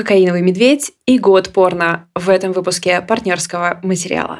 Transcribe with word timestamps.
«Кокаиновый 0.00 0.40
медведь» 0.40 0.92
и 1.04 1.18
«Год 1.18 1.52
порно» 1.52 2.08
в 2.14 2.30
этом 2.30 2.52
выпуске 2.52 3.02
партнерского 3.02 3.80
материала. 3.82 4.38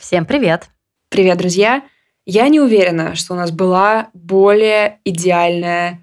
Всем 0.00 0.24
привет! 0.24 0.70
Привет, 1.10 1.36
друзья! 1.36 1.82
Я 2.24 2.48
не 2.48 2.58
уверена, 2.58 3.16
что 3.16 3.34
у 3.34 3.36
нас 3.36 3.50
была 3.50 4.08
более 4.14 4.98
идеальная 5.04 6.00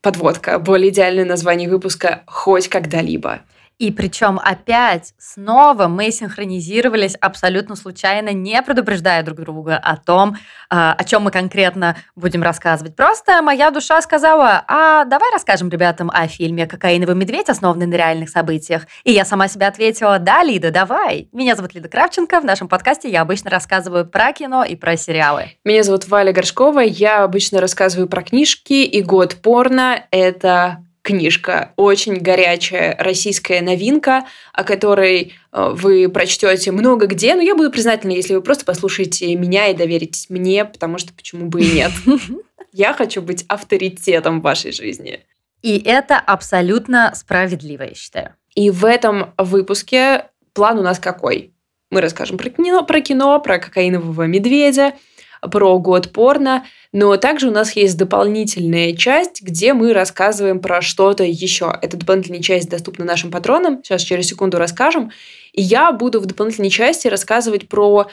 подводка, 0.00 0.58
более 0.58 0.88
идеальное 0.88 1.26
название 1.26 1.68
выпуска 1.68 2.22
хоть 2.26 2.68
когда-либо. 2.68 3.42
И 3.78 3.92
причем 3.92 4.40
опять 4.42 5.14
снова 5.18 5.86
мы 5.86 6.10
синхронизировались 6.10 7.14
абсолютно 7.14 7.76
случайно, 7.76 8.32
не 8.32 8.60
предупреждая 8.62 9.22
друг 9.22 9.38
друга 9.38 9.76
о 9.76 9.96
том, 9.96 10.36
а, 10.68 10.94
о 10.94 11.04
чем 11.04 11.22
мы 11.22 11.30
конкретно 11.30 11.96
будем 12.16 12.42
рассказывать. 12.42 12.96
Просто 12.96 13.40
моя 13.40 13.70
душа 13.70 14.02
сказала, 14.02 14.64
а 14.66 15.04
давай 15.04 15.30
расскажем 15.32 15.68
ребятам 15.70 16.10
о 16.12 16.26
фильме 16.26 16.66
«Кокаиновый 16.66 17.14
медведь», 17.14 17.48
основанный 17.48 17.86
на 17.86 17.94
реальных 17.94 18.30
событиях. 18.30 18.86
И 19.04 19.12
я 19.12 19.24
сама 19.24 19.46
себе 19.46 19.66
ответила, 19.66 20.18
да, 20.18 20.42
Лида, 20.42 20.72
давай. 20.72 21.28
Меня 21.32 21.54
зовут 21.54 21.74
Лида 21.74 21.88
Кравченко, 21.88 22.40
в 22.40 22.44
нашем 22.44 22.68
подкасте 22.68 23.08
я 23.08 23.22
обычно 23.22 23.48
рассказываю 23.48 24.04
про 24.06 24.32
кино 24.32 24.64
и 24.64 24.74
про 24.74 24.96
сериалы. 24.96 25.52
Меня 25.64 25.84
зовут 25.84 26.08
Валя 26.08 26.32
Горшкова, 26.32 26.80
я 26.80 27.22
обычно 27.22 27.60
рассказываю 27.60 28.08
про 28.08 28.22
книжки, 28.22 28.84
и 28.84 29.02
год 29.02 29.36
порно— 29.36 30.02
это 30.10 30.82
книжка, 31.08 31.72
очень 31.76 32.18
горячая 32.18 32.94
российская 32.98 33.62
новинка, 33.62 34.26
о 34.52 34.62
которой 34.62 35.32
э, 35.52 35.70
вы 35.72 36.10
прочтете 36.10 36.70
много 36.70 37.06
где, 37.06 37.34
но 37.34 37.40
я 37.40 37.54
буду 37.54 37.70
признательна, 37.70 38.12
если 38.12 38.34
вы 38.34 38.42
просто 38.42 38.66
послушаете 38.66 39.34
меня 39.34 39.68
и 39.68 39.74
доверитесь 39.74 40.28
мне, 40.28 40.66
потому 40.66 40.98
что 40.98 41.14
почему 41.14 41.46
бы 41.46 41.62
и 41.62 41.70
нет. 41.70 41.92
Я 42.74 42.92
хочу 42.92 43.22
быть 43.22 43.46
авторитетом 43.48 44.40
в 44.40 44.42
вашей 44.42 44.72
жизни. 44.72 45.20
И 45.62 45.82
это 45.82 46.18
абсолютно 46.18 47.12
справедливо, 47.14 47.84
я 47.84 47.94
считаю. 47.94 48.34
И 48.54 48.70
в 48.70 48.84
этом 48.84 49.32
выпуске 49.38 50.26
план 50.52 50.78
у 50.78 50.82
нас 50.82 50.98
какой? 50.98 51.54
Мы 51.90 52.02
расскажем 52.02 52.36
про 52.36 52.50
кино, 52.50 52.84
про 52.84 53.00
кино, 53.00 53.40
про 53.40 53.58
кокаинового 53.58 54.24
медведя, 54.24 54.92
про 55.40 55.78
год 55.78 56.12
порно, 56.12 56.64
но 56.92 57.16
также 57.16 57.48
у 57.48 57.50
нас 57.50 57.76
есть 57.76 57.96
дополнительная 57.96 58.94
часть, 58.94 59.42
где 59.42 59.74
мы 59.74 59.92
рассказываем 59.92 60.60
про 60.60 60.82
что-то 60.82 61.24
еще. 61.24 61.72
Эта 61.82 61.96
дополнительная 61.96 62.42
часть 62.42 62.68
доступна 62.68 63.04
нашим 63.04 63.30
патронам, 63.30 63.82
сейчас 63.82 64.02
через 64.02 64.26
секунду 64.26 64.58
расскажем. 64.58 65.10
И 65.52 65.62
я 65.62 65.92
буду 65.92 66.20
в 66.20 66.26
дополнительной 66.26 66.70
части 66.70 67.08
рассказывать 67.08 67.68
про 67.68 68.08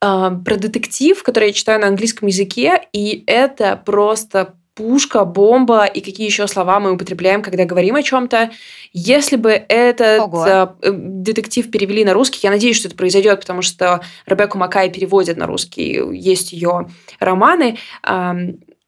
а, 0.00 0.30
про 0.30 0.56
детектив, 0.56 1.22
который 1.22 1.48
я 1.48 1.52
читаю 1.52 1.80
на 1.80 1.88
английском 1.88 2.28
языке, 2.28 2.82
и 2.92 3.24
это 3.26 3.80
просто 3.84 4.54
пушка, 4.76 5.24
бомба 5.24 5.86
и 5.86 6.00
какие 6.00 6.26
еще 6.26 6.46
слова 6.46 6.78
мы 6.78 6.92
употребляем, 6.92 7.42
когда 7.42 7.64
говорим 7.64 7.96
о 7.96 8.02
чем-то. 8.02 8.50
Если 8.92 9.36
бы 9.36 9.50
этот 9.50 10.20
Ого. 10.20 10.46
Э, 10.46 10.68
детектив 10.92 11.68
перевели 11.70 12.04
на 12.04 12.12
русский, 12.12 12.40
я 12.42 12.50
надеюсь, 12.50 12.76
что 12.76 12.88
это 12.88 12.96
произойдет, 12.96 13.40
потому 13.40 13.62
что 13.62 14.02
Ребекку 14.26 14.58
Макай 14.58 14.90
переводят 14.90 15.38
на 15.38 15.46
русский, 15.46 16.00
есть 16.12 16.52
ее 16.52 16.88
романы. 17.18 17.78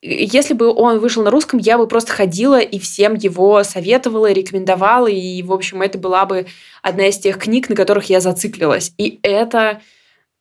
Если 0.00 0.54
бы 0.54 0.72
он 0.72 1.00
вышел 1.00 1.24
на 1.24 1.30
русском, 1.30 1.58
я 1.58 1.76
бы 1.76 1.88
просто 1.88 2.12
ходила 2.12 2.60
и 2.60 2.78
всем 2.78 3.14
его 3.14 3.64
советовала, 3.64 4.30
рекомендовала, 4.30 5.08
и, 5.08 5.42
в 5.42 5.52
общем, 5.52 5.82
это 5.82 5.98
была 5.98 6.24
бы 6.24 6.46
одна 6.82 7.08
из 7.08 7.18
тех 7.18 7.38
книг, 7.38 7.68
на 7.68 7.74
которых 7.74 8.04
я 8.08 8.20
зациклилась. 8.20 8.92
И 8.96 9.18
это 9.22 9.80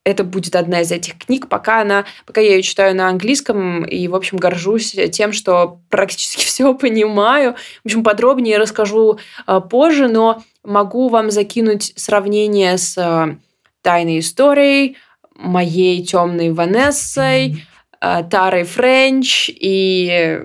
это 0.07 0.23
будет 0.23 0.55
одна 0.55 0.81
из 0.81 0.91
этих 0.91 1.17
книг, 1.17 1.49
пока 1.49 1.81
она, 1.81 2.05
пока 2.25 2.39
я 2.39 2.55
ее 2.55 2.61
читаю 2.61 2.95
на 2.95 3.09
английском 3.09 3.83
и, 3.83 4.07
в 4.07 4.15
общем, 4.15 4.37
горжусь 4.37 4.95
тем, 5.11 5.33
что 5.33 5.81
практически 5.89 6.39
все 6.45 6.73
понимаю. 6.73 7.55
В 7.83 7.87
общем, 7.87 8.03
подробнее 8.03 8.57
расскажу 8.57 9.19
а, 9.45 9.59
позже, 9.59 10.07
но 10.07 10.43
могу 10.63 11.09
вам 11.09 11.29
закинуть 11.29 11.91
сравнение 11.97 12.77
с 12.77 12.97
а, 12.97 13.35
тайной 13.81 14.19
историей, 14.19 14.95
моей 15.35 16.01
темной 16.05 16.51
Ванессой, 16.51 17.65
а, 17.99 18.23
Тарой 18.23 18.63
Френч 18.63 19.49
и 19.49 20.39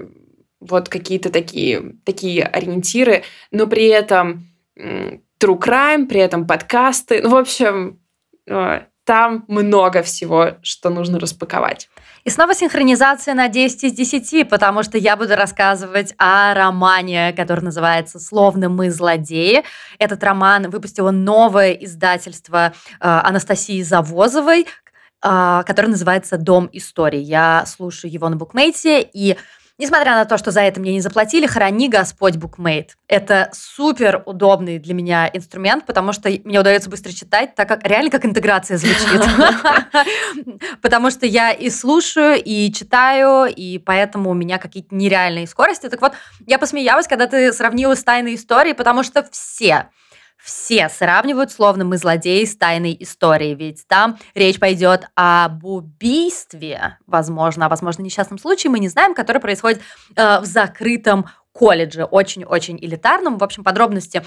вот 0.58 0.88
какие-то 0.88 1.30
такие, 1.30 1.94
такие 2.04 2.42
ориентиры, 2.42 3.22
но 3.52 3.68
при 3.68 3.86
этом 3.86 4.48
true 4.76 5.20
crime, 5.40 6.06
при 6.06 6.20
этом 6.20 6.48
подкасты. 6.48 7.20
Ну, 7.22 7.30
в 7.30 7.36
общем, 7.36 8.00
там 9.12 9.44
много 9.46 10.02
всего, 10.02 10.52
что 10.62 10.88
нужно 10.88 11.20
распаковать. 11.20 11.90
И 12.24 12.30
снова 12.30 12.54
синхронизация 12.54 13.34
на 13.34 13.48
10 13.48 13.84
из 13.84 13.92
10, 13.92 14.48
потому 14.48 14.82
что 14.82 14.96
я 14.96 15.18
буду 15.18 15.36
рассказывать 15.36 16.14
о 16.16 16.54
романе, 16.54 17.34
который 17.34 17.60
называется 17.60 18.18
«Словно 18.18 18.70
мы 18.70 18.90
злодеи». 18.90 19.64
Этот 19.98 20.24
роман 20.24 20.70
выпустило 20.70 21.10
новое 21.10 21.72
издательство 21.72 22.68
э, 22.68 22.70
Анастасии 23.00 23.82
Завозовой, 23.82 24.62
э, 24.62 25.62
который 25.66 25.88
называется 25.88 26.38
«Дом 26.38 26.70
истории». 26.72 27.20
Я 27.20 27.64
слушаю 27.66 28.10
его 28.10 28.30
на 28.30 28.36
букмейте, 28.36 29.02
и 29.02 29.36
Несмотря 29.82 30.14
на 30.14 30.26
то, 30.26 30.38
что 30.38 30.52
за 30.52 30.60
это 30.60 30.78
мне 30.78 30.92
не 30.92 31.00
заплатили, 31.00 31.44
храни 31.44 31.88
Господь 31.88 32.36
букмейт. 32.36 32.96
Это 33.08 33.50
супер 33.52 34.22
удобный 34.26 34.78
для 34.78 34.94
меня 34.94 35.28
инструмент, 35.32 35.86
потому 35.86 36.12
что 36.12 36.28
мне 36.44 36.60
удается 36.60 36.88
быстро 36.88 37.10
читать, 37.10 37.56
так 37.56 37.66
как 37.66 37.84
реально 37.84 38.08
как 38.08 38.24
интеграция 38.24 38.76
звучит. 38.76 39.20
Потому 40.82 41.10
что 41.10 41.26
я 41.26 41.50
и 41.50 41.68
слушаю, 41.68 42.40
и 42.40 42.72
читаю, 42.72 43.52
и 43.52 43.78
поэтому 43.78 44.30
у 44.30 44.34
меня 44.34 44.58
какие-то 44.58 44.94
нереальные 44.94 45.48
скорости. 45.48 45.88
Так 45.88 46.00
вот, 46.00 46.12
я 46.46 46.60
посмеялась, 46.60 47.08
когда 47.08 47.26
ты 47.26 47.52
сравнила 47.52 47.96
с 47.96 48.04
тайной 48.04 48.36
историей, 48.36 48.74
потому 48.74 49.02
что 49.02 49.26
все 49.32 49.88
все 50.42 50.88
сравнивают, 50.88 51.52
словно 51.52 51.84
мы 51.84 51.96
злодеи 51.98 52.44
с 52.44 52.56
тайной 52.56 52.96
историей, 52.98 53.54
ведь 53.54 53.86
там 53.86 54.18
речь 54.34 54.58
пойдет 54.58 55.06
об 55.14 55.64
убийстве, 55.64 56.98
возможно, 57.06 57.66
а 57.66 57.68
возможно 57.68 58.02
несчастном 58.02 58.38
случае, 58.38 58.70
мы 58.70 58.78
не 58.78 58.88
знаем, 58.88 59.14
который 59.14 59.40
происходит 59.40 59.80
э, 60.16 60.40
в 60.40 60.44
закрытом 60.44 61.26
колледже, 61.52 62.04
очень-очень 62.04 62.78
элитарном. 62.80 63.38
В 63.38 63.44
общем, 63.44 63.62
подробности 63.62 64.22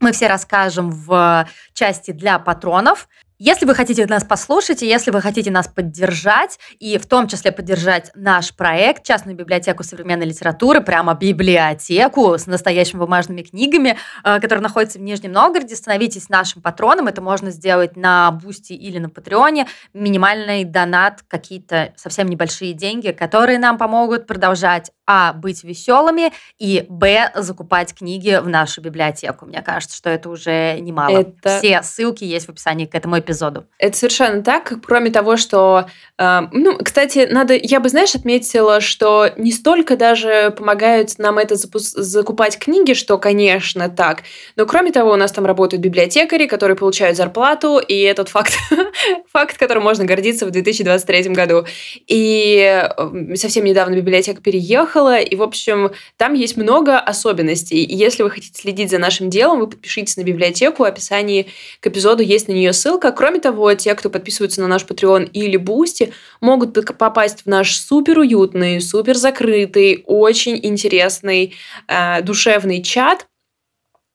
мы 0.00 0.12
все 0.12 0.26
расскажем 0.26 0.90
в 0.90 1.48
части 1.72 2.10
для 2.10 2.38
патронов. 2.38 3.08
Если 3.38 3.66
вы 3.66 3.74
хотите 3.74 4.06
нас 4.06 4.24
послушать, 4.24 4.82
и 4.82 4.86
если 4.86 5.10
вы 5.10 5.20
хотите 5.20 5.50
нас 5.50 5.66
поддержать, 5.66 6.58
и 6.78 6.98
в 6.98 7.06
том 7.06 7.26
числе 7.26 7.50
поддержать 7.50 8.10
наш 8.14 8.54
проект, 8.54 9.04
частную 9.04 9.36
библиотеку 9.36 9.82
современной 9.82 10.26
литературы, 10.26 10.80
прямо 10.80 11.14
библиотеку 11.14 12.38
с 12.38 12.46
настоящими 12.46 13.00
бумажными 13.00 13.42
книгами, 13.42 13.96
э, 14.24 14.40
которая 14.40 14.62
находится 14.62 14.98
в 14.98 15.02
Нижнем 15.02 15.32
Новгороде, 15.32 15.74
становитесь 15.74 16.28
нашим 16.28 16.62
патроном. 16.62 17.08
Это 17.08 17.20
можно 17.20 17.50
сделать 17.50 17.96
на 17.96 18.30
Boosty 18.30 18.74
или 18.74 18.98
на 18.98 19.08
Патреоне. 19.08 19.66
Минимальный 19.92 20.64
донат, 20.64 21.22
какие-то 21.26 21.92
совсем 21.96 22.28
небольшие 22.28 22.74
деньги, 22.74 23.10
которые 23.10 23.58
нам 23.58 23.78
помогут 23.78 24.26
продолжать 24.26 24.92
а. 25.06 25.32
быть 25.32 25.64
веселыми 25.64 26.32
и 26.58 26.86
б. 26.88 27.30
закупать 27.34 27.94
книги 27.94 28.38
в 28.40 28.48
нашу 28.48 28.80
библиотеку. 28.80 29.46
Мне 29.46 29.62
кажется, 29.62 29.96
что 29.96 30.10
это 30.10 30.28
уже 30.28 30.78
немало. 30.80 31.18
Это... 31.18 31.58
Все 31.58 31.82
ссылки 31.82 32.24
есть 32.24 32.46
в 32.46 32.50
описании 32.50 32.86
к 32.86 32.94
этому 32.94 33.18
эпизоду. 33.18 33.66
Это 33.78 33.96
совершенно 33.96 34.42
так. 34.42 34.72
Кроме 34.86 35.10
того, 35.10 35.36
что, 35.36 35.86
э, 36.18 36.40
ну, 36.52 36.78
кстати, 36.78 37.26
надо, 37.30 37.54
я 37.54 37.80
бы, 37.80 37.88
знаешь, 37.88 38.14
отметила, 38.14 38.80
что 38.80 39.30
не 39.36 39.50
столько 39.50 39.96
даже 39.96 40.54
помогают 40.56 41.18
нам 41.18 41.38
это 41.38 41.56
закупать 41.56 42.58
книги, 42.58 42.94
что, 42.94 43.18
конечно, 43.18 43.88
так. 43.88 44.22
Но 44.56 44.66
кроме 44.66 44.92
того, 44.92 45.12
у 45.12 45.16
нас 45.16 45.32
там 45.32 45.46
работают 45.46 45.82
библиотекари, 45.82 46.46
которые 46.46 46.76
получают 46.76 47.16
зарплату, 47.16 47.78
и 47.78 47.98
этот 48.00 48.28
факт, 48.28 48.52
факт, 49.32 49.58
которым 49.58 49.82
можно 49.82 50.04
гордиться 50.04 50.46
в 50.46 50.50
2023 50.50 51.28
году. 51.30 51.66
И 52.06 52.88
совсем 53.34 53.64
недавно 53.64 53.96
библиотека 53.96 54.40
переехала 54.40 54.91
приехала, 54.92 55.18
и, 55.18 55.36
в 55.36 55.42
общем, 55.42 55.90
там 56.16 56.34
есть 56.34 56.56
много 56.56 56.98
особенностей. 56.98 57.84
И 57.84 57.94
если 57.94 58.22
вы 58.22 58.30
хотите 58.30 58.60
следить 58.60 58.90
за 58.90 58.98
нашим 58.98 59.30
делом, 59.30 59.60
вы 59.60 59.66
подпишитесь 59.66 60.16
на 60.16 60.22
библиотеку, 60.22 60.82
в 60.82 60.86
описании 60.86 61.46
к 61.80 61.86
эпизоду 61.86 62.22
есть 62.22 62.48
на 62.48 62.52
нее 62.52 62.72
ссылка. 62.72 63.12
Кроме 63.12 63.40
того, 63.40 63.72
те, 63.74 63.94
кто 63.94 64.10
подписываются 64.10 64.60
на 64.60 64.68
наш 64.68 64.84
Patreon 64.84 65.30
или 65.32 65.56
Boosty, 65.56 66.12
могут 66.40 66.74
попасть 66.98 67.42
в 67.42 67.46
наш 67.46 67.76
супер 67.76 68.18
уютный, 68.18 68.80
супер 68.80 69.16
закрытый, 69.16 70.04
очень 70.06 70.58
интересный, 70.62 71.54
э, 71.88 72.22
душевный 72.22 72.82
чат, 72.82 73.26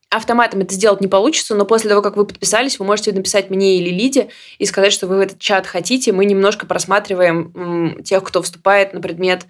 автоматом 0.09 0.61
это 0.61 0.73
сделать 0.73 1.01
не 1.01 1.07
получится, 1.07 1.53
но 1.53 1.65
после 1.65 1.89
того, 1.89 2.01
как 2.01 2.15
вы 2.15 2.25
подписались, 2.25 2.79
вы 2.79 2.85
можете 2.85 3.11
написать 3.11 3.49
мне 3.49 3.77
или 3.77 3.89
Лиде 3.89 4.29
и 4.57 4.65
сказать, 4.65 4.93
что 4.93 5.05
вы 5.07 5.17
в 5.17 5.19
этот 5.19 5.39
чат 5.39 5.67
хотите. 5.67 6.13
Мы 6.13 6.23
немножко 6.23 6.65
просматриваем 6.65 7.51
м, 7.55 8.03
тех, 8.03 8.23
кто 8.23 8.41
вступает 8.41 8.93
на 8.93 9.01
предмет 9.01 9.45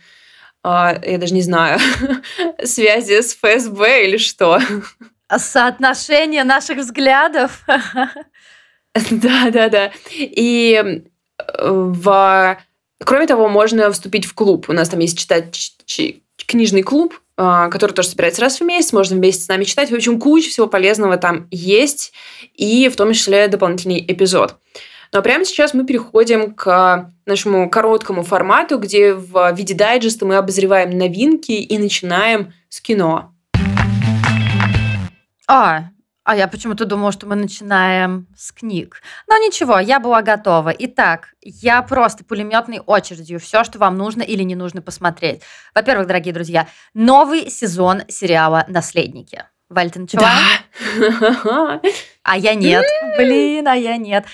я 0.64 1.18
даже 1.18 1.34
не 1.34 1.42
знаю, 1.42 1.80
связи 2.64 3.22
с 3.22 3.36
ФСБ 3.36 4.06
или 4.06 4.18
что. 4.18 4.60
Соотношение 5.36 6.44
наших 6.44 6.78
взглядов. 6.78 7.64
Да, 9.12 9.52
да, 9.52 9.70
да. 9.70 9.92
И 10.18 11.04
в... 11.60 12.58
Кроме 13.06 13.28
того, 13.28 13.48
можно 13.48 13.92
вступить 13.92 14.26
в 14.26 14.34
клуб. 14.34 14.66
У 14.70 14.74
нас 14.74 14.90
там 14.90 15.00
есть 15.02 15.20
читать 15.20 15.76
книжный 16.48 16.82
клуб, 16.82 17.14
а, 17.36 17.70
который 17.70 17.92
тоже 17.92 18.10
собирается 18.10 18.42
раз 18.42 18.60
в 18.60 18.64
месяц, 18.64 18.94
можно 18.94 19.16
вместе 19.16 19.44
с 19.44 19.48
нами 19.48 19.66
читать. 19.66 19.92
В 19.92 19.96
общем, 19.96 20.20
куча 20.20 20.50
всего 20.50 20.66
полезного 20.66 21.18
там 21.18 21.48
есть, 21.52 22.14
и 22.56 22.90
в 22.90 22.96
том 22.96 23.14
числе 23.14 23.48
дополнительный 23.48 24.04
эпизод. 24.08 24.56
А 25.12 25.22
прямо 25.22 25.46
сейчас 25.46 25.74
мы 25.74 25.86
переходим 25.86 26.54
к 26.54 27.12
нашему 27.26 27.70
короткому 27.70 28.24
формату, 28.24 28.78
где 28.78 29.14
в 29.14 29.52
виде 29.54 29.74
дайджеста 29.74 30.26
мы 30.26 30.36
обозреваем 30.36 30.98
новинки 30.98 31.52
и 31.52 31.78
начинаем 31.78 32.54
с 32.70 32.82
кино. 32.82 33.34
А, 35.48 35.86
а 36.28 36.36
я 36.36 36.50
почему-то 36.50 36.84
думала, 36.84 37.14
что 37.14 37.26
мы 37.26 37.36
начинаем 37.36 38.28
с 38.36 38.52
книг. 38.52 39.02
Но 39.30 39.38
ничего, 39.38 39.80
я 39.80 40.02
была 40.02 40.22
готова. 40.22 40.74
Итак, 40.78 41.30
я 41.42 41.82
просто 41.82 42.26
пулеметной 42.26 42.80
очередью 42.80 43.40
все, 43.40 43.64
что 43.64 43.80
вам 43.80 43.98
нужно 43.98 44.24
или 44.24 44.44
не 44.44 44.56
нужно 44.56 44.82
посмотреть. 44.82 45.42
Во-первых, 45.74 46.06
дорогие 46.06 46.34
друзья, 46.34 46.68
новый 46.94 47.50
сезон 47.50 48.02
сериала 48.10 48.66
«Наследники». 48.68 49.46
Валь, 49.70 49.90
ты 49.90 50.00
начала? 50.00 50.30
Да. 51.44 51.82
А 52.24 52.38
я 52.38 52.56
нет. 52.56 52.84
Блин, 53.18 53.66
а 53.70 53.76
я 53.76 53.96
нет. 53.96 54.26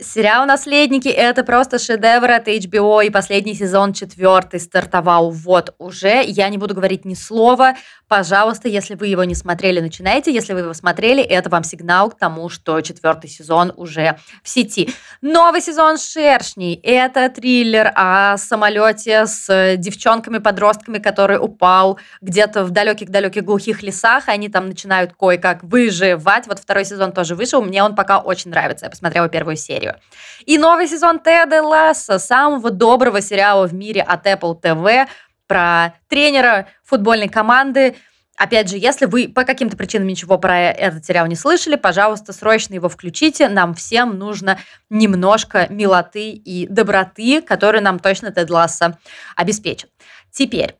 Сериал 0.00 0.46
«Наследники»— 0.46 1.08
это 1.08 1.42
просто 1.42 1.80
шедевр 1.80 2.30
от 2.30 2.46
HBO, 2.46 3.04
и 3.04 3.10
последний 3.10 3.54
сезон, 3.54 3.92
четвертый, 3.92 4.60
стартовал 4.60 5.32
вот 5.32 5.74
уже. 5.78 6.22
Я 6.24 6.48
не 6.50 6.56
буду 6.56 6.74
говорить 6.74 7.04
ни 7.04 7.14
слова. 7.14 7.74
Пожалуйста, 8.06 8.68
если 8.68 8.94
вы 8.94 9.08
его 9.08 9.24
не 9.24 9.34
смотрели, 9.34 9.80
начинайте. 9.80 10.32
Если 10.32 10.52
вы 10.52 10.60
его 10.60 10.72
смотрели, 10.72 11.20
это 11.22 11.50
вам 11.50 11.64
сигнал 11.64 12.10
к 12.10 12.16
тому, 12.16 12.48
что 12.48 12.80
четвертый 12.80 13.28
сезон 13.28 13.72
уже 13.76 14.18
в 14.44 14.48
сети. 14.48 14.88
Новый 15.20 15.60
сезон 15.60 15.98
«Шершней»— 15.98 16.74
это 16.84 17.28
триллер 17.28 17.90
о 17.96 18.36
самолете 18.36 19.26
с 19.26 19.76
девчонками-подростками, 19.76 20.98
который 20.98 21.38
упал 21.38 21.98
где-то 22.20 22.64
в 22.64 22.70
далеких-далеких 22.70 23.42
глухих 23.42 23.82
лесах, 23.82 24.28
и 24.28 24.30
они 24.30 24.48
там 24.48 24.68
начинают 24.68 25.14
кое-как 25.18 25.64
выживать. 25.64 26.46
Вот 26.46 26.60
второй 26.60 26.84
сезон 26.84 27.10
тоже 27.10 27.34
вышел, 27.34 27.60
мне 27.62 27.82
он 27.82 27.96
пока 27.96 28.20
очень 28.20 28.52
нравится. 28.52 28.86
Я 28.86 28.90
посмотрела 28.90 29.28
первую 29.28 29.56
серию 29.56 29.87
серию. 29.88 30.00
И 30.46 30.58
новый 30.58 30.88
сезон 30.88 31.20
Теда 31.20 31.62
Ласса, 31.62 32.18
самого 32.18 32.70
доброго 32.70 33.20
сериала 33.20 33.66
в 33.66 33.74
мире 33.74 34.02
от 34.02 34.26
Apple 34.26 34.60
TV 34.60 35.06
про 35.46 35.94
тренера 36.08 36.68
футбольной 36.84 37.28
команды. 37.28 37.96
Опять 38.36 38.68
же, 38.70 38.76
если 38.76 39.06
вы 39.06 39.28
по 39.28 39.44
каким-то 39.44 39.76
причинам 39.76 40.06
ничего 40.06 40.38
про 40.38 40.70
этот 40.70 41.04
сериал 41.04 41.26
не 41.26 41.34
слышали, 41.34 41.74
пожалуйста, 41.74 42.32
срочно 42.32 42.74
его 42.74 42.88
включите. 42.88 43.48
Нам 43.48 43.74
всем 43.74 44.16
нужно 44.16 44.58
немножко 44.90 45.66
милоты 45.70 46.30
и 46.30 46.66
доброты, 46.68 47.42
которые 47.42 47.82
нам 47.82 47.98
точно 47.98 48.30
Тед 48.30 48.48
Ласса 48.48 48.98
обеспечит. 49.34 49.90
Теперь, 50.30 50.76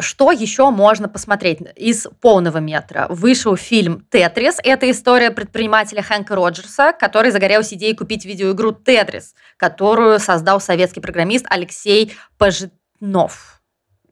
что 0.00 0.32
еще 0.32 0.70
можно 0.70 1.08
посмотреть 1.08 1.60
из 1.76 2.06
полного 2.20 2.58
метра? 2.58 3.06
Вышел 3.08 3.56
фильм 3.56 4.06
«Тетрис». 4.10 4.58
Это 4.62 4.90
история 4.90 5.30
предпринимателя 5.30 6.02
Хэнка 6.02 6.34
Роджерса, 6.34 6.92
который 6.92 7.30
загорелся 7.30 7.74
идеей 7.74 7.94
купить 7.94 8.24
видеоигру 8.24 8.72
«Тетрис», 8.72 9.34
которую 9.56 10.18
создал 10.18 10.60
советский 10.60 11.00
программист 11.00 11.46
Алексей 11.48 12.14
Пожитнов. 12.38 13.62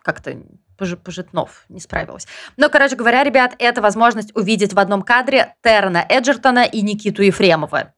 Как-то 0.02 0.36
Пожитнов, 0.76 1.64
не 1.68 1.80
справилась. 1.80 2.26
Но, 2.56 2.68
короче 2.68 2.96
говоря, 2.96 3.24
ребят, 3.24 3.54
это 3.58 3.80
возможность 3.80 4.34
увидеть 4.36 4.74
в 4.74 4.78
одном 4.78 5.02
кадре 5.02 5.54
Террена 5.62 6.04
Эджертона 6.08 6.64
и 6.64 6.82
Никиту 6.82 7.22
Ефремова. 7.22 7.94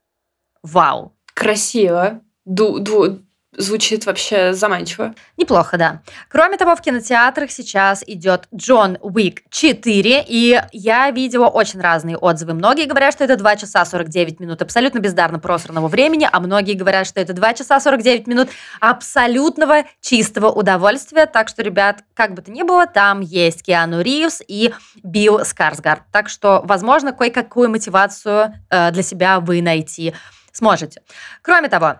Вау. 0.62 1.16
Красиво. 1.34 2.20
Ду, 2.44 2.78
ду, 2.78 3.20
Звучит 3.58 4.06
вообще 4.06 4.52
заманчиво. 4.52 5.16
Неплохо, 5.36 5.76
да. 5.76 6.00
Кроме 6.28 6.56
того, 6.56 6.76
в 6.76 6.80
кинотеатрах 6.80 7.50
сейчас 7.50 8.04
идет 8.06 8.46
Джон 8.54 8.98
Уик 9.00 9.42
4, 9.50 10.24
и 10.28 10.62
я 10.70 11.10
видела 11.10 11.48
очень 11.48 11.80
разные 11.80 12.16
отзывы. 12.16 12.54
Многие 12.54 12.84
говорят, 12.84 13.14
что 13.14 13.24
это 13.24 13.36
2 13.36 13.56
часа 13.56 13.84
49 13.84 14.38
минут 14.38 14.62
абсолютно 14.62 15.00
бездарно 15.00 15.40
просранного 15.40 15.88
времени, 15.88 16.28
а 16.30 16.38
многие 16.38 16.74
говорят, 16.74 17.08
что 17.08 17.20
это 17.20 17.32
2 17.32 17.54
часа 17.54 17.80
49 17.80 18.28
минут 18.28 18.48
абсолютного 18.78 19.82
чистого 20.00 20.52
удовольствия. 20.52 21.26
Так 21.26 21.48
что, 21.48 21.64
ребят, 21.64 22.04
как 22.14 22.34
бы 22.34 22.42
то 22.42 22.52
ни 22.52 22.62
было, 22.62 22.86
там 22.86 23.22
есть 23.22 23.64
Киану 23.64 24.02
Ривз 24.02 24.40
и 24.46 24.72
Билл 25.02 25.44
Скарсгард. 25.44 26.02
Так 26.12 26.28
что, 26.28 26.62
возможно, 26.62 27.12
кое-какую 27.12 27.70
мотивацию 27.70 28.54
э, 28.70 28.92
для 28.92 29.02
себя 29.02 29.40
вы 29.40 29.62
найти 29.62 30.14
сможете. 30.52 31.02
Кроме 31.42 31.68
того, 31.68 31.96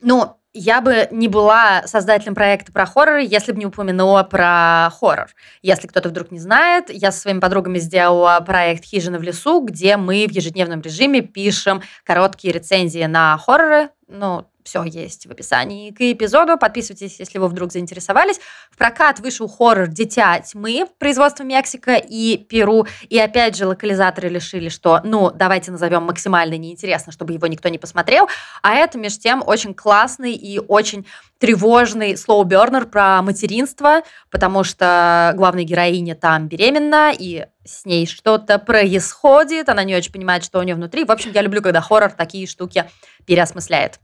ну, 0.00 0.36
я 0.54 0.80
бы 0.80 1.08
не 1.10 1.26
была 1.28 1.82
создателем 1.86 2.34
проекта 2.34 2.72
про 2.72 2.86
хоррор, 2.86 3.18
если 3.18 3.52
бы 3.52 3.58
не 3.58 3.66
упомянула 3.66 4.22
про 4.22 4.90
хоррор. 4.98 5.28
Если 5.62 5.88
кто-то 5.88 6.08
вдруг 6.08 6.30
не 6.30 6.38
знает, 6.38 6.90
я 6.90 7.10
со 7.10 7.20
своими 7.20 7.40
подругами 7.40 7.78
сделала 7.78 8.40
проект 8.40 8.84
«Хижина 8.84 9.18
в 9.18 9.22
лесу», 9.22 9.60
где 9.60 9.96
мы 9.96 10.26
в 10.28 10.30
ежедневном 10.30 10.80
режиме 10.80 11.20
пишем 11.22 11.82
короткие 12.04 12.54
рецензии 12.54 13.04
на 13.04 13.36
хорроры, 13.36 13.90
ну, 14.06 14.46
все 14.64 14.82
есть 14.82 15.26
в 15.26 15.30
описании 15.30 15.90
к 15.90 16.00
эпизоду. 16.00 16.58
Подписывайтесь, 16.58 17.20
если 17.20 17.38
вы 17.38 17.48
вдруг 17.48 17.70
заинтересовались. 17.70 18.40
В 18.70 18.76
прокат 18.76 19.20
вышел 19.20 19.46
хоррор 19.46 19.86
«Дитя 19.86 20.40
тьмы» 20.40 20.86
производства 20.98 21.44
Мексика 21.44 21.94
и 21.94 22.36
Перу. 22.36 22.86
И 23.08 23.18
опять 23.18 23.56
же 23.56 23.66
локализаторы 23.66 24.28
решили, 24.28 24.68
что, 24.68 25.00
ну, 25.04 25.30
давайте 25.30 25.70
назовем 25.70 26.04
максимально 26.04 26.56
неинтересно, 26.56 27.12
чтобы 27.12 27.34
его 27.34 27.46
никто 27.46 27.68
не 27.68 27.78
посмотрел. 27.78 28.28
А 28.62 28.74
это, 28.74 28.98
между 28.98 29.20
тем, 29.20 29.42
очень 29.46 29.74
классный 29.74 30.32
и 30.32 30.58
очень 30.58 31.06
тревожный 31.38 32.16
слоу-бернер 32.16 32.86
про 32.86 33.20
материнство, 33.20 34.02
потому 34.30 34.64
что 34.64 35.32
главная 35.36 35.64
героиня 35.64 36.14
там 36.14 36.48
беременна, 36.48 37.12
и 37.16 37.46
с 37.64 37.84
ней 37.84 38.06
что-то 38.06 38.58
происходит, 38.58 39.68
она 39.68 39.84
не 39.84 39.94
очень 39.94 40.12
понимает, 40.12 40.44
что 40.44 40.58
у 40.58 40.62
нее 40.62 40.74
внутри. 40.74 41.04
В 41.04 41.10
общем, 41.10 41.32
я 41.34 41.42
люблю, 41.42 41.60
когда 41.60 41.80
хоррор 41.80 42.12
такие 42.12 42.46
штуки 42.46 42.84
переосмысляет. 43.26 44.00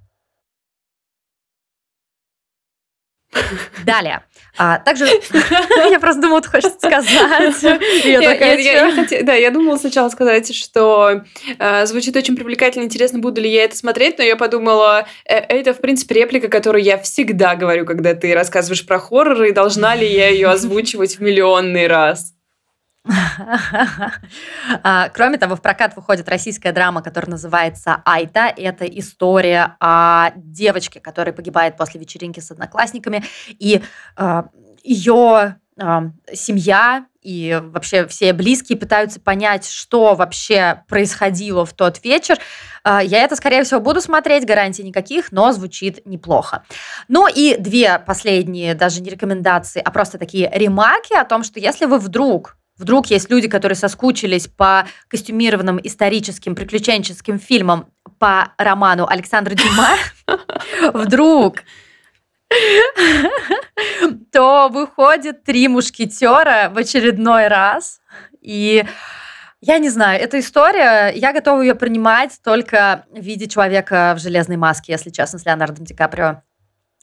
Далее. 3.85 4.23
А, 4.59 4.79
также 4.79 5.07
я 5.91 6.01
просто 6.01 6.21
думала, 6.21 6.41
ты 6.43 6.49
хочешь 6.49 6.73
сказать. 6.73 7.63
Я 8.05 8.21
такая, 8.21 9.23
Да, 9.23 9.35
я 9.35 9.51
думала 9.51 9.77
сначала 9.77 10.09
сказать, 10.09 10.55
что 10.55 11.23
э, 11.59 11.87
звучит 11.87 12.17
очень 12.17 12.37
привлекательно, 12.37 12.85
интересно, 12.85 13.21
буду 13.21 13.41
ли 13.41 13.51
я 13.51 13.65
это 13.65 13.77
смотреть, 13.77 14.19
но 14.19 14.25
я 14.25 14.37
подумала, 14.37 15.07
э, 15.25 15.37
это, 15.37 15.73
в 15.73 15.81
принципе, 15.81 16.17
реплика, 16.17 16.49
которую 16.49 16.83
я 16.83 16.99
всегда 16.99 17.55
говорю, 17.55 17.87
когда 17.87 18.15
ты 18.15 18.35
рассказываешь 18.35 18.85
про 18.85 18.99
хорроры, 18.99 19.51
и 19.51 19.53
должна 19.53 19.95
ли 19.95 20.07
я 20.07 20.29
ее 20.29 20.49
озвучивать 20.49 21.19
в 21.19 21.21
миллионный 21.21 21.87
раз. 21.87 22.35
А, 24.83 25.09
кроме 25.09 25.39
того, 25.39 25.57
в 25.57 25.63
прокат 25.63 25.97
выходит 25.97 26.29
российская 26.29 26.73
драма, 26.73 27.03
которая 27.03 27.31
называется 27.31 28.03
«Айта». 28.05 28.53
Это 28.55 28.85
история 28.85 29.77
о 29.81 30.33
девочке, 30.37 31.01
которая 31.01 31.33
погибает 31.35 31.77
после 31.77 32.01
вечеринки 32.01 32.41
с 32.41 32.51
одноклассниками. 32.51 33.25
И 33.49 33.83
а, 34.17 34.49
ее 34.83 35.57
а, 35.79 36.11
семья 36.33 37.07
и 37.23 37.61
вообще 37.63 38.07
все 38.07 38.33
близкие 38.33 38.79
пытаются 38.79 39.21
понять, 39.21 39.69
что 39.69 40.15
вообще 40.15 40.85
происходило 40.89 41.67
в 41.67 41.75
тот 41.75 42.03
вечер. 42.03 42.39
Я 42.83 43.25
это, 43.25 43.37
скорее 43.37 43.63
всего, 43.63 43.79
буду 43.79 44.01
смотреть, 44.01 44.47
гарантий 44.47 44.83
никаких, 44.83 45.31
но 45.31 45.53
звучит 45.53 46.07
неплохо. 46.07 46.65
Ну 47.09 47.29
и 47.29 47.59
две 47.59 47.99
последние, 47.99 48.75
даже 48.75 49.03
не 49.03 49.11
рекомендации, 49.11 49.83
а 49.85 49.91
просто 49.91 50.17
такие 50.17 50.51
ремарки 50.51 51.13
о 51.13 51.27
том, 51.27 51.45
что 51.45 51.61
если 51.61 51.85
вы 51.85 51.99
вдруг 51.99 52.57
Вдруг 52.81 53.09
есть 53.09 53.29
люди, 53.29 53.47
которые 53.47 53.77
соскучились 53.77 54.49
по 54.49 54.87
костюмированным 55.09 55.79
историческим 55.85 56.55
приключенческим 56.55 57.39
фильмам 57.39 57.93
по 58.19 58.55
роману 58.57 59.07
Александра 59.07 59.55
Дюма. 59.55 59.89
Вдруг 60.95 61.63
то 64.33 64.69
выходит 64.71 65.45
три 65.45 65.69
мушкетера 65.69 66.71
в 66.73 66.79
очередной 66.79 67.49
раз. 67.49 68.01
И 68.41 68.87
я 69.61 69.79
не 69.79 69.91
знаю, 69.91 70.19
эта 70.19 70.41
история, 70.41 71.13
я 71.15 71.35
готова 71.35 71.61
ее 71.61 71.75
принимать 71.75 72.41
только 72.43 73.05
в 73.11 73.21
виде 73.21 73.47
человека 73.47 74.15
в 74.17 74.23
железной 74.23 74.57
маске, 74.57 74.93
если 74.93 75.11
честно, 75.11 75.39
с 75.39 75.45
Леонардо 75.45 75.83
Ди 75.83 75.95
Каприо. 75.95 76.43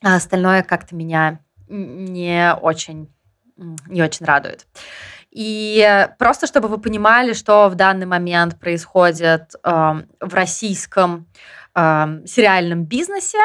А 0.03 0.15
остальное 0.15 0.63
как-то 0.63 0.95
меня 0.95 1.39
не 1.69 2.51
очень, 2.55 3.13
не 3.55 4.01
очень 4.01 4.25
радует. 4.25 4.65
И 5.39 6.07
просто 6.17 6.47
чтобы 6.47 6.67
вы 6.67 6.79
понимали, 6.79 7.33
что 7.33 7.69
в 7.69 7.75
данный 7.75 8.07
момент 8.07 8.59
происходит 8.59 9.53
э, 9.63 9.69
в 10.19 10.33
российском 10.33 11.27
э, 11.75 12.05
сериальном 12.25 12.85
бизнесе, 12.85 13.37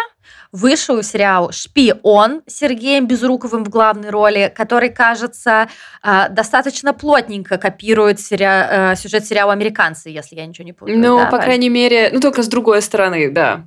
вышел 0.52 1.02
сериал 1.02 1.52
«Шпион» 1.52 2.40
с 2.46 2.54
Сергеем 2.54 3.06
Безруковым 3.06 3.62
в 3.62 3.68
главной 3.68 4.08
роли, 4.08 4.50
который, 4.56 4.88
кажется, 4.88 5.68
э, 6.02 6.30
достаточно 6.30 6.94
плотненько 6.94 7.58
копирует 7.58 8.20
сери- 8.20 8.92
э, 8.92 8.96
сюжет 8.96 9.26
сериала 9.26 9.52
«Американцы», 9.52 10.08
если 10.08 10.36
я 10.36 10.46
ничего 10.46 10.64
не 10.64 10.72
путаю. 10.72 10.98
Ну, 10.98 11.18
да, 11.18 11.26
по 11.26 11.36
Валь? 11.36 11.44
крайней 11.44 11.68
мере, 11.68 12.08
ну 12.10 12.20
только 12.20 12.42
с 12.42 12.48
другой 12.48 12.80
стороны, 12.80 13.30
да. 13.30 13.66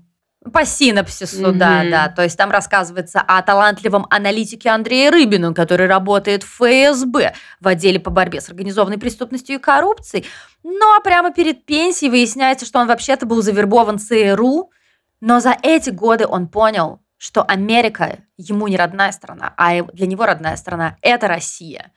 По 0.53 0.63
синапсису, 0.63 1.47
mm-hmm. 1.47 1.57
да, 1.57 1.83
да. 1.89 2.09
То 2.09 2.23
есть 2.23 2.37
там 2.37 2.51
рассказывается 2.51 3.19
о 3.19 3.41
талантливом 3.41 4.05
аналитике 4.11 4.69
Андрее 4.69 5.09
Рыбину, 5.09 5.55
который 5.55 5.87
работает 5.87 6.43
в 6.43 6.61
ФСБ 6.61 7.33
в 7.59 7.67
отделе 7.67 7.99
по 7.99 8.11
борьбе 8.11 8.41
с 8.41 8.49
организованной 8.49 8.99
преступностью 8.99 9.55
и 9.55 9.59
коррупцией. 9.59 10.25
Ну 10.63 10.95
а 10.95 11.01
прямо 11.01 11.33
перед 11.33 11.65
пенсией 11.65 12.11
выясняется, 12.11 12.65
что 12.65 12.79
он 12.79 12.87
вообще-то 12.87 13.25
был 13.25 13.41
завербован 13.41 13.97
ЦРУ, 13.97 14.71
но 15.19 15.39
за 15.39 15.57
эти 15.63 15.89
годы 15.89 16.27
он 16.27 16.47
понял, 16.47 17.01
что 17.17 17.41
Америка 17.41 18.19
ему 18.37 18.67
не 18.67 18.77
родная 18.77 19.11
страна, 19.11 19.53
а 19.57 19.81
для 19.81 20.05
него 20.05 20.25
родная 20.25 20.57
страна– 20.57 20.97
это 21.01 21.27
Россия. 21.27 21.91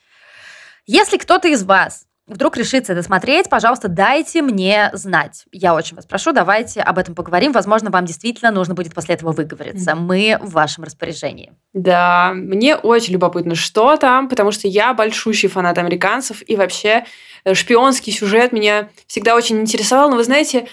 Если 0.86 1.18
кто-то 1.18 1.48
из 1.48 1.64
вас 1.64 2.07
вдруг 2.28 2.56
решится 2.56 2.92
это 2.92 3.02
смотреть, 3.02 3.48
пожалуйста, 3.48 3.88
дайте 3.88 4.42
мне 4.42 4.90
знать. 4.92 5.46
Я 5.50 5.74
очень 5.74 5.96
вас 5.96 6.06
прошу, 6.06 6.32
давайте 6.32 6.80
об 6.80 6.98
этом 6.98 7.14
поговорим. 7.14 7.52
Возможно, 7.52 7.90
вам 7.90 8.04
действительно 8.04 8.50
нужно 8.50 8.74
будет 8.74 8.94
после 8.94 9.14
этого 9.14 9.32
выговориться. 9.32 9.94
Мы 9.94 10.38
в 10.40 10.50
вашем 10.52 10.84
распоряжении. 10.84 11.52
Да, 11.72 12.32
мне 12.34 12.76
очень 12.76 13.14
любопытно, 13.14 13.54
что 13.54 13.96
там, 13.96 14.28
потому 14.28 14.52
что 14.52 14.68
я 14.68 14.94
большущий 14.94 15.48
фанат 15.48 15.78
американцев, 15.78 16.42
и 16.46 16.56
вообще 16.56 17.04
э, 17.44 17.54
шпионский 17.54 18.12
сюжет 18.12 18.52
меня 18.52 18.90
всегда 19.06 19.34
очень 19.34 19.60
интересовал. 19.60 20.10
Но 20.10 20.16
вы 20.16 20.24
знаете, 20.24 20.68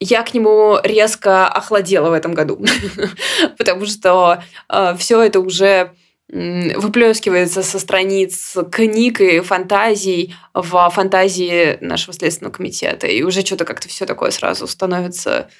я 0.00 0.22
к 0.22 0.34
нему 0.34 0.78
резко 0.82 1.46
охладела 1.46 2.10
в 2.10 2.14
этом 2.14 2.34
году, 2.34 2.64
потому 3.58 3.86
что 3.86 4.42
э, 4.68 4.96
все 4.98 5.22
это 5.22 5.40
уже 5.40 5.92
выплескивается 6.32 7.62
со 7.62 7.78
страниц 7.78 8.56
книг 8.70 9.20
и 9.20 9.40
фантазий 9.40 10.34
в 10.54 10.90
фантазии 10.90 11.78
нашего 11.80 12.12
Следственного 12.14 12.52
комитета. 12.52 13.06
И 13.06 13.22
уже 13.22 13.40
что-то 13.40 13.64
как-то 13.64 13.88
все 13.88 14.06
такое 14.06 14.30
сразу 14.30 14.66
становится 14.66 15.50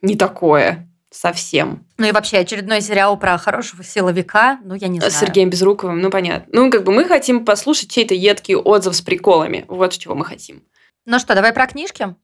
не 0.00 0.16
такое 0.16 0.88
совсем. 1.10 1.86
Ну 1.98 2.06
и 2.06 2.12
вообще 2.12 2.38
очередной 2.38 2.80
сериал 2.80 3.18
про 3.18 3.36
хорошего 3.36 3.82
силовика, 3.82 4.60
ну 4.64 4.74
я 4.74 4.86
не 4.88 5.00
знаю. 5.00 5.12
С 5.12 5.16
Сергеем 5.16 5.50
Безруковым, 5.50 6.00
ну 6.00 6.10
понятно. 6.10 6.46
Ну 6.52 6.70
как 6.70 6.84
бы 6.84 6.92
мы 6.92 7.04
хотим 7.04 7.44
послушать 7.44 7.90
чей-то 7.90 8.14
едкий 8.14 8.54
отзыв 8.54 8.94
с 8.94 9.02
приколами. 9.02 9.64
Вот 9.66 9.98
чего 9.98 10.14
мы 10.14 10.24
хотим. 10.24 10.62
Ну 11.04 11.18
что, 11.18 11.34
давай 11.34 11.52
про 11.52 11.66
книжки? 11.66 12.14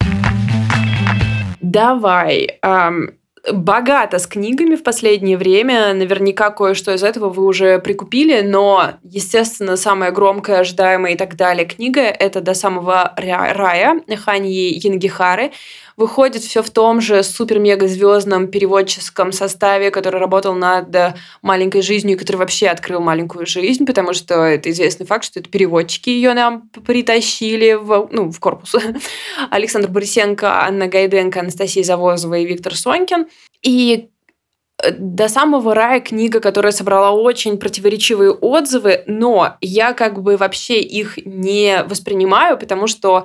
Давай 1.60 2.60
богато 3.52 4.18
с 4.18 4.26
книгами 4.26 4.74
в 4.74 4.82
последнее 4.82 5.36
время. 5.36 5.92
Наверняка 5.94 6.50
кое-что 6.50 6.92
из 6.94 7.02
этого 7.02 7.28
вы 7.28 7.44
уже 7.44 7.78
прикупили, 7.78 8.40
но, 8.40 8.92
естественно, 9.02 9.76
самая 9.76 10.10
громкая, 10.10 10.60
ожидаемая 10.60 11.12
и 11.12 11.16
так 11.16 11.36
далее 11.36 11.66
книга– 11.66 12.00
это 12.00 12.40
«До 12.40 12.54
самого 12.54 13.12
рая» 13.16 14.00
Ханьи 14.24 14.86
Янгихары. 14.86 15.52
Выходит 15.96 16.42
все 16.42 16.62
в 16.62 16.68
том 16.68 17.00
же 17.00 17.22
супер-мега-звездном 17.22 18.48
переводческом 18.48 19.32
составе, 19.32 19.90
который 19.90 20.20
работал 20.20 20.52
над 20.52 20.94
«Маленькой 21.40 21.80
жизнью», 21.80 22.18
который 22.18 22.36
вообще 22.36 22.68
открыл 22.68 23.00
«Маленькую 23.00 23.46
жизнь», 23.46 23.86
потому 23.86 24.12
что 24.12 24.44
это 24.44 24.70
известный 24.70 25.06
факт, 25.06 25.24
что 25.24 25.40
это 25.40 25.48
переводчики 25.48 26.10
ее 26.10 26.34
нам 26.34 26.68
притащили 26.86 27.72
в, 27.72 28.08
ну, 28.12 28.30
в 28.30 28.38
корпус. 28.40 28.74
Александр 29.50 29.88
Борисенко, 29.88 30.66
Анна 30.66 30.86
Гайденко, 30.86 31.40
Анастасия 31.40 31.82
Завозова 31.82 32.34
и 32.34 32.44
Виктор 32.44 32.76
Сонькин. 32.76 33.28
И 33.62 34.10
э, 34.82 34.90
до 34.90 35.28
самого 35.28 35.74
рая 35.74 36.00
книга, 36.00 36.40
которая 36.40 36.72
собрала 36.72 37.12
очень 37.12 37.56
противоречивые 37.56 38.32
отзывы, 38.32 39.02
но 39.06 39.56
я 39.62 39.94
как 39.94 40.22
бы 40.22 40.36
вообще 40.36 40.78
их 40.78 41.16
не 41.24 41.82
воспринимаю, 41.84 42.58
потому 42.58 42.86
что 42.86 43.24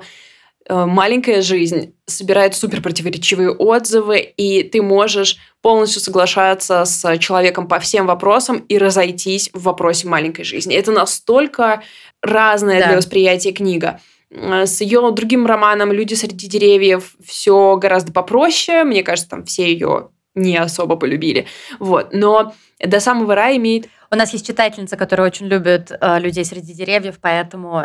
маленькая 0.68 1.42
жизнь 1.42 1.94
собирает 2.06 2.54
супер 2.54 2.80
противоречивые 2.82 3.50
отзывы, 3.50 4.20
и 4.20 4.62
ты 4.62 4.82
можешь 4.82 5.38
полностью 5.60 6.00
соглашаться 6.00 6.84
с 6.84 7.18
человеком 7.18 7.68
по 7.68 7.78
всем 7.78 8.06
вопросам 8.06 8.58
и 8.68 8.78
разойтись 8.78 9.50
в 9.52 9.62
вопросе 9.62 10.08
маленькой 10.08 10.44
жизни. 10.44 10.76
Это 10.76 10.92
настолько 10.92 11.82
разная 12.22 12.80
да. 12.80 12.88
для 12.88 12.96
восприятия 12.96 13.52
книга. 13.52 14.00
Э, 14.30 14.66
с 14.66 14.80
ее 14.80 15.10
другим 15.12 15.46
романом 15.46 15.92
«Люди 15.92 16.14
среди 16.14 16.46
деревьев» 16.46 17.14
все 17.24 17.76
гораздо 17.76 18.12
попроще. 18.12 18.84
Мне 18.84 19.02
кажется, 19.02 19.30
там 19.30 19.44
все 19.44 19.70
ее 19.70 20.10
не 20.34 20.56
особо 20.56 20.96
полюбили. 20.96 21.46
Вот. 21.78 22.12
Но 22.12 22.54
«До 22.78 23.00
самого 23.00 23.34
рая» 23.34 23.56
имеет... 23.56 23.88
У 24.12 24.16
нас 24.16 24.32
есть 24.34 24.46
читательница, 24.46 24.98
которая 24.98 25.26
очень 25.26 25.46
любит 25.46 25.90
э, 25.90 26.18
«Людей 26.20 26.44
среди 26.44 26.74
деревьев», 26.74 27.18
поэтому 27.20 27.84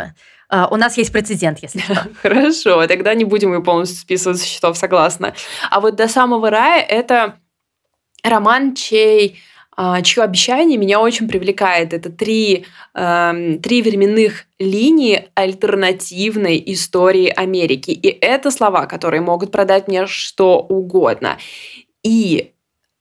Uh, 0.50 0.66
у 0.72 0.78
нас 0.78 0.98
есть 0.98 1.12
прецедент, 1.12 1.60
если 1.62 1.80
что. 1.80 2.08
Хорошо, 2.22 2.88
тогда 2.88 3.14
не 3.14 3.26
будем 3.26 3.54
ее 3.54 3.62
полностью 3.62 3.98
списывать 3.98 4.40
со 4.40 4.46
счетов, 4.46 4.78
согласна. 4.78 5.34
А 5.70 5.82
вот 5.82 5.98
«До 5.98 6.08
самого 6.08 6.50
рая»— 6.50 6.82
это 6.88 7.34
роман, 8.24 8.74
чей 8.74 9.42
а, 9.80 10.02
чье 10.02 10.24
обещание 10.24 10.78
меня 10.78 11.00
очень 11.00 11.28
привлекает. 11.28 11.94
Это 11.94 12.10
три, 12.10 12.66
э, 12.96 13.58
три 13.62 13.82
временных 13.84 14.46
линии 14.58 15.30
альтернативной 15.36 16.64
истории 16.68 17.28
Америки. 17.28 17.92
И 17.92 18.08
это 18.08 18.50
слова, 18.50 18.88
которые 18.88 19.22
могут 19.22 19.52
продать 19.52 19.88
мне 19.88 20.08
что 20.08 20.60
угодно. 20.60 21.38
И 22.02 22.54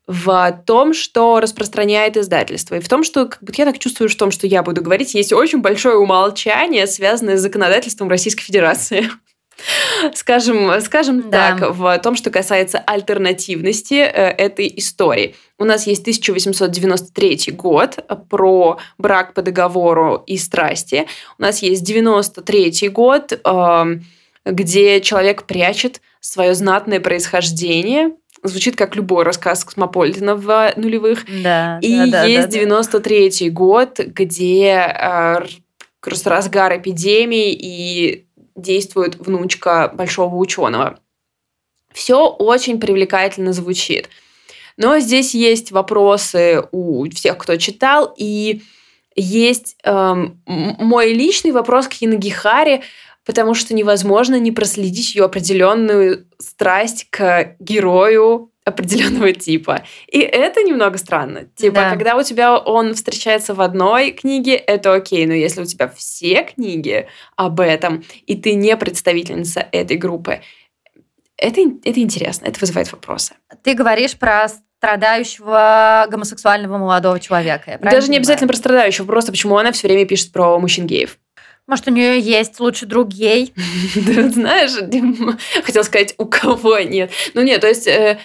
в 0.07 0.63
том, 0.67 0.95
что 0.95 1.41
распространяет 1.41 2.17
издательство. 2.17 2.77
И 2.77 2.81
в 2.81 2.89
том, 2.89 3.03
что 3.03 3.27
как 3.27 3.43
бы, 3.43 3.53
я 3.57 3.65
так 3.65 3.79
чувствую, 3.79 4.09
что 4.09 4.17
в 4.17 4.21
том, 4.21 4.31
что 4.31 4.47
я 4.47 4.63
буду 4.63 4.83
говорить, 4.83 5.15
есть 5.15 5.33
очень 5.33 5.61
большое 5.61 5.97
умолчание, 5.97 6.87
связанное 6.87 7.37
с 7.37 7.41
законодательством 7.41 8.09
Российской 8.09 8.45
Федерации. 8.45 9.11
Скажем, 10.15 10.81
скажем 10.83 11.31
да. 11.31 11.57
так, 11.57 11.75
в 11.75 11.99
том, 12.01 12.15
что 12.15 12.31
касается 12.31 12.79
альтернативности 12.79 13.95
э, 13.95 14.05
этой 14.05 14.71
истории. 14.77 15.35
У 15.59 15.65
нас 15.65 15.87
есть 15.87 16.03
1893 16.03 17.53
год 17.53 18.05
про 18.29 18.79
брак 18.99 19.33
по 19.33 19.41
договору 19.41 20.23
и 20.27 20.37
страсти. 20.37 21.07
У 21.39 21.43
нас 21.43 21.63
есть 21.63 21.83
93 21.85 22.91
год, 22.91 23.33
э, 23.33 23.85
где 24.45 25.01
человек 25.01 25.45
прячет 25.45 26.03
свое 26.21 26.55
знатное 26.55 27.01
происхождение 27.01 28.11
звучит 28.49 28.77
как 28.77 28.97
любой 28.97 29.25
рассказ 29.25 29.65
Космополитена 29.65 30.37
в 30.37 30.73
нулевых. 30.77 31.25
Да, 31.43 31.79
и 31.83 32.11
да, 32.11 32.25
есть 32.25 32.51
да, 32.51 32.59
93-й 32.59 33.51
год, 33.51 33.99
где 33.99 34.73
э, 34.73 35.39
разгар 36.25 36.77
эпидемии 36.79 37.53
и 37.53 38.27
действует 38.55 39.17
внучка 39.17 39.91
большого 39.93 40.37
ученого. 40.37 40.99
Все 41.93 42.29
очень 42.29 42.79
привлекательно 42.81 43.53
звучит. 43.53 44.09
Но 44.77 44.99
здесь 44.99 45.35
есть 45.35 45.73
вопросы 45.73 46.63
у 46.71 47.09
всех, 47.11 47.39
кто 47.39 47.57
читал, 47.57 48.15
и 48.17 48.63
есть 49.15 49.77
эм, 49.85 50.43
мой 50.47 51.15
личный 51.15 51.53
вопрос 51.53 51.89
к 51.89 51.95
Хинагихаре– 51.95 52.83
потому 53.27 53.55
что 53.55 53.75
невозможно 53.75 54.39
не 54.39 54.53
проследить 54.53 55.15
ее 55.15 55.25
определенную 55.25 56.27
страсть 56.39 57.09
к 57.11 57.57
герою 57.59 58.53
определенного 58.65 59.33
типа. 59.33 59.83
И 60.09 60.19
это 60.19 60.63
немного 60.63 60.99
странно. 60.99 61.45
Типа, 61.55 61.77
да. 61.77 61.91
когда 61.91 62.17
у 62.17 62.23
тебя 62.23 62.57
он 62.57 62.95
встречается 62.95 63.55
в 63.55 63.61
одной 63.61 64.13
книге, 64.13 64.55
это 64.55 64.95
окей, 64.95 65.27
но 65.27 65.35
если 65.35 65.61
у 65.61 65.67
тебя 65.67 65.89
все 65.89 66.43
книги 66.43 67.07
об 67.37 67.61
этом, 67.61 68.05
и 68.27 68.37
ты 68.37 68.55
не 68.55 68.77
представительница 68.77 69.67
этой 69.71 69.97
группы, 69.97 70.41
это, 71.37 71.61
это 71.61 72.01
интересно, 72.01 72.47
это 72.47 72.59
вызывает 72.59 72.91
вопросы. 72.91 73.35
Ты 73.63 73.75
говоришь 73.75 74.17
про 74.17 74.49
страдающего 74.79 76.07
гомосексуального 76.11 76.79
молодого 76.79 77.21
человека. 77.21 77.79
Даже 77.83 78.09
не 78.09 78.17
обязательно 78.17 78.49
про 78.49 78.57
страдающего, 78.57 79.07
просто 79.07 79.31
почему 79.31 79.57
она 79.57 79.73
все 79.73 79.87
время 79.87 80.07
пишет 80.07 80.33
про 80.33 80.59
мужчин-геев. 80.59 81.19
Может, 81.67 81.89
у 81.89 81.91
нее 81.91 82.21
есть 82.21 82.61
лучше 82.61 82.87
друг 82.87 83.09
гей? 83.09 83.53
знаешь, 83.95 84.73
хотел 85.65 85.85
сказать, 85.85 86.15
у 86.19 86.27
кого 86.27 86.79
нет. 86.81 87.11
Ну 87.35 87.43
нет, 87.43 87.61
то 87.61 87.69
есть... 87.69 87.87
Э, 87.87 88.19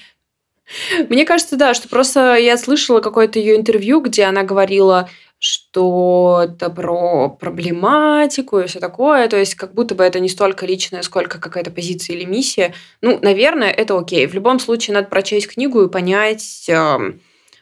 мне 1.10 1.26
кажется, 1.26 1.58
да, 1.58 1.74
что 1.74 1.90
просто 1.90 2.36
я 2.36 2.58
слышала 2.58 3.02
какое-то 3.02 3.40
ее 3.40 3.58
интервью, 3.58 4.00
где 4.00 4.24
она 4.24 4.44
говорила, 4.44 5.10
что 5.38 6.46
это 6.46 6.70
про 6.70 7.30
проблематику 7.30 8.60
и 8.60 8.68
все 8.68 8.80
такое. 8.80 9.28
То 9.28 9.38
есть, 9.38 9.56
как 9.56 9.74
будто 9.74 9.96
бы 9.96 10.04
это 10.04 10.20
не 10.20 10.30
столько 10.30 10.66
личное, 10.66 11.02
сколько 11.02 11.40
какая-то 11.40 11.72
позиция 11.72 12.16
или 12.16 12.26
миссия. 12.26 12.74
Ну, 13.02 13.18
наверное, 13.22 13.72
это 13.72 13.98
окей. 13.98 14.28
В 14.28 14.34
любом 14.34 14.60
случае, 14.60 14.94
надо 14.94 15.08
прочесть 15.08 15.48
книгу 15.48 15.82
и 15.82 15.90
понять, 15.90 16.66
эм, 16.70 17.22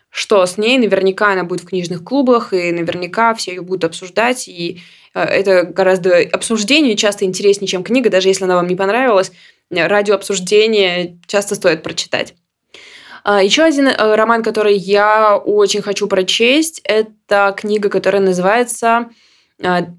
что 0.09 0.45
с 0.45 0.57
ней. 0.57 0.77
Наверняка 0.77 1.31
она 1.31 1.45
будет 1.45 1.61
в 1.61 1.67
книжных 1.67 2.03
клубах, 2.03 2.51
и 2.53 2.71
наверняка 2.73 3.33
все 3.33 3.51
ее 3.51 3.61
будут 3.61 3.85
обсуждать. 3.85 4.49
И 4.49 4.81
это 5.13 5.63
гораздо 5.63 6.19
обсуждение 6.31 6.95
часто 6.95 7.25
интереснее, 7.25 7.67
чем 7.67 7.83
книга, 7.83 8.09
даже 8.09 8.27
если 8.27 8.43
она 8.43 8.55
вам 8.55 8.67
не 8.67 8.75
понравилась. 8.75 9.31
Радио 9.69 10.15
обсуждения 10.15 11.19
часто 11.27 11.55
стоит 11.55 11.83
прочитать. 11.83 12.35
А, 13.23 13.43
Еще 13.43 13.63
один 13.63 13.87
э, 13.87 14.15
роман, 14.15 14.43
который 14.43 14.75
я 14.75 15.37
очень 15.37 15.81
хочу 15.81 16.07
прочесть, 16.07 16.81
это 16.83 17.53
книга, 17.55 17.89
которая 17.89 18.21
называется 18.21 19.09
«12 19.61 19.95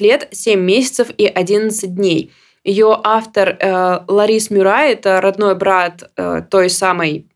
лет, 0.00 0.28
7 0.32 0.60
месяцев 0.60 1.08
и 1.16 1.26
11 1.26 1.94
дней». 1.94 2.32
Ее 2.64 2.98
автор 3.04 3.56
э, 3.60 4.00
Ларис 4.08 4.50
Мюрай, 4.50 4.92
это 4.92 5.20
родной 5.20 5.54
брат 5.54 6.10
той 6.50 6.70
самой 6.70 7.26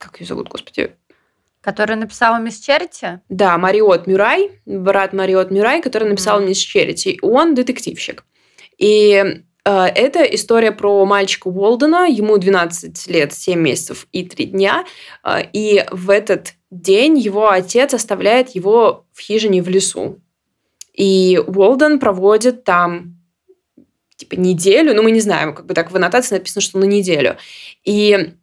как 0.00 0.18
ее 0.18 0.26
зовут, 0.26 0.48
господи? 0.48 0.96
Которая 1.60 1.98
написала 1.98 2.38
«Мисс 2.38 2.58
Черити»? 2.58 3.20
Да, 3.28 3.58
Мариот 3.58 4.06
Мюрай, 4.06 4.60
брат 4.64 5.12
Мариот 5.12 5.50
Мюрай, 5.50 5.82
который 5.82 6.08
написал 6.08 6.40
mm. 6.40 6.46
«Мисс 6.46 6.58
Черити». 6.58 7.18
Он 7.20 7.54
детективщик. 7.54 8.24
И 8.78 9.42
э, 9.64 9.86
это 9.86 10.22
история 10.22 10.72
про 10.72 11.04
мальчика 11.04 11.48
Уолдена, 11.48 12.08
ему 12.08 12.38
12 12.38 13.08
лет, 13.08 13.34
7 13.34 13.60
месяцев 13.60 14.06
и 14.10 14.24
3 14.24 14.46
дня. 14.46 14.84
Э, 15.22 15.42
и 15.52 15.84
в 15.90 16.08
этот 16.08 16.54
день 16.70 17.18
его 17.18 17.50
отец 17.50 17.92
оставляет 17.92 18.50
его 18.50 19.06
в 19.12 19.20
хижине 19.20 19.62
в 19.62 19.68
лесу. 19.68 20.18
И 20.94 21.38
Уолден 21.46 21.98
проводит 21.98 22.64
там 22.64 23.20
типа 24.16 24.34
неделю, 24.34 24.94
ну 24.94 25.02
мы 25.02 25.10
не 25.10 25.20
знаем, 25.20 25.54
как 25.54 25.66
бы 25.66 25.74
так 25.74 25.90
в 25.90 25.96
аннотации 25.96 26.36
написано, 26.36 26.62
что 26.62 26.78
на 26.78 26.84
неделю. 26.84 27.36
И 27.84 28.34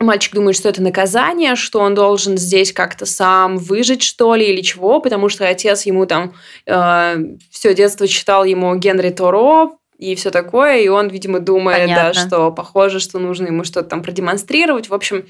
мальчик 0.00 0.34
думает, 0.34 0.56
что 0.56 0.68
это 0.68 0.82
наказание, 0.82 1.56
что 1.56 1.80
он 1.80 1.94
должен 1.94 2.38
здесь 2.38 2.72
как-то 2.72 3.06
сам 3.06 3.58
выжить, 3.58 4.02
что 4.02 4.34
ли, 4.34 4.46
или 4.46 4.62
чего, 4.62 5.00
потому 5.00 5.28
что 5.28 5.46
отец 5.46 5.82
ему 5.86 6.06
там 6.06 6.34
э, 6.66 7.16
все 7.50 7.74
детство 7.74 8.08
читал 8.08 8.44
ему 8.44 8.74
Генри 8.76 9.10
Торо 9.10 9.72
и 9.98 10.14
все 10.14 10.30
такое, 10.30 10.78
и 10.78 10.88
он, 10.88 11.08
видимо, 11.08 11.40
думает, 11.40 11.88
да, 11.88 12.14
что 12.14 12.50
похоже, 12.50 13.00
что 13.00 13.18
нужно 13.18 13.48
ему 13.48 13.64
что-то 13.64 13.90
там 13.90 14.02
продемонстрировать. 14.02 14.88
В 14.88 14.94
общем, 14.94 15.26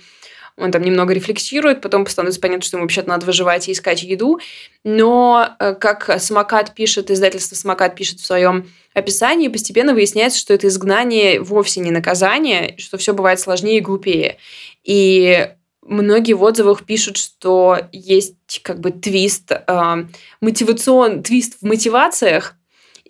он 0.56 0.72
там 0.72 0.82
немного 0.82 1.14
рефлексирует, 1.14 1.80
потом 1.80 2.06
становится 2.06 2.40
понятно, 2.40 2.64
что 2.64 2.76
ему 2.76 2.84
вообще 2.84 3.02
надо 3.02 3.26
выживать 3.26 3.68
и 3.68 3.72
искать 3.72 4.02
еду. 4.02 4.40
Но, 4.84 5.48
э, 5.58 5.74
как 5.74 6.20
Самокат 6.20 6.74
пишет, 6.74 7.10
издательство 7.10 7.54
Самокат 7.54 7.94
пишет 7.94 8.20
в 8.20 8.26
своем 8.26 8.68
описании, 8.94 9.48
постепенно 9.48 9.94
выясняется, 9.94 10.38
что 10.38 10.54
это 10.54 10.68
изгнание 10.68 11.40
вовсе 11.40 11.80
не 11.80 11.90
наказание, 11.90 12.74
что 12.78 12.98
все 12.98 13.14
бывает 13.14 13.40
сложнее 13.40 13.78
и 13.78 13.82
глупее. 13.82 14.38
И 14.84 15.48
многие 15.82 16.34
в 16.34 16.42
отзывах 16.42 16.84
пишут, 16.84 17.16
что 17.16 17.78
есть 17.92 18.60
как 18.62 18.80
бы 18.80 18.90
твист, 18.90 19.52
э, 19.52 20.04
мотивацион, 20.40 21.22
твист 21.22 21.58
в 21.60 21.66
мотивациях, 21.66 22.56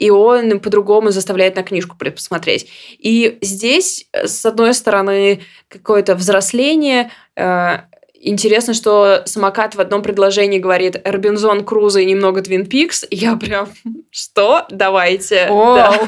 и 0.01 0.09
он 0.09 0.61
по-другому 0.61 1.11
заставляет 1.11 1.57
на 1.57 1.63
книжку 1.63 1.95
посмотреть. 1.97 2.69
И 2.99 3.39
здесь, 3.43 4.09
с 4.13 4.47
одной 4.47 4.73
стороны, 4.73 5.43
какое-то 5.69 6.15
взросление, 6.15 7.11
э, 7.37 7.81
Интересно, 8.23 8.75
что 8.75 9.23
самокат 9.25 9.75
в 9.75 9.81
одном 9.81 10.03
предложении 10.03 10.59
говорит 10.59 11.01
Робинзон 11.07 11.65
Крузо 11.65 12.01
и 12.01 12.05
немного 12.05 12.43
Твин 12.43 12.67
Пикс. 12.67 13.07
Я 13.11 13.35
прям, 13.37 13.71
что? 14.11 14.67
Давайте. 14.69 15.47
Да. 15.49 15.99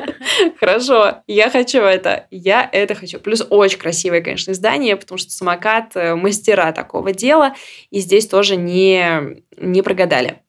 Хорошо, 0.58 1.22
я 1.28 1.50
хочу 1.50 1.78
это. 1.78 2.26
Я 2.32 2.68
это 2.72 2.96
хочу. 2.96 3.20
Плюс 3.20 3.46
очень 3.48 3.78
красивое, 3.78 4.22
конечно, 4.22 4.50
издание, 4.50 4.96
потому 4.96 5.18
что 5.18 5.30
самокат 5.30 5.92
э, 5.94 6.16
мастера 6.16 6.72
такого 6.72 7.12
дела. 7.12 7.54
И 7.90 8.00
здесь 8.00 8.26
тоже 8.26 8.56
не, 8.56 9.44
не 9.56 9.82
прогадали. 9.82 10.42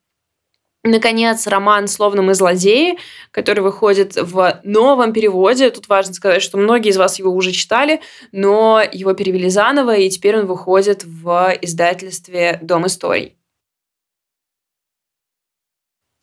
Наконец, 0.86 1.48
роман 1.48 1.88
«Словно 1.88 2.22
мы 2.22 2.34
злодеи», 2.34 2.98
который 3.32 3.62
выходит 3.62 4.18
в 4.18 4.60
новом 4.66 5.13
переводе. 5.13 5.70
Тут 5.70 5.88
важно 5.88 6.13
сказать, 6.13 6.42
что 6.42 6.58
многие 6.58 6.90
из 6.90 6.98
вас 6.98 7.20
его 7.20 7.32
уже 7.32 7.54
читали, 7.54 8.02
но 8.34 8.82
его 8.92 9.13
перевели 9.13 9.50
заново, 9.50 9.96
и 9.96 10.10
теперь 10.10 10.38
он 10.40 10.46
выходит 10.46 11.06
в 11.06 11.58
издательстве 11.62 12.60
«Дом 12.62 12.86
историй». 12.86 13.38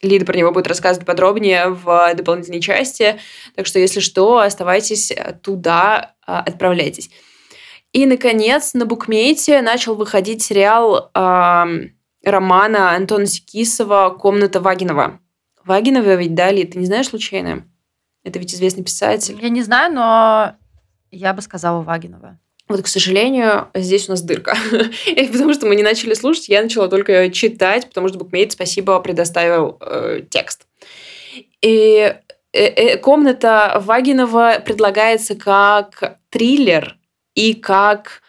Лида 0.02 0.26
про 0.26 0.36
него 0.36 0.52
будет 0.52 0.66
рассказывать 0.66 1.06
подробнее 1.06 1.68
в 1.68 2.14
дополнительной 2.14 2.60
части. 2.60 3.18
Так 3.54 3.66
что, 3.66 3.78
если 3.78 4.00
что, 4.00 4.38
оставайтесь 4.38 5.12
туда, 5.42 6.14
а, 6.26 6.40
отправляйтесь. 6.40 7.10
И, 7.92 8.06
наконец, 8.06 8.74
на 8.74 8.84
букмейте 8.86 9.62
начал 9.62 9.94
выходить 9.94 10.42
сериал 10.42 11.10
романа 12.24 12.92
Антона 12.92 13.26
Секисова 13.26 14.10
«Комната 14.10 14.60
Вагинова». 14.60 15.20
Вагинова 15.64 16.14
ведь, 16.14 16.34
да, 16.34 16.50
Ли, 16.50 16.64
ты 16.64 16.78
не 16.78 16.86
знаешь 16.86 17.08
случайно? 17.08 17.64
Это 18.24 18.38
ведь 18.38 18.54
известный 18.54 18.84
писатель. 18.84 19.38
Я 19.40 19.48
не 19.48 19.62
знаю, 19.62 19.92
но 19.94 20.54
я 21.10 21.32
бы 21.32 21.42
сказала 21.42 21.82
Вагинова. 21.82 22.38
Вот, 22.68 22.82
к 22.82 22.86
сожалению, 22.86 23.68
здесь 23.74 24.08
у 24.08 24.12
нас 24.12 24.22
дырка. 24.22 24.56
И 25.06 25.26
потому 25.26 25.52
что 25.54 25.66
мы 25.66 25.74
не 25.74 25.82
начали 25.82 26.14
слушать, 26.14 26.48
я 26.48 26.62
начала 26.62 26.88
только 26.88 27.30
читать, 27.30 27.88
потому 27.88 28.08
что 28.08 28.18
букмейт, 28.18 28.52
спасибо, 28.52 29.00
предоставил 29.00 29.76
э, 29.80 30.20
текст. 30.30 30.66
И 31.62 32.14
э, 32.52 32.58
э, 32.58 32.96
комната 32.98 33.80
Вагинова 33.80 34.62
предлагается 34.64 35.34
как 35.34 36.18
триллер 36.30 36.96
и 37.34 37.54
как 37.54 38.22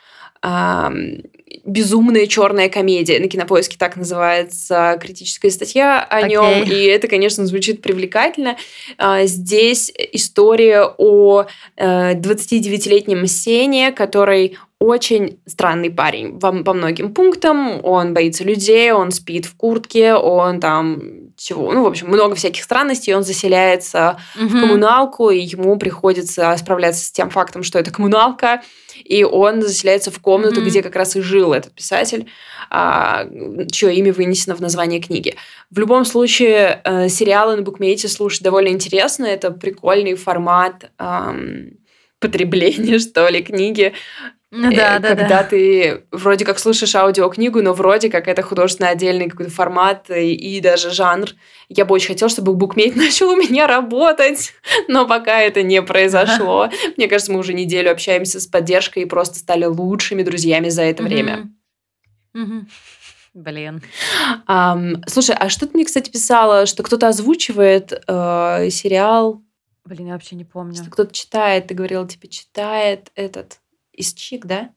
безумная 1.66 2.28
черная 2.28 2.70
комедия. 2.70 3.20
На 3.20 3.28
кинопоиске 3.28 3.78
так 3.78 3.96
называется 3.96 4.98
критическая 5.02 5.50
статья 5.52 6.04
о 6.04 6.22
okay. 6.22 6.30
нем. 6.30 6.64
И 6.64 6.84
это, 6.86 7.08
конечно, 7.08 7.46
звучит 7.46 7.82
привлекательно. 7.82 8.58
А, 8.98 9.26
здесь 9.26 9.92
история 10.14 10.84
о 10.98 11.46
29-летнем 11.78 13.24
э, 13.24 13.28
Сене, 13.28 13.92
который 13.92 14.58
очень 14.82 15.40
странный 15.46 15.92
парень 15.92 16.40
по, 16.40 16.52
по 16.64 16.74
многим 16.74 17.14
пунктам. 17.14 17.86
Он 17.86 18.16
боится 18.16 18.44
людей, 18.44 18.92
он 18.92 19.12
спит 19.12 19.46
в 19.46 19.56
куртке, 19.56 20.16
он 20.16 20.60
там 20.60 21.36
чего, 21.38 21.72
ну, 21.72 21.84
в 21.84 21.86
общем, 21.86 22.08
много 22.08 22.34
всяких 22.34 22.64
странностей. 22.64 23.14
Он 23.14 23.24
заселяется 23.24 24.18
угу. 24.36 24.48
в 24.48 24.60
коммуналку, 24.60 25.30
и 25.30 25.40
ему 25.40 25.78
приходится 25.78 26.56
справляться 26.58 27.06
с 27.06 27.12
тем 27.12 27.30
фактом, 27.30 27.62
что 27.62 27.78
это 27.78 27.92
коммуналка, 27.92 28.64
и 29.04 29.24
он 29.24 29.62
заселяется 29.62 30.10
в 30.10 30.20
комнату, 30.20 30.62
mm-hmm. 30.62 30.66
где 30.66 30.82
как 30.82 30.96
раз 30.96 31.16
и 31.16 31.22
жил 31.22 31.54
этот 31.54 31.74
писатель, 31.74 32.28
а, 32.72 33.28
чье 33.72 33.94
имя 33.96 34.14
вынесено 34.14 34.56
в 34.56 34.62
название 34.62 35.00
книги. 35.00 35.36
В 35.70 35.78
любом 35.78 36.06
случае, 36.06 36.82
э, 36.84 37.08
сериалы 37.08 37.56
на 37.56 37.62
букмейте 37.62 38.08
слушать 38.08 38.42
довольно 38.42 38.70
интересно, 38.70 39.26
это 39.26 39.52
прикольный 39.52 40.16
формат 40.16 40.92
эм, 40.98 41.78
потребления, 42.20 43.00
что 43.00 43.28
ли, 43.28 43.44
книги. 43.44 43.94
Ну, 44.54 44.70
да, 44.70 45.00
да, 45.00 45.16
когда 45.16 45.28
да. 45.30 45.44
ты 45.46 46.04
вроде 46.12 46.44
как 46.44 46.60
слушаешь 46.60 46.94
аудиокнигу, 46.94 47.62
но 47.62 47.72
вроде 47.72 48.10
как 48.10 48.28
это 48.28 48.42
художественно 48.42 48.90
отдельный 48.90 49.30
какой-то 49.30 49.50
формат 49.50 50.10
и, 50.10 50.34
и 50.34 50.60
даже 50.60 50.92
жанр. 50.92 51.30
Я 51.70 51.86
бы 51.86 51.96
очень 51.96 52.10
хотела, 52.10 52.28
чтобы 52.28 52.54
букмейт 52.54 52.96
начал 52.98 53.30
у 53.30 53.38
меня 53.38 53.66
работать, 53.66 54.54
но 54.90 55.08
пока 55.08 55.40
это 55.40 55.64
не 55.64 55.82
произошло. 55.82 56.70
Мне 56.98 57.08
кажется, 57.08 57.32
мы 57.32 57.40
уже 57.40 57.54
неделю 57.54 57.92
общаемся 57.92 58.42
с 58.42 58.48
поддержкой 58.48 59.04
и 59.04 59.06
просто 59.06 59.40
стали 59.40 59.64
лучшими 59.64 60.22
друзьями 60.22 60.68
за 60.68 60.82
это 60.82 61.02
время. 61.02 61.50
Блин. 63.34 63.82
Um, 64.50 65.02
слушай, 65.08 65.34
а 65.34 65.48
что 65.48 65.66
ты 65.66 65.74
мне, 65.74 65.86
кстати, 65.86 66.10
писала, 66.10 66.66
что 66.66 66.84
кто-то 66.84 67.08
озвучивает 67.08 67.94
э, 68.06 68.70
сериал? 68.70 69.42
Блин, 69.86 70.08
я 70.08 70.14
вообще 70.14 70.36
не 70.36 70.44
помню. 70.44 70.76
Что 70.76 70.92
кто-то 70.92 71.14
читает, 71.14 71.68
ты 71.68 71.74
говорила, 71.74 72.06
типа, 72.06 72.28
читает 72.28 73.10
этот 73.16 73.61
из 73.94 74.14
ЧИК, 74.14 74.46
да? 74.46 74.70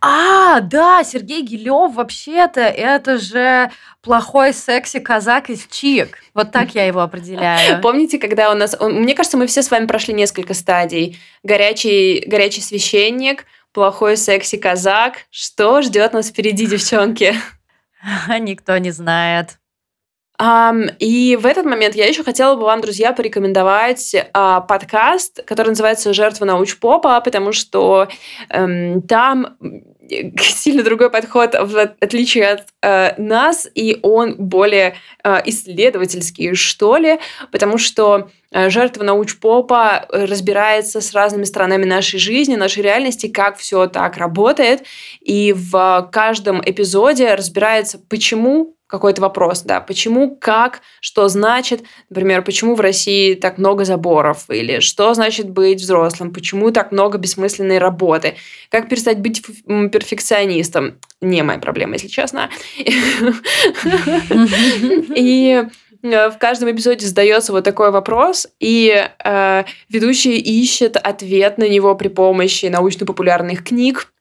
А, 0.00 0.60
да, 0.60 1.02
Сергей 1.04 1.42
Гилев 1.42 1.94
вообще-то 1.94 2.60
это 2.60 3.18
же 3.18 3.70
плохой 4.02 4.52
секси-казак 4.52 5.50
из 5.50 5.66
ЧИК. 5.66 6.18
Вот 6.32 6.52
так 6.52 6.74
я 6.74 6.86
его 6.86 7.00
определяю. 7.00 7.80
Помните, 7.80 8.18
когда 8.18 8.50
у 8.50 8.54
нас... 8.54 8.76
Мне 8.80 9.14
кажется, 9.14 9.36
мы 9.36 9.46
все 9.46 9.62
с 9.62 9.70
вами 9.70 9.86
прошли 9.86 10.14
несколько 10.14 10.54
стадий. 10.54 11.18
Горячий, 11.42 12.24
горячий 12.26 12.60
священник, 12.60 13.46
плохой 13.72 14.16
секси-казак. 14.16 15.26
Что 15.30 15.82
ждет 15.82 16.12
нас 16.12 16.28
впереди, 16.28 16.66
девчонки? 16.66 17.34
Никто 18.38 18.78
не 18.78 18.90
знает. 18.90 19.58
И 20.40 21.38
в 21.40 21.46
этот 21.46 21.64
момент 21.64 21.94
я 21.94 22.06
еще 22.06 22.24
хотела 22.24 22.56
бы 22.56 22.62
вам, 22.62 22.80
друзья, 22.80 23.12
порекомендовать 23.12 24.14
uh, 24.14 24.66
подкаст, 24.66 25.44
который 25.44 25.68
называется 25.68 26.12
«Жертва 26.12 26.44
научпопа», 26.44 27.20
потому 27.20 27.52
что 27.52 28.08
um, 28.50 29.00
там 29.02 29.56
сильно 30.40 30.82
другой 30.82 31.10
подход, 31.10 31.54
в 31.54 31.94
отличие 32.00 32.48
от 32.48 32.66
э, 32.82 33.20
нас, 33.20 33.68
и 33.74 33.98
он 34.02 34.36
более 34.36 34.96
э, 35.22 35.42
исследовательский, 35.46 36.54
что 36.54 36.96
ли, 36.96 37.18
потому 37.50 37.78
что 37.78 38.30
э, 38.50 38.70
жертва 38.70 39.04
научпопа 39.04 40.06
разбирается 40.10 41.00
с 41.00 41.12
разными 41.12 41.44
сторонами 41.44 41.84
нашей 41.84 42.18
жизни, 42.18 42.56
нашей 42.56 42.82
реальности, 42.82 43.28
как 43.28 43.56
все 43.58 43.86
так 43.86 44.16
работает, 44.16 44.84
и 45.20 45.52
в 45.52 46.08
каждом 46.12 46.62
эпизоде 46.64 47.34
разбирается, 47.34 47.98
почему 47.98 48.73
какой-то 48.94 49.20
вопрос, 49.20 49.62
да, 49.62 49.80
почему, 49.80 50.36
как, 50.36 50.80
что 51.00 51.28
значит, 51.28 51.82
например, 52.10 52.42
почему 52.42 52.74
в 52.74 52.80
России 52.80 53.34
так 53.34 53.58
много 53.58 53.84
заборов, 53.84 54.48
или 54.48 54.80
что 54.80 55.12
значит 55.14 55.50
быть 55.50 55.80
взрослым, 55.80 56.32
почему 56.32 56.70
так 56.70 56.92
много 56.92 57.18
бессмысленной 57.18 57.78
работы, 57.78 58.36
как 58.70 58.88
перестать 58.88 59.18
быть 59.18 59.44
перфекционистом, 59.66 60.98
не 61.20 61.42
моя 61.42 61.58
проблема, 61.58 61.94
если 61.94 62.08
честно. 62.08 62.50
И 65.16 65.64
э, 66.02 66.30
в 66.30 66.38
каждом 66.38 66.70
эпизоде 66.70 67.06
задается 67.06 67.52
вот 67.52 67.64
такой 67.64 67.90
вопрос, 67.90 68.46
и 68.60 69.08
э, 69.24 69.64
ведущий 69.88 70.38
ищет 70.38 70.96
ответ 70.96 71.58
на 71.58 71.68
него 71.68 71.94
при 71.94 72.08
помощи 72.08 72.66
научно-популярных 72.66 73.64
книг, 73.64 74.12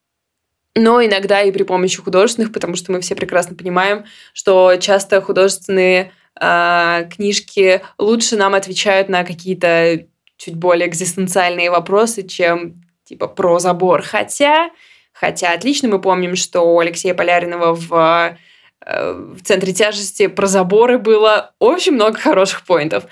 но 0.76 1.04
иногда 1.04 1.42
и 1.42 1.52
при 1.52 1.64
помощи 1.64 2.02
художественных, 2.02 2.52
потому 2.52 2.76
что 2.76 2.92
мы 2.92 3.02
все 3.02 3.16
прекрасно 3.16 3.56
понимаем, 3.56 4.06
что 4.34 4.76
часто 4.78 5.22
художественные 5.22 6.12
э, 6.40 7.10
книжки 7.16 7.82
лучше 7.98 8.38
нам 8.38 8.56
отвечают 8.56 9.10
на 9.10 9.24
какие-то 9.24 10.06
чуть 10.38 10.56
более 10.56 10.88
экзистенциальные 10.88 11.70
вопросы, 11.70 12.24
чем 12.24 12.84
типа 13.06 13.28
про 13.28 13.60
забор. 13.60 14.02
Хотя, 14.02 14.72
хотя 15.12 15.54
отлично 15.54 15.90
мы 15.90 16.02
помним, 16.02 16.36
что 16.36 16.62
у 16.62 16.80
Алексея 16.80 17.14
Поляринова 17.14 17.76
в 17.76 18.38
в 18.86 19.42
центре 19.44 19.74
тяжести 19.74 20.28
про 20.28 20.48
заборы 20.48 20.98
было 20.98 21.52
очень 21.60 21.94
много 21.94 22.20
хороших 22.20 22.66
поинтов. 22.66 23.06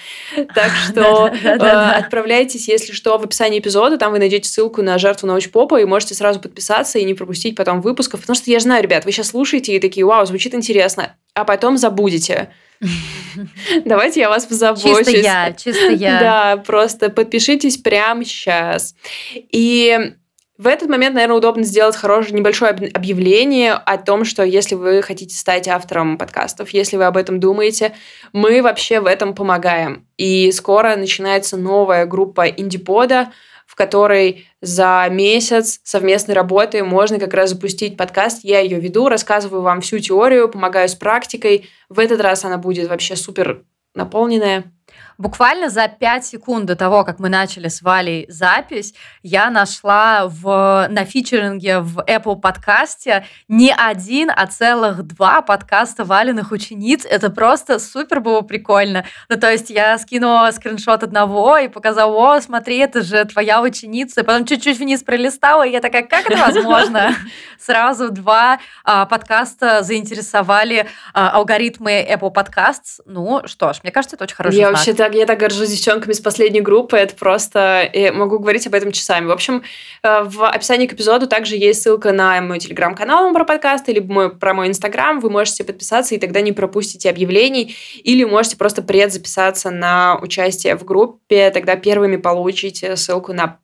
Так 0.53 0.71
что 0.89 1.27
э, 1.27 1.57
отправляйтесь, 1.57 2.67
если 2.67 2.91
что, 2.91 3.17
в 3.17 3.23
описании 3.23 3.59
эпизода, 3.59 3.97
там 3.97 4.11
вы 4.11 4.19
найдете 4.19 4.49
ссылку 4.49 4.81
на 4.81 4.97
жертву 4.97 5.27
научпопа 5.27 5.79
и 5.79 5.85
можете 5.85 6.15
сразу 6.15 6.39
подписаться 6.39 6.99
и 6.99 7.03
не 7.05 7.13
пропустить 7.13 7.55
потом 7.55 7.81
выпусков, 7.81 8.21
потому 8.21 8.35
что 8.35 8.51
я 8.51 8.59
знаю, 8.59 8.83
ребят, 8.83 9.05
вы 9.05 9.11
сейчас 9.11 9.29
слушаете 9.29 9.75
и 9.75 9.79
такие, 9.79 10.05
вау, 10.05 10.25
звучит 10.25 10.53
интересно, 10.53 11.15
а 11.33 11.45
потом 11.45 11.77
забудете. 11.77 12.51
Давайте 13.85 14.19
я 14.21 14.29
вас 14.29 14.45
позабочусь. 14.45 14.97
Чисто 14.97 15.17
я, 15.17 15.53
чисто 15.53 15.91
я. 15.91 16.19
Да, 16.21 16.57
просто 16.57 17.09
подпишитесь 17.09 17.77
прямо 17.77 18.25
сейчас. 18.25 18.95
И 19.33 20.15
в 20.61 20.67
этот 20.67 20.89
момент, 20.89 21.15
наверное, 21.15 21.37
удобно 21.37 21.63
сделать 21.63 21.95
хорошее 21.95 22.37
небольшое 22.37 22.71
объявление 22.71 23.73
о 23.73 23.97
том, 23.97 24.23
что 24.23 24.43
если 24.43 24.75
вы 24.75 25.01
хотите 25.01 25.35
стать 25.35 25.67
автором 25.67 26.19
подкастов, 26.19 26.69
если 26.69 26.97
вы 26.97 27.05
об 27.05 27.17
этом 27.17 27.39
думаете, 27.39 27.95
мы 28.31 28.61
вообще 28.61 28.99
в 28.99 29.07
этом 29.07 29.33
помогаем. 29.33 30.05
И 30.17 30.51
скоро 30.51 30.95
начинается 30.95 31.57
новая 31.57 32.05
группа 32.05 32.47
инди-пода, 32.47 33.31
в 33.65 33.73
которой 33.73 34.45
за 34.61 35.07
месяц 35.09 35.79
совместной 35.83 36.35
работы 36.35 36.83
можно 36.83 37.17
как 37.17 37.33
раз 37.33 37.49
запустить 37.49 37.97
подкаст. 37.97 38.43
Я 38.43 38.59
ее 38.59 38.79
веду, 38.79 39.09
рассказываю 39.09 39.63
вам 39.63 39.81
всю 39.81 39.97
теорию, 39.97 40.47
помогаю 40.47 40.87
с 40.87 40.93
практикой. 40.93 41.71
В 41.89 41.97
этот 41.97 42.21
раз 42.21 42.45
она 42.45 42.59
будет 42.59 42.87
вообще 42.87 43.15
супер 43.15 43.63
наполненная. 43.95 44.71
Буквально 45.17 45.69
за 45.69 45.87
5 45.87 46.25
секунд 46.25 46.65
до 46.65 46.75
того, 46.75 47.03
как 47.03 47.19
мы 47.19 47.29
начали 47.29 47.67
с 47.67 47.81
Валей 47.81 48.25
запись, 48.29 48.93
я 49.23 49.49
нашла 49.49 50.27
в, 50.27 50.87
на 50.89 51.05
фичеринге 51.05 51.79
в 51.79 51.99
Apple 51.99 52.39
подкасте 52.39 53.25
не 53.47 53.73
один, 53.73 54.31
а 54.35 54.47
целых 54.47 55.03
два 55.03 55.41
подкаста 55.41 56.03
Валиных 56.03 56.51
учениц. 56.51 57.05
Это 57.05 57.29
просто 57.29 57.79
супер 57.79 58.19
было 58.19 58.41
прикольно. 58.41 59.05
Ну, 59.29 59.39
то 59.39 59.51
есть 59.51 59.69
я 59.69 59.97
скинула 59.97 60.51
скриншот 60.51 61.03
одного 61.03 61.57
и 61.57 61.67
показала, 61.67 62.35
о, 62.35 62.41
смотри, 62.41 62.77
это 62.77 63.01
же 63.01 63.23
твоя 63.25 63.61
ученица. 63.61 64.21
И 64.21 64.23
потом 64.23 64.45
чуть-чуть 64.45 64.79
вниз 64.79 65.03
пролистала, 65.03 65.65
и 65.65 65.71
я 65.71 65.81
такая, 65.81 66.03
как 66.03 66.29
это 66.29 66.39
возможно? 66.39 67.15
Сразу 67.59 68.09
два 68.09 68.59
а, 68.83 69.05
подкаста 69.05 69.83
заинтересовали 69.83 70.87
а, 71.13 71.31
алгоритмы 71.31 72.05
Apple 72.09 72.33
Podcasts. 72.33 73.01
Ну, 73.05 73.41
что 73.45 73.73
ж, 73.73 73.79
мне 73.83 73.91
кажется, 73.91 74.15
это 74.15 74.23
очень 74.23 74.35
хороший 74.35 74.57
я 74.57 74.67
знак. 74.67 74.77
вообще 74.77 74.93
так, 74.93 75.10
я 75.13 75.25
так 75.25 75.39
горжусь 75.39 75.69
девчонками 75.69 76.13
с 76.13 76.19
последней 76.19 76.61
группы, 76.61 76.97
это 76.97 77.15
просто... 77.15 77.89
Я 77.93 78.13
могу 78.13 78.39
говорить 78.39 78.67
об 78.67 78.73
этом 78.73 78.91
часами. 78.91 79.25
В 79.25 79.31
общем, 79.31 79.63
э, 80.03 80.23
в 80.23 80.47
описании 80.47 80.87
к 80.87 80.93
эпизоду 80.93 81.27
также 81.27 81.55
есть 81.55 81.81
ссылка 81.81 82.11
на 82.11 82.41
мой 82.41 82.59
телеграм-канал 82.59 83.33
про 83.33 83.45
подкасты, 83.45 83.93
либо 83.93 84.13
мой, 84.13 84.29
про 84.35 84.53
мой 84.53 84.67
инстаграм. 84.67 85.19
Вы 85.19 85.29
можете 85.29 85.63
подписаться, 85.63 86.15
и 86.15 86.17
тогда 86.17 86.41
не 86.41 86.51
пропустите 86.51 87.09
объявлений. 87.09 87.75
Или 88.03 88.23
можете 88.23 88.57
просто 88.57 88.81
предзаписаться 88.81 89.69
на 89.71 90.17
участие 90.21 90.75
в 90.75 90.83
группе, 90.83 91.51
тогда 91.51 91.75
первыми 91.75 92.17
получите 92.17 92.95
ссылку 92.95 93.33
на 93.33 93.59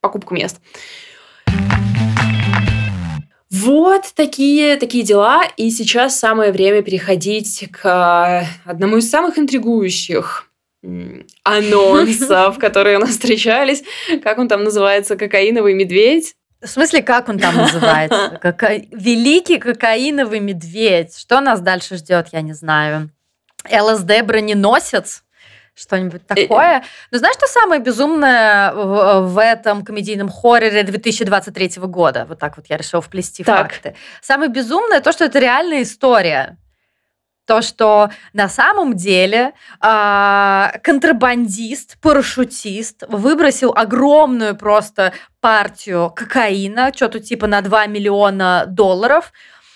покупку 0.00 0.34
мест. 0.34 0.58
Вот 3.52 4.12
такие, 4.14 4.76
такие 4.76 5.04
дела. 5.04 5.44
И 5.58 5.70
сейчас 5.70 6.18
самое 6.18 6.52
время 6.52 6.82
переходить 6.82 7.68
к 7.70 8.46
одному 8.64 8.96
из 8.96 9.10
самых 9.10 9.38
интригующих 9.38 10.48
анонсов, 11.44 12.58
которые 12.60 12.98
у 12.98 13.00
нас 13.00 13.10
встречались. 13.10 13.82
Как 14.22 14.38
он 14.38 14.48
там 14.48 14.64
называется? 14.64 15.16
Кокаиновый 15.16 15.74
медведь? 15.74 16.34
В 16.60 16.68
смысле, 16.68 17.02
как 17.02 17.28
он 17.28 17.38
там 17.38 17.56
называется? 17.56 18.38
Кока... 18.42 18.74
Великий 18.90 19.58
кокаиновый 19.58 20.40
медведь. 20.40 21.18
Что 21.18 21.40
нас 21.40 21.60
дальше 21.60 21.96
ждет, 21.96 22.28
я 22.32 22.40
не 22.40 22.52
знаю. 22.52 23.10
ЛСД 23.68 24.22
броненосец? 24.24 25.24
Что-нибудь 25.74 26.22
э, 26.28 26.34
такое. 26.34 26.84
Но 27.10 27.18
знаешь, 27.18 27.34
что 27.36 27.46
самое 27.46 27.80
безумное 27.80 28.72
в, 28.74 29.20
в 29.28 29.38
этом 29.38 29.84
комедийном 29.84 30.28
хорроре 30.28 30.82
2023 30.82 31.72
года? 31.84 32.26
Вот 32.28 32.38
так 32.38 32.56
вот 32.56 32.66
я 32.68 32.76
решила 32.76 33.00
вплести 33.00 33.42
так. 33.42 33.72
факты. 33.72 33.96
Самое 34.20 34.50
безумное 34.50 35.00
то, 35.00 35.12
что 35.12 35.24
это 35.24 35.38
реальная 35.38 35.82
история 35.82 36.58
то, 37.46 37.62
что 37.62 38.10
на 38.32 38.48
самом 38.48 38.94
деле 38.94 39.52
э, 39.80 40.78
контрабандист, 40.82 41.98
парашютист 42.00 43.04
выбросил 43.08 43.72
огромную 43.74 44.56
просто 44.56 45.12
партию 45.40 46.12
кокаина, 46.14 46.92
что-то 46.94 47.20
типа 47.20 47.46
на 47.46 47.60
2 47.60 47.86
миллиона 47.86 48.64
долларов, 48.66 49.32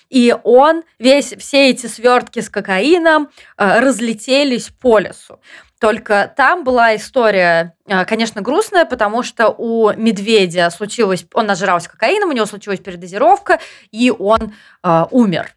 и 0.09 0.35
он, 0.45 0.85
весь, 0.99 1.35
все 1.39 1.71
эти 1.71 1.87
свертки 1.87 2.41
с 2.41 2.49
кокаином 2.49 3.29
э, 3.59 3.81
разлетелись 3.81 4.69
по 4.69 4.99
лесу. 4.99 5.41
Только 5.81 6.33
там 6.35 6.63
была 6.63 6.95
история, 6.95 7.75
э, 7.87 8.05
конечно, 8.05 8.41
грустная, 8.41 8.85
потому 8.85 9.25
что 9.25 9.49
у 9.49 9.93
медведя 9.93 10.71
случилось, 10.71 11.27
он 11.35 11.47
нажрался 11.47 11.91
кокаином, 11.91 12.31
у 12.31 12.33
него 12.33 12.47
случилась 12.47 12.81
передозировка, 12.81 13.59
и 13.91 14.13
он 14.17 14.55
э, 14.85 15.05
умер. 15.11 15.56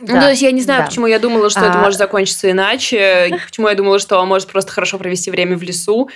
Да. 0.00 0.14
Ну, 0.14 0.20
то 0.20 0.30
есть 0.30 0.42
я 0.42 0.50
не 0.50 0.62
знаю, 0.62 0.80
да. 0.80 0.86
почему 0.86 1.06
я 1.06 1.18
думала, 1.18 1.50
что 1.50 1.60
а... 1.60 1.68
это 1.68 1.78
может 1.78 1.98
закончиться 1.98 2.50
иначе, 2.50 3.38
почему 3.46 3.68
я 3.68 3.74
думала, 3.74 3.98
что 3.98 4.18
он 4.18 4.28
может 4.28 4.48
просто 4.48 4.72
хорошо 4.72 4.98
провести 4.98 5.30
время 5.30 5.56
в 5.56 5.62
лесу. 5.62 6.08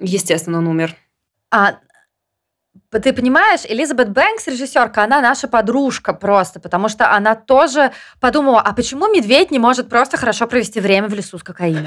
Естественно, 0.00 0.58
он 0.58 0.66
умер. 0.66 0.96
А, 1.50 1.76
ты 2.90 3.12
понимаешь, 3.12 3.60
Элизабет 3.64 4.10
Бэнкс, 4.10 4.46
режиссерка, 4.48 5.04
она 5.04 5.20
наша 5.20 5.48
подружка 5.48 6.12
просто, 6.12 6.60
потому 6.60 6.88
что 6.88 7.12
она 7.12 7.34
тоже 7.34 7.92
подумала, 8.20 8.60
а 8.60 8.72
почему 8.72 9.08
медведь 9.08 9.50
не 9.50 9.58
может 9.58 9.88
просто 9.88 10.16
хорошо 10.16 10.46
провести 10.46 10.80
время 10.80 11.08
в 11.08 11.14
лесу 11.14 11.38
с 11.38 11.42
кокаином? 11.42 11.86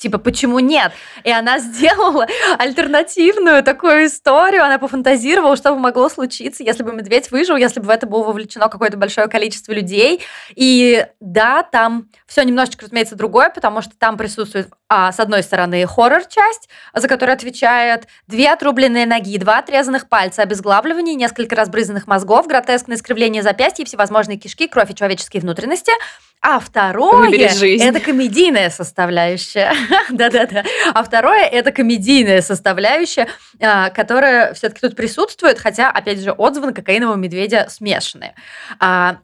Типа, 0.00 0.16
почему 0.16 0.60
нет? 0.60 0.92
И 1.24 1.30
она 1.30 1.58
сделала 1.58 2.26
альтернативную 2.58 3.62
такую 3.62 4.06
историю. 4.06 4.64
Она 4.64 4.78
пофантазировала, 4.78 5.56
что 5.56 5.74
бы 5.74 5.78
могло 5.78 6.08
случиться, 6.08 6.62
если 6.62 6.82
бы 6.82 6.94
медведь 6.94 7.30
выжил, 7.30 7.56
если 7.56 7.80
бы 7.80 7.86
в 7.86 7.90
это 7.90 8.06
было 8.06 8.22
вовлечено 8.22 8.70
какое-то 8.70 8.96
большое 8.96 9.28
количество 9.28 9.72
людей. 9.72 10.22
И 10.54 11.06
да, 11.20 11.62
там 11.62 12.08
все 12.26 12.44
немножечко, 12.44 12.86
разумеется, 12.86 13.14
другое, 13.14 13.50
потому 13.50 13.82
что 13.82 13.92
там 13.98 14.16
присутствует, 14.16 14.70
а, 14.88 15.12
с 15.12 15.20
одной 15.20 15.42
стороны, 15.42 15.86
хоррор-часть, 15.86 16.70
за 16.94 17.06
которую 17.06 17.34
отвечает 17.34 18.08
две 18.26 18.50
отрубленные 18.50 19.04
ноги, 19.04 19.36
два 19.36 19.58
отрезанных 19.58 20.08
пальца, 20.08 20.40
обезглавливание, 20.40 21.14
несколько 21.14 21.56
разбрызанных 21.56 22.06
мозгов, 22.06 22.46
гротескное 22.46 22.96
искривление 22.96 23.42
запястья, 23.42 23.84
всевозможные 23.84 24.38
кишки, 24.38 24.66
кровь 24.66 24.90
и 24.90 24.94
человеческие 24.94 25.42
внутренности– 25.42 25.92
а 26.42 26.58
второе– 26.58 27.30
это 27.80 28.00
комедийная 28.00 28.70
составляющая. 28.70 29.74
Да-да-да. 30.10 30.64
А 30.94 31.02
второе– 31.02 31.44
это 31.52 31.70
комедийная 31.70 32.40
составляющая, 32.40 33.28
а, 33.60 33.90
которая 33.90 34.54
все-таки 34.54 34.80
тут 34.80 34.96
присутствует, 34.96 35.58
хотя, 35.58 35.90
опять 35.90 36.20
же, 36.20 36.32
отзывы 36.32 36.68
на 36.68 36.72
кокаинового 36.72 37.16
медведя 37.16 37.66
смешанные. 37.68 38.34
А, 38.78 39.18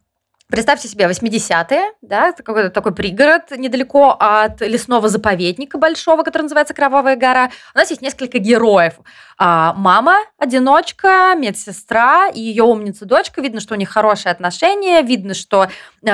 Представьте 0.49 0.87
себе 0.87 1.07
80-е, 1.07 1.95
да, 2.03 2.31
какой-то 2.31 2.71
такой 2.71 2.95
пригород 2.95 3.51
недалеко 3.51 4.17
от 4.17 4.61
лесного 4.61 5.09
заповедника 5.09 5.77
большого, 5.77 6.23
который 6.23 6.43
называется 6.45 6.73
Кровавая 6.73 7.17
гора. 7.17 7.51
У 7.75 7.79
нас 7.79 7.91
есть 7.91 8.01
несколько 8.01 8.39
героев. 8.39 8.95
А, 9.39 9.75
мама, 9.75 10.19
одиночка, 10.39 11.35
медсестра 11.37 12.29
и 12.29 12.41
ее 12.41 12.63
умница 12.63 13.07
дочка. 13.07 13.41
Видно, 13.41 13.59
что 13.59 13.75
у 13.75 13.77
них 13.77 13.89
хорошие 13.89 14.31
отношения, 14.31 15.03
видно, 15.03 15.35
что 15.35 15.67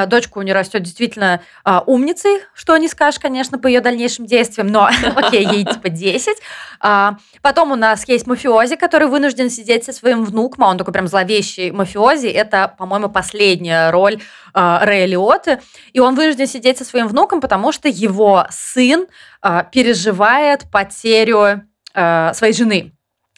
дочка 0.06 0.38
у 0.38 0.42
нее 0.42 0.54
растет 0.54 0.82
действительно 0.82 1.40
а, 1.64 1.82
умницей, 1.86 2.40
что 2.54 2.76
не 2.76 2.88
скажешь, 2.88 3.20
конечно, 3.20 3.58
по 3.58 3.66
ее 3.66 3.80
дальнейшим 3.80 4.26
действиям, 4.26 4.68
но 4.68 4.88
окей, 5.16 5.46
ей 5.46 5.64
типа 5.64 5.88
10. 5.88 6.36
А, 6.80 7.16
потом 7.42 7.72
у 7.72 7.76
нас 7.76 8.06
есть 8.08 8.26
мафиози, 8.26 8.76
который 8.76 9.08
вынужден 9.08 9.50
сидеть 9.50 9.84
со 9.84 9.92
своим 9.92 10.24
внуком, 10.24 10.64
а 10.64 10.68
он 10.68 10.78
такой 10.78 10.92
прям 10.92 11.06
зловещий 11.06 11.70
мафиози. 11.70 12.26
Это, 12.26 12.74
по-моему, 12.76 13.08
последняя 13.08 13.90
роль 13.90 14.20
Рэя 14.54 15.06
Лиоты. 15.06 15.60
И 15.92 16.00
он 16.00 16.14
вынужден 16.14 16.46
сидеть 16.46 16.78
со 16.78 16.84
своим 16.84 17.08
внуком, 17.08 17.40
потому 17.40 17.72
что 17.72 17.88
его 17.88 18.46
сын 18.50 19.06
переживает 19.70 20.70
потерю 20.70 21.62
своей 21.94 22.52
жены. 22.52 22.92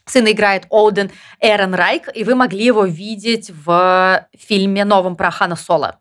Сын 0.07 0.31
играет 0.31 0.67
Оуден 0.71 1.11
Эрен 1.41 1.75
Райк, 1.75 2.09
и 2.15 2.25
вы 2.25 2.35
могли 2.35 2.65
его 2.65 2.85
видеть 2.85 3.51
в 3.51 4.27
фильме 4.37 4.85
новом 4.85 5.17
про 5.17 5.31
Хана 5.31 5.57
Соло. 5.57 5.99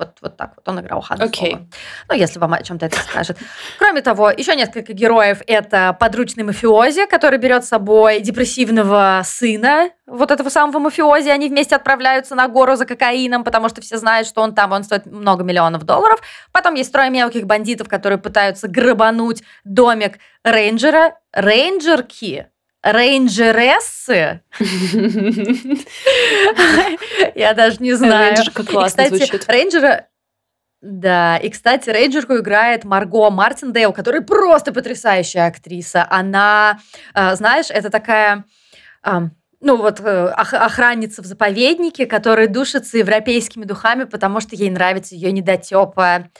Вот, 0.00 0.16
вот 0.22 0.36
так 0.38 0.54
вот 0.56 0.66
он 0.66 0.80
играл 0.80 1.02
Хан 1.02 1.20
Окей. 1.20 1.50
Соло. 1.50 1.66
Ну, 2.08 2.14
если 2.14 2.38
вам 2.38 2.54
о 2.54 2.62
чем-то 2.62 2.86
это 2.86 2.98
скажет. 2.98 3.36
Кроме 3.78 4.00
того, 4.00 4.30
еще 4.30 4.56
несколько 4.56 4.94
героев. 4.94 5.42
Это 5.46 5.94
подручный 6.00 6.42
мафиози, 6.42 7.04
который 7.04 7.38
берет 7.38 7.66
с 7.66 7.68
собой 7.68 8.20
депрессивного 8.20 9.20
сына 9.26 9.90
вот 10.06 10.30
этого 10.30 10.48
самого 10.48 10.78
мафиози. 10.78 11.28
Они 11.28 11.50
вместе 11.50 11.76
отправляются 11.76 12.34
на 12.34 12.48
гору 12.48 12.76
за 12.76 12.86
кокаином, 12.86 13.44
потому 13.44 13.68
что 13.68 13.82
все 13.82 13.98
знают, 13.98 14.26
что 14.26 14.40
он 14.40 14.54
там, 14.54 14.72
он 14.72 14.84
стоит 14.84 15.04
много 15.04 15.44
миллионов 15.44 15.84
долларов. 15.84 16.22
Потом 16.50 16.74
есть 16.76 16.90
трое 16.90 17.10
мелких 17.10 17.44
бандитов, 17.44 17.86
которые 17.86 18.18
пытаются 18.18 18.68
грабануть 18.68 19.42
домик 19.64 20.18
рейнджера. 20.44 21.18
Рейнджерки 21.32 22.46
рейнджерессы. 22.82 24.42
Я 27.34 27.54
даже 27.54 27.76
не 27.80 27.94
знаю. 27.94 28.34
Рейнджерка 28.34 28.64
классно 28.64 29.06
звучит. 29.08 29.48
рейнджера... 29.48 30.06
Да, 30.80 31.36
и, 31.36 31.50
кстати, 31.50 31.90
рейнджерку 31.90 32.38
играет 32.38 32.84
Марго 32.84 33.28
Мартиндейл, 33.28 33.92
которая 33.92 34.22
просто 34.22 34.72
потрясающая 34.72 35.46
актриса. 35.46 36.06
Она, 36.08 36.78
э, 37.14 37.34
знаешь, 37.36 37.66
это 37.68 37.90
такая... 37.90 38.44
ну 39.04 39.76
вот 39.76 40.00
э, 40.00 40.34
ох- 40.38 40.54
охранница 40.54 41.20
в 41.22 41.26
заповеднике, 41.26 42.06
которая 42.06 42.48
душится 42.48 42.96
европейскими 42.96 43.66
духами, 43.66 44.04
потому 44.04 44.40
что 44.40 44.56
ей 44.56 44.70
нравится 44.70 45.14
ее 45.14 45.32
недотепа 45.32 46.30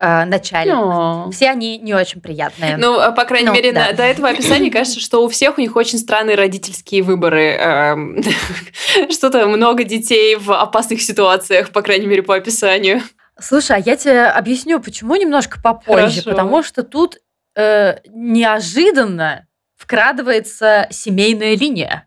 э, 0.00 0.24
начальник. 0.24 0.74
О. 0.74 1.30
Все 1.30 1.50
они 1.50 1.78
не 1.78 1.94
очень 1.94 2.20
приятные. 2.20 2.76
Ну, 2.76 2.98
а, 2.98 3.12
по 3.12 3.24
крайней 3.24 3.48
Ну, 3.48 3.54
мере, 3.54 3.72
да. 3.72 3.86
на- 3.88 3.92
до 3.92 4.02
этого 4.02 4.28
описания 4.30 4.70
кажется, 4.70 4.98
что 5.00 5.22
у 5.24 5.28
всех 5.28 5.58
у 5.58 5.60
них 5.60 5.76
очень 5.76 5.98
странные 5.98 6.36
родительские 6.36 7.02
выборы. 7.02 7.52
Эм, 7.52 8.22
Что-то 9.10 9.46
много 9.46 9.84
детей 9.84 10.36
в 10.36 10.52
опасных 10.52 11.02
ситуациях, 11.02 11.70
по 11.70 11.82
крайней 11.82 12.06
мере, 12.06 12.22
по 12.22 12.34
описанию. 12.34 13.02
Слушай, 13.38 13.76
а 13.76 13.78
я 13.78 13.96
тебе 13.96 14.24
объясню, 14.26 14.80
почему 14.80 15.16
немножко 15.16 15.60
попозже. 15.62 16.20
Хорошо. 16.22 16.30
Потому 16.30 16.62
что 16.62 16.82
тут 16.82 17.16
э, 17.56 17.98
неожиданно 18.08 19.46
вкрадывается 19.76 20.86
семейная 20.90 21.56
линия. 21.56 22.06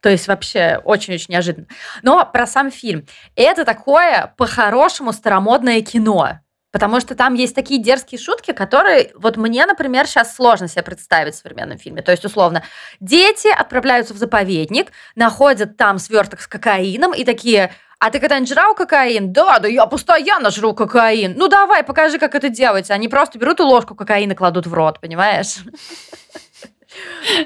То 0.00 0.10
есть 0.10 0.28
вообще 0.28 0.80
очень-очень 0.84 1.26
неожиданно. 1.32 1.66
Но 2.02 2.28
про 2.32 2.46
сам 2.46 2.70
фильм. 2.70 3.06
Это 3.34 3.64
такое 3.64 4.34
по-хорошему 4.36 5.12
старомодное 5.12 5.80
кино. 5.82 6.40
Потому 6.76 7.00
что 7.00 7.14
там 7.14 7.32
есть 7.32 7.54
такие 7.54 7.80
дерзкие 7.80 8.20
шутки, 8.20 8.52
которые 8.52 9.10
вот 9.14 9.38
мне, 9.38 9.64
например, 9.64 10.06
сейчас 10.06 10.36
сложно 10.36 10.68
себе 10.68 10.82
представить 10.82 11.34
в 11.34 11.38
современном 11.38 11.78
фильме. 11.78 12.02
То 12.02 12.10
есть, 12.10 12.22
условно, 12.26 12.62
дети 13.00 13.48
отправляются 13.48 14.12
в 14.12 14.18
заповедник, 14.18 14.92
находят 15.14 15.78
там 15.78 15.98
сверток 15.98 16.42
с 16.42 16.46
кокаином 16.46 17.14
и 17.14 17.24
такие, 17.24 17.72
а 17.98 18.10
ты 18.10 18.20
когда-нибудь 18.20 18.50
жрал 18.50 18.74
кокаин? 18.74 19.32
Да, 19.32 19.58
да 19.58 19.68
я 19.68 19.86
постоянно 19.86 20.50
жру 20.50 20.74
кокаин. 20.74 21.32
Ну 21.38 21.48
давай, 21.48 21.82
покажи, 21.82 22.18
как 22.18 22.34
это 22.34 22.50
делается. 22.50 22.92
Они 22.92 23.08
просто 23.08 23.38
берут 23.38 23.58
и 23.58 23.62
ложку 23.62 23.94
кокаина 23.94 24.34
кладут 24.34 24.66
в 24.66 24.74
рот, 24.74 25.00
понимаешь? 25.00 25.56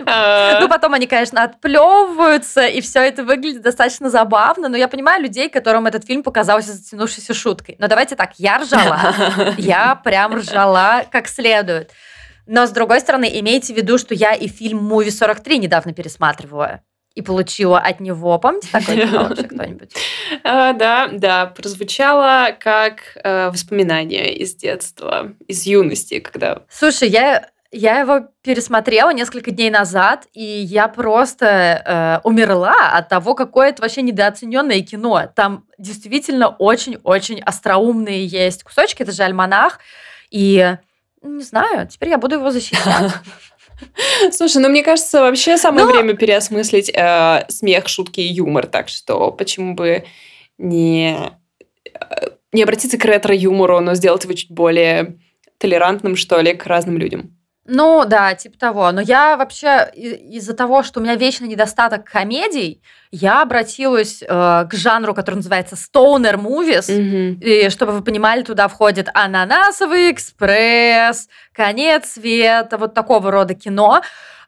А, 0.07 0.61
Ну, 0.61 0.69
потом 0.69 0.95
они, 0.95 1.07
конечно, 1.07 1.43
отплевываются, 1.43 2.67
и 2.67 2.81
все 2.81 3.01
это 3.01 3.25
выглядит 3.25 3.63
достаточно 3.63 4.11
забавно, 4.11 4.69
но 4.69 4.77
я 4.77 4.89
понимаю 4.89 5.23
людей, 5.23 5.49
которым 5.49 5.87
этот 5.87 6.05
фильм 6.05 6.23
показался 6.23 6.73
затянувшейся 6.73 7.35
шуткой. 7.35 7.77
Но 7.79 7.89
давайте 7.89 8.17
так, 8.17 8.33
я 8.39 8.59
ржала. 8.59 9.15
Я 9.59 9.95
прям 9.95 10.35
ржала 10.37 11.05
как 11.11 11.29
следует. 11.29 11.93
Но, 12.47 12.67
с 12.67 12.71
другой 12.71 13.01
стороны, 13.01 13.31
имейте 13.33 13.73
в 13.73 13.77
виду, 13.77 13.97
что 13.97 14.15
я 14.15 14.35
и 14.35 14.49
фильм 14.49 14.79
«Муви 14.79 15.11
43» 15.11 15.59
недавно 15.59 15.93
пересматривала. 15.93 16.81
И 17.15 17.23
получила 17.23 17.79
от 17.79 18.01
него, 18.01 18.39
помните 18.39 18.69
кино 18.87 19.25
вообще 19.25 19.45
кто-нибудь? 19.45 19.93
а, 20.45 20.73
Да, 20.73 21.09
да, 21.13 21.47
прозвучало 21.47 22.49
как 22.59 23.17
э, 23.23 23.51
воспоминание 23.51 24.35
из 24.35 24.55
детства, 24.55 25.33
из 25.49 25.65
юности, 25.67 26.21
когда... 26.21 26.63
Слушай, 26.69 27.09
я, 27.09 27.51
я 27.72 28.00
его 28.00 28.28
пересмотрела 28.42 29.12
несколько 29.12 29.52
дней 29.52 29.70
назад, 29.70 30.26
и 30.33 30.42
я 30.42 30.88
просто 30.88 31.46
э, 32.26 32.28
умерла 32.28 32.90
от 32.92 33.09
того, 33.09 33.35
какое 33.35 33.68
это 33.68 33.83
вообще 33.83 34.02
недооцененное 34.02 34.80
кино. 34.80 35.30
Там 35.35 35.66
действительно 35.78 36.48
очень-очень 36.48 37.40
остроумные 37.40 38.26
есть 38.26 38.64
кусочки, 38.64 39.02
это 39.02 39.12
же 39.12 39.22
альманах, 39.22 39.78
и 40.30 40.76
не 41.22 41.42
знаю, 41.42 41.87
теперь 41.87 42.09
я 42.09 42.18
буду 42.18 42.37
его 42.37 42.50
защищать. 42.50 43.12
Слушай, 44.33 44.62
ну 44.62 44.68
мне 44.68 44.83
кажется, 44.83 45.20
вообще 45.20 45.56
самое 45.56 45.87
Но- 45.87 45.92
время 45.92 46.14
переосмыслить 46.14 46.90
э, 46.92 47.44
смех, 47.48 47.88
шутки 47.88 48.20
и 48.20 48.33
юмор, 48.33 48.66
так 48.66 48.88
что 48.88 49.30
почему 49.30 49.74
бы 49.74 50.04
не, 50.59 51.16
э, 51.85 52.26
не 52.52 52.64
обратиться 52.64 52.98
к 52.98 53.04
ретро-юмору, 53.04 53.78
но 53.78 53.94
сделать 53.94 54.24
его 54.24 54.33
чуть 54.33 54.50
более 54.50 55.18
толерантным, 55.59 56.16
что 56.16 56.40
ли, 56.40 56.54
к 56.54 56.66
разным 56.66 56.98
людям. 56.98 57.37
Ну 57.72 58.04
да, 58.04 58.35
типа 58.35 58.59
того. 58.59 58.90
Но 58.90 59.00
я 59.00 59.37
вообще 59.37 59.88
из-за 59.94 60.54
того, 60.54 60.83
что 60.83 60.98
у 60.98 61.02
меня 61.02 61.14
вечно 61.14 61.44
недостаток 61.44 62.04
комедий, 62.04 62.83
я 63.12 63.42
обратилась 63.42 64.22
э, 64.22 64.26
к 64.26 64.70
жанру, 64.72 65.14
который 65.14 65.37
называется 65.37 65.76
stoner 65.76 66.35
movies. 66.35 66.90
И 67.40 67.70
чтобы 67.70 67.92
вы 67.92 68.02
понимали, 68.02 68.42
туда 68.42 68.66
входит 68.66 69.09
«Ананасовый 69.14 70.11
экспресс», 70.11 71.28
«Конец 71.52 72.11
света», 72.11 72.76
вот 72.76 72.92
такого 72.92 73.30
рода 73.30 73.54
кино. 73.54 74.02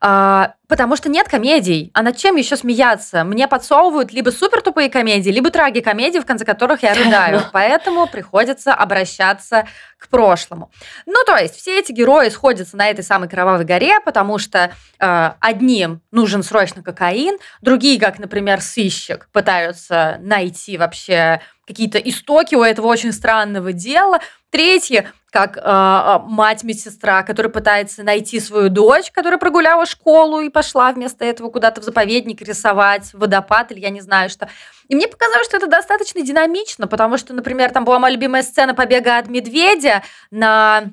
А, 0.04 0.54
потому 0.66 0.96
что 0.96 1.08
нет 1.08 1.28
комедий. 1.28 1.92
А 1.94 2.02
над 2.02 2.16
чем 2.16 2.34
еще 2.34 2.56
смеяться? 2.56 3.22
Мне 3.22 3.46
подсовывают 3.46 4.12
либо 4.12 4.30
супер 4.30 4.60
тупые 4.60 4.90
комедии, 4.90 5.30
либо 5.30 5.48
трагикомедии, 5.50 6.18
в 6.18 6.26
конце 6.26 6.44
которых 6.44 6.82
я 6.82 6.92
рыдаю. 6.92 7.42
Поэтому 7.52 8.08
приходится 8.08 8.74
обращаться 8.74 9.68
к 9.98 10.08
прошлому. 10.08 10.72
Ну, 11.06 11.14
то 11.24 11.36
есть, 11.36 11.54
все 11.54 11.78
эти 11.78 11.92
герои 11.92 12.30
сходятся 12.30 12.76
на 12.76 12.90
этой 12.90 13.04
самой 13.04 13.28
кровавой 13.28 13.64
горе, 13.64 14.00
потому 14.00 14.38
что 14.38 14.72
э, 14.98 15.30
одним 15.38 16.00
нужен 16.10 16.42
срочно 16.42 16.82
кокаин, 16.82 17.38
другие, 17.60 18.00
как, 18.00 18.18
например, 18.18 18.60
сыщик, 18.60 19.28
пытаются 19.30 20.18
найти 20.20 20.78
вообще 20.78 21.40
какие-то 21.64 21.98
истоки 21.98 22.56
у 22.56 22.62
этого 22.64 22.88
очень 22.88 23.12
странного 23.12 23.72
дела. 23.72 24.18
Третьи, 24.50 25.06
как 25.32 25.56
э, 25.56 26.18
мать-медсестра, 26.28 27.22
которая 27.22 27.50
пытается 27.50 28.02
найти 28.02 28.38
свою 28.38 28.68
дочь, 28.68 29.10
которая 29.10 29.38
прогуляла 29.38 29.86
школу 29.86 30.40
и 30.40 30.50
пошла 30.50 30.92
вместо 30.92 31.24
этого 31.24 31.48
куда-то 31.48 31.80
в 31.80 31.84
заповедник 31.84 32.42
рисовать 32.42 33.14
водопад 33.14 33.72
или 33.72 33.80
я 33.80 33.88
не 33.88 34.02
знаю 34.02 34.28
что. 34.28 34.50
И 34.88 34.94
мне 34.94 35.08
показалось, 35.08 35.46
что 35.46 35.56
это 35.56 35.68
достаточно 35.68 36.20
динамично, 36.20 36.86
потому 36.86 37.16
что, 37.16 37.32
например, 37.32 37.70
там 37.70 37.86
была 37.86 37.98
моя 37.98 38.14
любимая 38.14 38.42
сцена 38.42 38.74
побега 38.74 39.16
от 39.16 39.28
медведя 39.28 40.02
на 40.30 40.84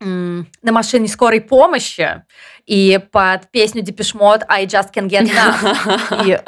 на 0.00 0.72
машине 0.72 1.08
скорой 1.08 1.40
помощи 1.40 2.22
и 2.66 3.00
под 3.10 3.50
песню 3.50 3.82
Депешмот 3.82 4.44
I 4.46 4.64
just 4.64 4.94
can't 4.94 5.08
get 5.08 5.28
enough. 5.28 6.24
И 6.24 6.38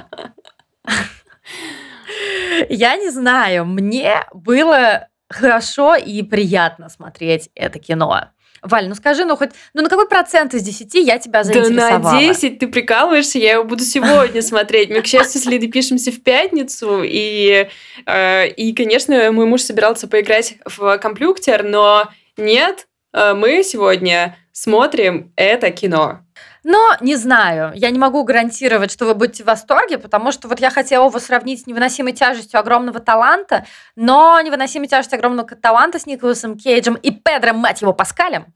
я 2.68 2.96
не 2.96 3.10
знаю, 3.10 3.66
мне 3.66 4.24
было 4.32 5.08
хорошо 5.30 5.94
и 5.94 6.22
приятно 6.22 6.88
смотреть 6.88 7.50
это 7.54 7.78
кино. 7.78 8.30
Валь, 8.62 8.88
ну 8.88 8.94
скажи, 8.94 9.24
ну 9.24 9.36
хоть, 9.36 9.50
ну 9.72 9.82
на 9.82 9.88
какой 9.88 10.06
процент 10.06 10.52
из 10.52 10.62
10 10.62 10.94
я 10.94 11.18
тебя 11.18 11.42
Да 11.42 11.44
заинтересовала? 11.44 12.12
на 12.12 12.20
10 12.20 12.58
ты 12.58 12.68
прикалываешься, 12.68 13.38
я 13.38 13.52
его 13.52 13.64
буду 13.64 13.84
сегодня 13.84 14.42
смотреть. 14.42 14.90
Мы, 14.90 15.00
к 15.00 15.06
счастью, 15.06 15.40
с 15.40 15.46
Лидой 15.46 15.68
пишемся 15.68 16.12
в 16.12 16.22
пятницу, 16.22 17.02
и, 17.02 17.68
э, 18.04 18.48
и, 18.48 18.74
конечно, 18.74 19.32
мой 19.32 19.46
муж 19.46 19.62
собирался 19.62 20.08
поиграть 20.08 20.56
в 20.66 20.98
компьютер, 20.98 21.62
но 21.62 22.10
нет, 22.36 22.86
э, 23.14 23.32
мы 23.32 23.62
сегодня 23.62 24.36
смотрим 24.52 25.32
это 25.36 25.70
кино. 25.70 26.20
Но 26.62 26.96
не 27.00 27.16
знаю, 27.16 27.72
я 27.74 27.90
не 27.90 27.98
могу 27.98 28.22
гарантировать, 28.24 28.92
что 28.92 29.06
вы 29.06 29.14
будете 29.14 29.42
в 29.42 29.46
восторге, 29.46 29.98
потому 29.98 30.30
что 30.32 30.48
вот 30.48 30.60
я 30.60 30.70
хотела 30.70 31.06
его 31.06 31.18
сравнить 31.18 31.62
с 31.62 31.66
невыносимой 31.66 32.12
тяжестью 32.12 32.60
огромного 32.60 33.00
таланта, 33.00 33.66
но 33.96 34.40
невыносимой 34.40 34.88
тяжестью 34.88 35.16
огромного 35.16 35.48
таланта 35.48 35.98
с 35.98 36.06
Николасом 36.06 36.58
Кейджем 36.58 36.94
и 36.94 37.10
Педром, 37.10 37.56
мать 37.56 37.80
его, 37.80 37.92
Паскалем, 37.92 38.46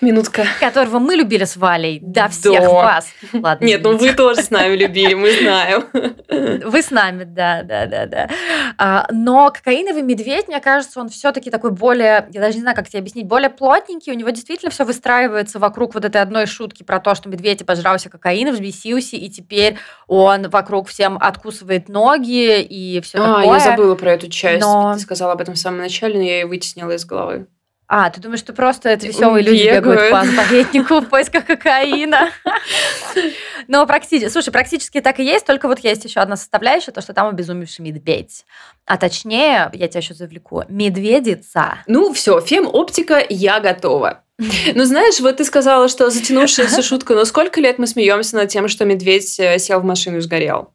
Минутка. 0.00 0.44
которого 0.60 0.98
мы 0.98 1.14
любили 1.16 1.44
с 1.44 1.56
Валей 1.56 1.98
до 2.02 2.28
всех 2.28 2.60
Да. 2.62 2.70
вас. 2.70 3.08
Ладно, 3.32 3.64
Нет, 3.64 3.82
ну 3.82 3.96
вы 3.96 4.12
тоже 4.12 4.42
с 4.42 4.50
нами 4.50 4.74
любили, 4.76 5.14
мы 5.14 5.32
знаем. 5.32 5.84
Вы 6.68 6.82
с 6.82 6.90
нами, 6.90 7.24
да, 7.24 7.62
да, 7.62 7.86
да, 7.86 8.06
да. 8.06 8.28
А, 8.76 9.06
но 9.10 9.50
кокаиновый 9.50 10.02
медведь, 10.02 10.46
мне 10.48 10.60
кажется, 10.60 11.00
он 11.00 11.08
все-таки 11.08 11.50
такой 11.50 11.70
более, 11.70 12.28
я 12.32 12.40
даже 12.40 12.54
не 12.56 12.60
знаю, 12.62 12.76
как 12.76 12.88
тебе 12.88 13.00
объяснить, 13.00 13.26
более 13.26 13.50
плотненький. 13.50 14.12
У 14.12 14.16
него 14.16 14.30
действительно 14.30 14.70
все 14.70 14.84
выстраивается 14.84 15.58
вокруг 15.58 15.94
вот 15.94 16.04
этой 16.04 16.20
одной 16.20 16.46
шутки 16.46 16.82
про 16.82 17.00
то, 17.00 17.14
что 17.14 17.28
медведь 17.28 17.62
обожрался 17.62 18.10
кокаина, 18.10 18.52
взбесился, 18.52 19.16
и 19.16 19.28
теперь 19.28 19.76
он 20.06 20.48
вокруг 20.48 20.88
всем 20.88 21.16
откусывает 21.20 21.88
ноги 21.88 22.60
и 22.60 23.00
все 23.00 23.18
А, 23.18 23.38
такое. 23.38 23.54
я 23.54 23.60
забыла 23.60 23.94
про 23.94 24.12
эту 24.12 24.28
часть. 24.28 24.60
Но- 24.60 24.94
Ты 24.94 25.00
сказала 25.00 25.32
об 25.32 25.40
этом 25.40 25.54
в 25.54 25.58
самом 25.58 25.78
начале, 25.78 26.14
но 26.16 26.22
я 26.22 26.40
ее 26.40 26.46
вытеснила 26.46 26.92
из 26.92 27.04
головы. 27.04 27.46
А, 27.90 28.10
ты 28.10 28.20
думаешь, 28.20 28.40
что 28.40 28.52
просто 28.52 28.90
это 28.90 29.06
веселые 29.06 29.42
люди 29.42 29.64
бегают 29.64 30.10
по 30.10 30.22
заповеднику 30.22 31.00
в 31.00 31.08
поисках 31.08 31.46
кокаина? 31.46 32.30
Но 33.66 33.86
практически, 33.86 34.28
слушай, 34.28 34.50
практически 34.50 35.00
так 35.00 35.18
и 35.18 35.24
есть, 35.24 35.46
только 35.46 35.68
вот 35.68 35.78
есть 35.78 36.04
еще 36.04 36.20
одна 36.20 36.36
составляющая, 36.36 36.92
то, 36.92 37.00
что 37.00 37.14
там 37.14 37.28
обезумевший 37.28 37.82
медведь. 37.84 38.44
А 38.84 38.98
точнее, 38.98 39.70
я 39.72 39.88
тебя 39.88 40.00
еще 40.00 40.12
завлеку, 40.12 40.64
медведица. 40.68 41.78
Ну 41.86 42.12
все, 42.12 42.40
фем-оптика, 42.40 43.24
я 43.26 43.58
готова. 43.58 44.22
Ну, 44.74 44.84
знаешь, 44.84 45.18
вот 45.20 45.38
ты 45.38 45.44
сказала, 45.44 45.88
что 45.88 46.10
затянувшаяся 46.10 46.82
шутка, 46.82 47.14
но 47.14 47.24
сколько 47.24 47.60
лет 47.60 47.78
мы 47.78 47.86
смеемся 47.86 48.36
над 48.36 48.50
тем, 48.50 48.68
что 48.68 48.84
медведь 48.84 49.40
э, 49.40 49.58
сел 49.58 49.80
в 49.80 49.84
машину 49.84 50.18
и 50.18 50.20
сгорел? 50.20 50.74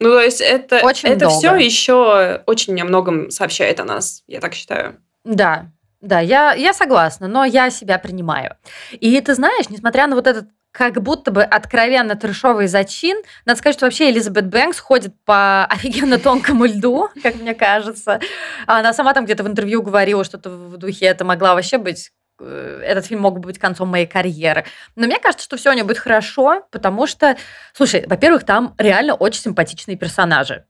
Ну, 0.00 0.08
то 0.08 0.20
есть 0.20 0.40
это, 0.40 0.80
очень 0.82 1.10
это 1.10 1.28
все 1.28 1.54
еще 1.54 2.42
очень 2.46 2.80
о 2.80 2.84
многом 2.84 3.30
сообщает 3.30 3.78
о 3.78 3.84
нас, 3.84 4.24
я 4.26 4.40
так 4.40 4.54
считаю. 4.54 4.96
Да, 5.24 5.70
да, 6.00 6.20
я, 6.20 6.54
я 6.54 6.72
согласна, 6.72 7.28
но 7.28 7.44
я 7.44 7.70
себя 7.70 7.98
принимаю. 7.98 8.56
И 8.92 9.20
ты 9.20 9.34
знаешь, 9.34 9.68
несмотря 9.68 10.06
на 10.06 10.16
вот 10.16 10.26
этот 10.26 10.46
как 10.72 11.02
будто 11.02 11.30
бы 11.30 11.42
откровенно 11.42 12.14
трешовый 12.14 12.68
зачин. 12.68 13.20
Надо 13.44 13.58
сказать, 13.58 13.76
что 13.76 13.86
вообще 13.86 14.10
Элизабет 14.10 14.46
Бэнкс 14.46 14.78
ходит 14.78 15.14
по 15.24 15.64
офигенно 15.70 16.18
тонкому 16.18 16.64
льду, 16.66 17.08
как 17.22 17.36
мне 17.36 17.54
кажется. 17.54 18.20
Она 18.66 18.92
сама 18.92 19.12
там 19.12 19.24
где-то 19.24 19.42
в 19.42 19.48
интервью 19.48 19.82
говорила 19.82 20.24
что-то 20.24 20.50
в 20.50 20.76
духе, 20.76 21.06
это 21.06 21.24
могла 21.24 21.54
вообще 21.54 21.78
быть 21.78 22.12
э, 22.38 22.82
этот 22.84 23.06
фильм 23.06 23.20
мог 23.20 23.40
бы 23.40 23.48
быть 23.48 23.58
концом 23.58 23.88
моей 23.88 24.06
карьеры. 24.06 24.64
Но 24.94 25.06
мне 25.06 25.18
кажется, 25.18 25.44
что 25.44 25.56
все 25.56 25.70
у 25.70 25.72
нее 25.72 25.84
будет 25.84 25.98
хорошо, 25.98 26.64
потому 26.70 27.06
что, 27.06 27.36
слушай, 27.72 28.04
во-первых, 28.06 28.44
там 28.44 28.74
реально 28.78 29.14
очень 29.14 29.42
симпатичные 29.42 29.96
персонажи. 29.96 30.66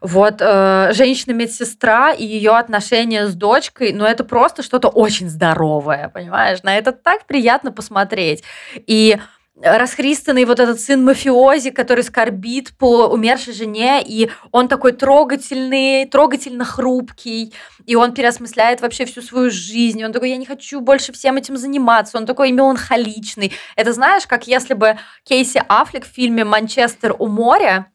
Вот 0.00 0.36
э, 0.40 0.90
женщина-медсестра 0.92 2.12
и 2.12 2.24
ее 2.24 2.56
отношения 2.56 3.26
с 3.26 3.34
дочкой, 3.34 3.92
ну 3.92 4.04
это 4.04 4.24
просто 4.24 4.62
что-то 4.62 4.88
очень 4.88 5.28
здоровое, 5.28 6.10
понимаешь? 6.12 6.62
На 6.62 6.76
это 6.76 6.92
так 6.92 7.26
приятно 7.26 7.72
посмотреть. 7.72 8.42
И 8.86 9.18
расхристанный 9.62 10.44
вот 10.44 10.60
этот 10.60 10.80
сын 10.80 11.02
мафиози, 11.04 11.70
который 11.70 12.04
скорбит 12.04 12.76
по 12.78 13.08
умершей 13.08 13.52
жене, 13.52 14.02
и 14.06 14.30
он 14.52 14.68
такой 14.68 14.92
трогательный, 14.92 16.06
трогательно 16.06 16.64
хрупкий, 16.64 17.52
и 17.84 17.94
он 17.96 18.14
переосмысляет 18.14 18.80
вообще 18.80 19.04
всю 19.04 19.22
свою 19.22 19.50
жизнь, 19.50 20.04
он 20.04 20.12
такой, 20.12 20.30
я 20.30 20.36
не 20.36 20.46
хочу 20.46 20.80
больше 20.80 21.12
всем 21.12 21.36
этим 21.36 21.56
заниматься, 21.56 22.18
он 22.18 22.26
такой 22.26 22.52
меланхоличный. 22.52 23.52
Это 23.76 23.92
знаешь, 23.92 24.26
как 24.26 24.46
если 24.46 24.74
бы 24.74 24.96
Кейси 25.24 25.62
Аффлек 25.68 26.04
в 26.04 26.08
фильме 26.08 26.44
«Манчестер 26.44 27.16
у 27.18 27.26
моря» 27.26 27.86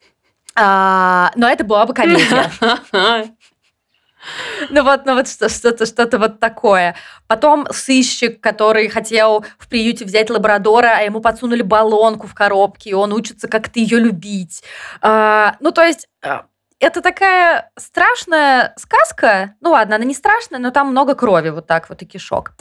А, 0.56 1.32
но 1.36 1.50
это 1.50 1.64
была 1.64 1.86
бы 1.86 1.94
комедия. 1.94 2.52
Ну 4.70 4.84
вот, 4.84 5.06
ну 5.06 5.16
вот 5.16 5.28
что-то, 5.28 5.86
что-то 5.86 6.18
вот 6.18 6.40
такое. 6.40 6.96
Потом 7.28 7.68
сыщик, 7.72 8.40
который 8.40 8.88
хотел 8.88 9.46
в 9.58 9.68
приюте 9.68 10.06
взять 10.06 10.30
лабрадора, 10.30 10.94
а 10.98 11.02
ему 11.02 11.20
подсунули 11.20 11.62
баллонку 11.62 12.26
в 12.28 12.34
коробке, 12.34 12.92
и 12.92 12.94
он 12.94 13.12
учится 13.12 13.50
как-то 13.50 13.82
ее 13.82 14.00
любить. 14.00 14.64
А, 15.02 15.58
ну, 15.60 15.72
то 15.72 15.84
есть 15.84 16.08
а, 16.22 16.46
это 16.80 17.02
такая 17.02 17.70
страшная 17.78 18.74
сказка. 18.78 19.56
Ну 19.60 19.72
ладно, 19.72 19.98
она 19.98 20.06
не 20.06 20.14
страшная, 20.14 20.60
но 20.60 20.72
там 20.72 20.88
много 20.88 21.16
крови, 21.16 21.50
вот 21.50 21.68
так 21.68 21.90
вот 21.90 22.02
и 22.02 22.06
кишок 22.06 22.54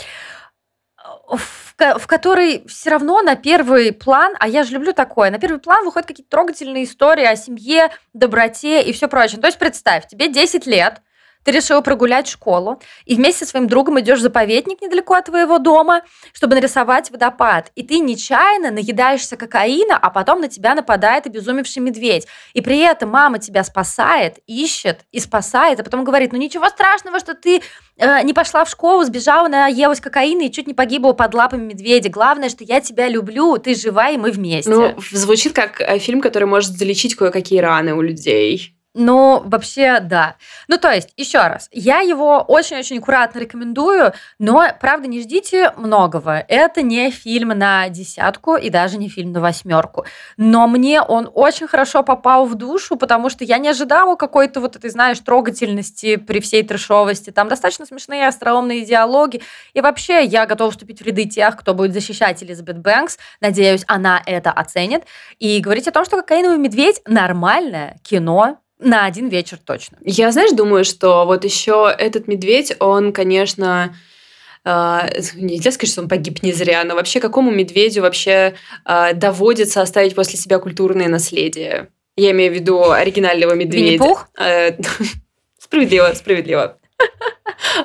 в, 1.37 1.75
в 1.99 2.07
которой 2.07 2.67
все 2.67 2.91
равно 2.91 3.23
на 3.23 3.37
первый 3.37 3.93
план, 3.93 4.35
а 4.39 4.49
я 4.49 4.65
же 4.65 4.73
люблю 4.73 4.93
такое, 4.93 5.31
на 5.31 5.39
первый 5.39 5.59
план 5.59 5.85
выходят 5.85 6.07
какие-то 6.07 6.31
трогательные 6.31 6.85
истории 6.85 7.25
о 7.25 7.37
семье, 7.37 7.91
доброте 8.13 8.83
и 8.83 8.93
все 8.93 9.09
прочее. 9.09 9.41
То 9.41 9.47
есть 9.47 9.59
представь, 9.59 10.07
тебе 10.07 10.29
10 10.29 10.67
лет, 10.67 11.01
ты 11.45 11.51
решила 11.51 11.81
прогулять 11.81 12.29
школу, 12.29 12.81
и 13.05 13.15
вместе 13.15 13.45
со 13.45 13.51
своим 13.51 13.67
другом 13.67 14.01
идешь 14.01 14.19
в 14.19 14.23
заповедник 14.23 14.81
недалеко 14.81 15.15
от 15.15 15.27
твоего 15.27 15.59
дома, 15.59 16.03
чтобы 16.33 16.55
нарисовать 16.55 17.11
водопад. 17.11 17.71
И 17.75 17.83
ты 17.83 17.99
нечаянно 17.99 18.71
наедаешься 18.71 19.37
кокаина, 19.37 19.97
а 19.97 20.11
потом 20.11 20.41
на 20.41 20.49
тебя 20.49 20.75
нападает 20.75 21.27
обезумевший 21.27 21.83
медведь. 21.83 22.27
И 22.53 22.61
при 22.61 22.79
этом 22.79 23.11
мама 23.11 23.39
тебя 23.39 23.65
спасает, 23.65 24.39
ищет 24.47 25.01
и 25.11 25.21
спасает, 25.21 25.81
а 25.81 25.85
потом 25.85 26.05
говорит, 26.05 26.33
ну 26.33 26.39
ничего 26.39 26.69
страшного, 26.69 27.19
что 27.19 27.35
ты 27.35 27.63
э, 27.97 28.23
не 28.23 28.33
пошла 28.33 28.65
в 28.65 28.71
школу, 28.71 29.05
сбежала, 29.05 29.49
наелась 29.49 30.01
кокаина 30.01 30.43
и 30.43 30.51
чуть 30.51 30.67
не 30.67 30.75
погибла 30.75 31.13
под 31.13 31.35
лапами 31.35 31.65
медведя. 31.65 32.09
Главное, 32.09 32.49
что 32.49 32.65
я 32.65 32.81
тебя 32.81 33.09
люблю, 33.09 33.59
ты 33.59 33.75
жива, 33.75 34.11
и 34.11 34.17
мы 34.17 34.31
вместе. 34.31 34.71
Ну, 34.71 34.95
звучит 35.11 35.53
как 35.53 35.81
э, 35.81 35.99
фильм, 35.99 36.21
который 36.21 36.45
может 36.45 36.73
залечить 36.73 37.15
кое-какие 37.15 37.61
раны 37.61 37.95
у 37.95 38.01
людей. 38.01 38.77
Ну, 38.95 39.41
вообще, 39.47 40.01
да. 40.01 40.37
Ну, 40.69 40.77
то 40.77 40.91
есть, 40.91 41.15
еще 41.17 41.39
раз, 41.39 41.71
я 41.73 42.01
его 42.01 42.45
очень-очень 42.47 42.99
аккуратно 42.99 43.39
рекомендую, 43.39 44.13
но, 44.39 44.67
правда, 44.81 45.09
не 45.09 45.23
ждите 45.23 45.73
многого. 45.79 46.45
Это 46.47 46.83
не 46.83 47.11
фильм 47.11 47.49
на 47.49 47.89
десятку 47.89 48.57
и 48.57 48.69
даже 48.69 48.99
не 48.99 49.09
фильм 49.09 49.33
на 49.33 49.41
восьмерку. 49.41 50.05
Но 50.37 50.67
мне 50.67 51.01
он 51.01 51.31
очень 51.33 51.69
хорошо 51.69 52.03
попал 52.03 52.45
в 52.45 52.55
душу, 52.55 52.97
потому 52.97 53.31
что 53.31 53.45
я 53.45 53.57
не 53.57 53.71
ожидала 53.71 54.15
какой-то 54.15 54.61
вот 54.61 54.77
этой, 54.77 54.91
знаешь, 54.91 55.19
трогательности 55.21 56.17
при 56.17 56.41
всей 56.41 56.63
трешовости. 56.63 57.31
Там 57.31 57.49
достаточно 57.49 57.87
смешные 57.87 58.29
остроумные 58.29 58.85
диалоги. 58.85 59.41
И 59.73 59.81
вообще, 59.81 60.23
я 60.23 60.45
готова 60.45 60.71
вступить 60.71 61.01
в 61.01 61.07
ряды 61.07 61.25
тех, 61.25 61.57
кто 61.57 61.73
будет 61.73 61.95
защищать 61.95 62.43
Элизабет 62.43 62.79
Бэнкс. 62.79 63.17
Надеюсь, 63.41 63.85
она 63.87 64.23
это 64.27 64.51
оценит. 64.51 65.05
И 65.39 65.61
говорить 65.61 65.89
о 65.89 65.93
том, 65.93 66.05
что 66.05 66.17
«Кокаиновый 66.19 66.59
медведь»— 66.59 67.01
нормальное 67.07 67.97
кино, 68.03 68.59
на 68.83 69.07
один 69.07 69.29
вечер 69.29 69.59
точно. 69.65 69.99
Я, 70.03 70.31
знаешь, 70.33 70.53
думаю, 70.53 70.85
что 70.85 71.25
вот 71.27 71.45
еще 71.45 71.95
этот 71.97 72.29
медведь, 72.29 72.75
он, 72.79 73.13
конечно, 73.13 73.95
Uh, 74.65 75.11
нельзя 75.35 75.73
сказать, 75.73 75.91
что 75.91 76.03
он 76.03 76.09
погиб 76.09 76.41
не 76.45 76.53
зря, 76.53 76.85
но 76.85 76.95
вообще 76.95 77.19
какому 77.19 77.51
медведю 77.51 78.03
вообще 78.03 78.55
uh, 78.87 79.13
доводится 79.13 79.83
оставить 79.83 80.15
после 80.15 80.39
себя 80.39 80.61
культурное 80.61 81.09
наследие? 81.09 81.89
Я 82.15 82.31
имею 82.31 82.53
в 82.53 82.55
виду 82.55 82.93
оригинального 82.93 83.55
медведя. 83.55 83.87
Винни-Пух? 83.87 84.29
Uh, 84.39 84.81
справедливо, 85.59 86.13
справедливо. 86.15 86.79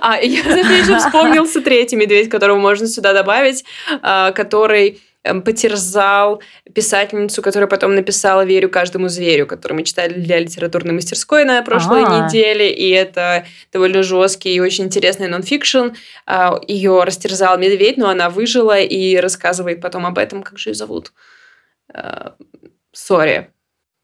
А, 0.02 0.18
я, 0.18 0.40
еще 0.40 0.98
вспомнился 0.98 1.62
третий 1.62 1.96
медведь, 1.96 2.30
которого 2.30 2.58
можно 2.58 2.88
сюда 2.88 3.14
добавить, 3.14 3.64
который 4.02 5.00
потерзал 5.44 6.42
писательницу, 6.74 7.42
которая 7.42 7.68
потом 7.68 7.96
написала 7.96 8.46
«Верю 8.46 8.70
каждому 8.70 9.08
зверю», 9.10 9.48
который 9.48 9.74
мы 9.74 9.84
читали 9.84 10.14
для 10.14 10.40
литературной 10.40 10.94
мастерской 10.94 11.44
на 11.46 11.62
прошлой 11.62 12.04
А-а-а. 12.04 12.28
неделе, 12.28 12.72
и 12.72 12.90
это 12.90 13.46
довольно 13.72 14.04
жесткий 14.04 14.54
и 14.54 14.60
очень 14.60 14.86
интересный 14.86 15.28
нонфикшн. 15.28 15.90
А, 16.26 16.60
ее 16.68 17.04
растерзал 17.04 17.58
медведь, 17.58 17.98
но 17.98 18.10
она 18.10 18.30
выжила 18.30 18.80
и 18.80 19.18
рассказывает 19.18 19.82
потом 19.82 20.06
об 20.06 20.18
этом, 20.18 20.44
как 20.44 20.58
же 20.58 20.72
ее 20.72 20.74
зовут. 20.74 21.12
Сори, 22.92 23.52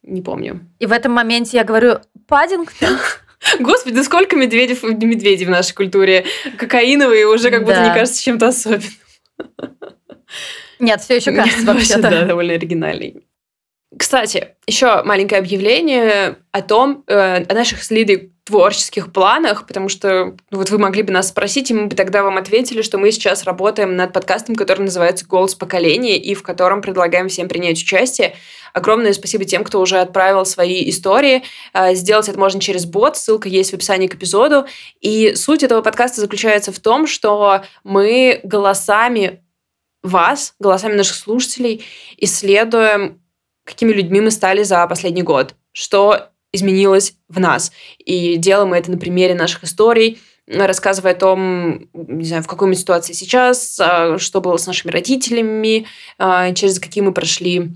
не 0.04 0.22
помню. 0.22 0.70
И 0.80 0.86
в 0.86 0.92
этом 0.92 1.12
моменте 1.14 1.58
я 1.58 1.64
говорю 1.64 2.00
«Паддингтон». 2.28 2.98
Господи, 3.60 4.02
сколько 4.02 4.36
медведев, 4.36 4.84
медведей 4.84 5.46
в 5.46 5.50
нашей 5.50 5.74
культуре. 5.74 6.26
Кокаиновые 6.58 7.26
уже 7.28 7.52
как 7.52 7.66
будто 7.66 7.84
не 7.84 7.94
кажется 7.94 8.22
чем-то 8.24 8.48
особенным. 8.48 8.92
Нет, 10.80 11.02
все 11.02 11.16
еще 11.16 11.32
кажется 11.32 11.66
вообще 11.66 11.98
Да, 11.98 12.26
довольно 12.26 12.54
оригинальный. 12.54 13.24
Кстати, 13.98 14.56
еще 14.66 15.04
маленькое 15.04 15.40
объявление 15.40 16.38
о 16.52 16.62
том, 16.62 17.04
э, 17.08 17.44
о 17.44 17.54
наших 17.54 17.84
с 17.84 17.92
Лидой 17.92 18.34
творческих 18.44 19.14
планах, 19.14 19.68
потому 19.68 19.88
что 19.88 20.36
ну, 20.52 20.58
вот 20.58 20.70
вы 20.70 20.78
могли 20.78 21.04
бы 21.04 21.14
нас 21.14 21.30
спросить, 21.30 21.72
и 21.72 21.74
мы 21.74 21.86
бы 21.86 21.96
тогда 21.96 22.24
вам 22.24 22.38
ответили, 22.38 22.82
что 22.82 22.98
мы 22.98 23.12
сейчас 23.12 23.44
работаем 23.44 23.96
над 23.96 24.12
подкастом, 24.12 24.56
который 24.56 24.82
называется 24.82 25.26
«Голос 25.26 25.56
поколения», 25.56 26.18
и 26.18 26.36
в 26.36 26.44
котором 26.44 26.82
предлагаем 26.82 27.30
всем 27.30 27.48
принять 27.48 27.82
участие. 27.82 28.36
Огромное 28.74 29.14
спасибо 29.14 29.46
тем, 29.46 29.64
кто 29.64 29.80
уже 29.80 30.00
отправил 30.00 30.46
свои 30.46 30.90
истории. 30.90 31.44
Э, 31.74 31.94
сделать 31.94 32.28
это 32.28 32.40
можно 32.40 32.60
через 32.60 32.86
бот, 32.86 33.16
ссылка 33.16 33.48
есть 33.48 33.72
в 33.72 33.76
описании 33.76 34.08
к 34.08 34.16
эпизоду. 34.16 34.66
И 35.00 35.36
суть 35.36 35.64
этого 35.64 35.82
подкаста 35.82 36.20
заключается 36.20 36.74
в 36.74 36.80
том, 36.80 37.08
что 37.08 37.64
мы 37.84 38.42
голосами 38.44 39.43
вас, 40.04 40.56
голосами 40.60 40.96
наших 40.96 41.16
слушателей, 41.16 41.84
исследуем, 42.18 43.22
какими 43.64 43.94
людьми 43.94 44.22
мы 44.22 44.32
стали 44.32 44.64
за 44.64 44.86
последний 44.88 45.24
год, 45.24 45.56
что 45.72 46.30
изменилось 46.52 47.16
в 47.30 47.40
нас. 47.40 47.72
И 47.98 48.36
делаем 48.36 48.70
мы 48.70 48.78
это 48.78 48.92
на 48.92 48.98
примере 48.98 49.34
наших 49.34 49.64
историй, 49.64 50.20
рассказывая 50.48 51.14
о 51.14 51.16
том, 51.16 51.90
не 51.94 52.26
знаю, 52.26 52.44
в 52.44 52.48
какой 52.48 52.68
мы 52.68 52.76
ситуации 52.76 53.14
сейчас, 53.14 53.80
а, 53.80 54.18
что 54.20 54.42
было 54.42 54.58
с 54.58 54.68
нашими 54.68 54.92
родителями, 54.92 55.88
а, 56.20 56.54
через 56.54 56.80
какие 56.80 57.04
мы 57.04 57.14
прошли 57.14 57.72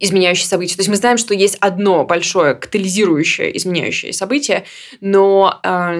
изменяющие 0.00 0.46
события. 0.46 0.76
То 0.76 0.80
есть 0.80 0.88
мы 0.88 0.96
знаем, 0.96 1.18
что 1.18 1.34
есть 1.34 1.56
одно 1.60 2.04
большое 2.04 2.54
катализирующее 2.54 3.56
изменяющее 3.56 4.12
событие, 4.12 4.64
но 5.00 5.60
а, 5.62 5.92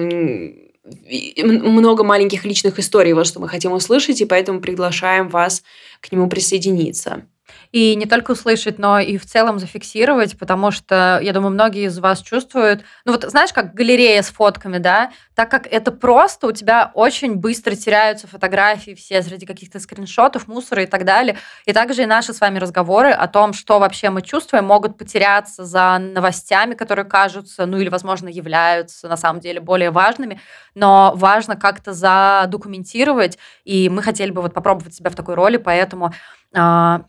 много 1.37 2.03
маленьких 2.03 2.45
личных 2.45 2.79
историй, 2.79 3.13
вот 3.13 3.27
что 3.27 3.39
мы 3.39 3.49
хотим 3.49 3.71
услышать, 3.71 4.21
и 4.21 4.25
поэтому 4.25 4.61
приглашаем 4.61 5.29
вас 5.29 5.63
к 6.01 6.11
нему 6.11 6.29
присоединиться. 6.29 7.25
И 7.71 7.95
не 7.95 8.05
только 8.05 8.31
услышать, 8.31 8.79
но 8.79 8.99
и 8.99 9.17
в 9.17 9.25
целом 9.25 9.59
зафиксировать, 9.59 10.37
потому 10.37 10.71
что, 10.71 11.19
я 11.21 11.33
думаю, 11.33 11.51
многие 11.51 11.85
из 11.85 11.97
вас 11.99 12.21
чувствуют, 12.21 12.83
ну 13.05 13.11
вот 13.11 13.23
знаешь, 13.23 13.53
как 13.53 13.73
галерея 13.73 14.21
с 14.21 14.29
фотками, 14.29 14.77
да, 14.77 15.11
так 15.35 15.51
как 15.51 15.67
это 15.67 15.91
просто, 15.91 16.47
у 16.47 16.51
тебя 16.51 16.91
очень 16.93 17.35
быстро 17.35 17.75
теряются 17.75 18.27
фотографии 18.27 18.95
все 18.95 19.21
среди 19.21 19.45
каких-то 19.45 19.79
скриншотов, 19.79 20.47
мусора 20.47 20.83
и 20.83 20.87
так 20.87 21.05
далее, 21.05 21.37
и 21.65 21.73
также 21.73 22.03
и 22.03 22.05
наши 22.05 22.33
с 22.33 22.41
вами 22.41 22.59
разговоры 22.59 23.11
о 23.11 23.27
том, 23.27 23.53
что 23.53 23.79
вообще 23.79 24.09
мы 24.09 24.21
чувствуем, 24.21 24.65
могут 24.65 24.97
потеряться 24.97 25.65
за 25.65 25.97
новостями, 25.99 26.73
которые 26.73 27.05
кажутся, 27.05 27.65
ну 27.65 27.77
или, 27.77 27.89
возможно, 27.89 28.27
являются 28.27 29.07
на 29.07 29.17
самом 29.17 29.39
деле 29.39 29.59
более 29.59 29.91
важными, 29.91 30.39
но 30.75 31.13
важно 31.15 31.55
как-то 31.55 31.93
задокументировать, 31.93 33.37
и 33.63 33.89
мы 33.89 34.01
хотели 34.01 34.31
бы 34.31 34.41
вот 34.41 34.53
попробовать 34.53 34.95
себя 34.95 35.09
в 35.09 35.15
такой 35.15 35.35
роли, 35.35 35.57
поэтому 35.57 36.13
а, 36.53 37.03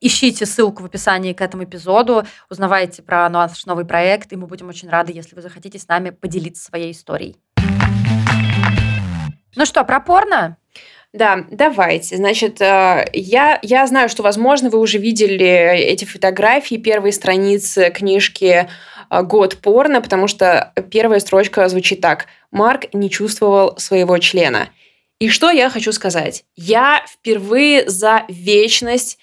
ищите 0.00 0.46
ссылку 0.46 0.82
в 0.82 0.86
описании 0.86 1.32
к 1.32 1.40
этому 1.40 1.64
эпизоду, 1.64 2.24
узнавайте 2.50 3.02
про 3.02 3.28
наш 3.28 3.66
новый 3.66 3.84
проект, 3.84 4.32
и 4.32 4.36
мы 4.36 4.46
будем 4.46 4.68
очень 4.68 4.88
рады, 4.88 5.12
если 5.12 5.34
вы 5.34 5.42
захотите 5.42 5.78
с 5.78 5.88
нами 5.88 6.10
поделиться 6.10 6.64
своей 6.64 6.92
историей. 6.92 7.36
Ну 9.54 9.66
что, 9.66 9.84
про 9.84 10.00
порно? 10.00 10.56
Да, 11.12 11.44
давайте. 11.50 12.16
Значит, 12.16 12.62
э, 12.62 13.04
я, 13.12 13.58
я 13.60 13.86
знаю, 13.86 14.08
что, 14.08 14.22
возможно, 14.22 14.70
вы 14.70 14.78
уже 14.78 14.96
видели 14.96 15.46
эти 15.46 16.06
фотографии, 16.06 16.76
первые 16.76 17.12
страницы 17.12 17.90
книжки 17.90 18.66
э, 19.10 19.22
«Год 19.22 19.58
порно», 19.58 20.00
потому 20.00 20.26
что 20.26 20.72
первая 20.90 21.20
строчка 21.20 21.68
звучит 21.68 22.00
так. 22.00 22.26
«Марк 22.50 22.94
не 22.94 23.10
чувствовал 23.10 23.76
своего 23.76 24.16
члена». 24.16 24.68
И 25.22 25.28
что 25.28 25.52
я 25.52 25.70
хочу 25.70 25.92
сказать? 25.92 26.42
Я 26.56 27.04
впервые 27.08 27.88
за 27.88 28.24
вечность 28.26 29.18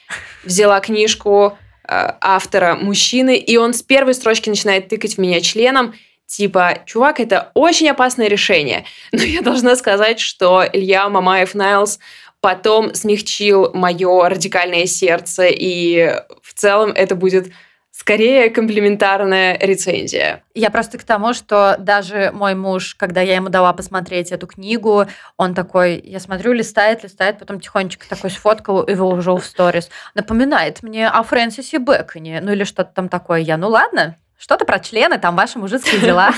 взяла 0.45 0.79
книжку 0.79 1.57
э, 1.83 2.13
автора 2.21 2.75
мужчины, 2.75 3.35
и 3.35 3.57
он 3.57 3.73
с 3.73 3.83
первой 3.83 4.13
строчки 4.13 4.47
начинает 4.47 4.87
тыкать 4.87 5.15
в 5.15 5.17
меня 5.17 5.41
членом, 5.41 5.93
типа, 6.25 6.83
чувак, 6.85 7.19
это 7.19 7.51
очень 7.53 7.89
опасное 7.89 8.29
решение. 8.29 8.85
Но 9.11 9.23
я 9.23 9.41
должна 9.41 9.75
сказать, 9.75 10.21
что 10.21 10.63
Илья 10.71 11.09
Мамаев 11.09 11.53
Найлс 11.53 11.99
потом 12.39 12.95
смягчил 12.95 13.73
мое 13.73 14.29
радикальное 14.29 14.85
сердце, 14.85 15.47
и 15.49 16.15
в 16.41 16.53
целом 16.53 16.91
это 16.91 17.15
будет 17.15 17.51
скорее 17.99 18.49
комплементарная 18.49 19.57
рецензия. 19.59 20.41
Я 20.53 20.69
просто 20.69 20.97
к 20.97 21.03
тому, 21.03 21.33
что 21.33 21.75
даже 21.77 22.31
мой 22.33 22.55
муж, 22.55 22.95
когда 22.95 23.19
я 23.19 23.35
ему 23.35 23.49
дала 23.49 23.73
посмотреть 23.73 24.31
эту 24.31 24.47
книгу, 24.47 25.05
он 25.35 25.53
такой, 25.53 25.99
я 26.05 26.21
смотрю, 26.21 26.53
листает, 26.53 27.03
листает, 27.03 27.39
потом 27.39 27.59
тихонечко 27.59 28.07
такой 28.07 28.29
сфоткал 28.29 28.83
и 28.83 28.93
выложил 28.93 29.37
в 29.37 29.45
сторис. 29.45 29.89
Напоминает 30.15 30.81
мне 30.81 31.09
о 31.09 31.21
Фрэнсисе 31.23 31.79
Бэконе, 31.79 32.39
ну 32.41 32.53
или 32.53 32.63
что-то 32.63 32.91
там 32.95 33.09
такое. 33.09 33.39
Я, 33.39 33.57
ну 33.57 33.67
ладно, 33.67 34.15
что-то 34.37 34.63
про 34.63 34.79
члены, 34.79 35.19
там 35.19 35.35
ваши 35.35 35.59
мужские 35.59 35.99
дела. 35.99 36.31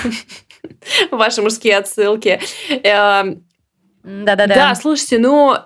Ваши 1.10 1.42
мужские 1.42 1.76
отсылки. 1.76 2.40
Эм, 2.68 3.44
Да-да-да. 4.02 4.54
Да, 4.54 4.74
слушайте, 4.74 5.18
ну, 5.18 5.56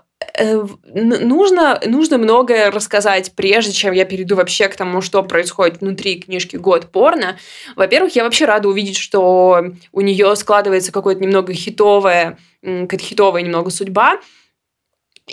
нужно, 0.95 1.81
нужно 1.85 2.19
многое 2.19 2.71
рассказать, 2.71 3.33
прежде 3.35 3.73
чем 3.73 3.93
я 3.93 4.05
перейду 4.05 4.37
вообще 4.37 4.69
к 4.69 4.77
тому, 4.77 5.01
что 5.01 5.23
происходит 5.23 5.81
внутри 5.81 6.21
книжки 6.21 6.57
«Год 6.57 6.91
порно». 6.91 7.39
Во-первых, 7.75 8.15
я 8.17 8.25
вообще 8.25 8.45
рада 8.45 8.69
увидеть, 8.69 8.97
что 8.97 9.65
у 9.93 10.01
нее 10.01 10.35
складывается 10.37 10.93
какое-то 10.93 11.23
немного 11.23 11.53
хитовое, 11.53 12.39
какая-то 12.63 13.05
хитовая 13.05 13.43
немного 13.43 13.71
судьба. 13.71 14.21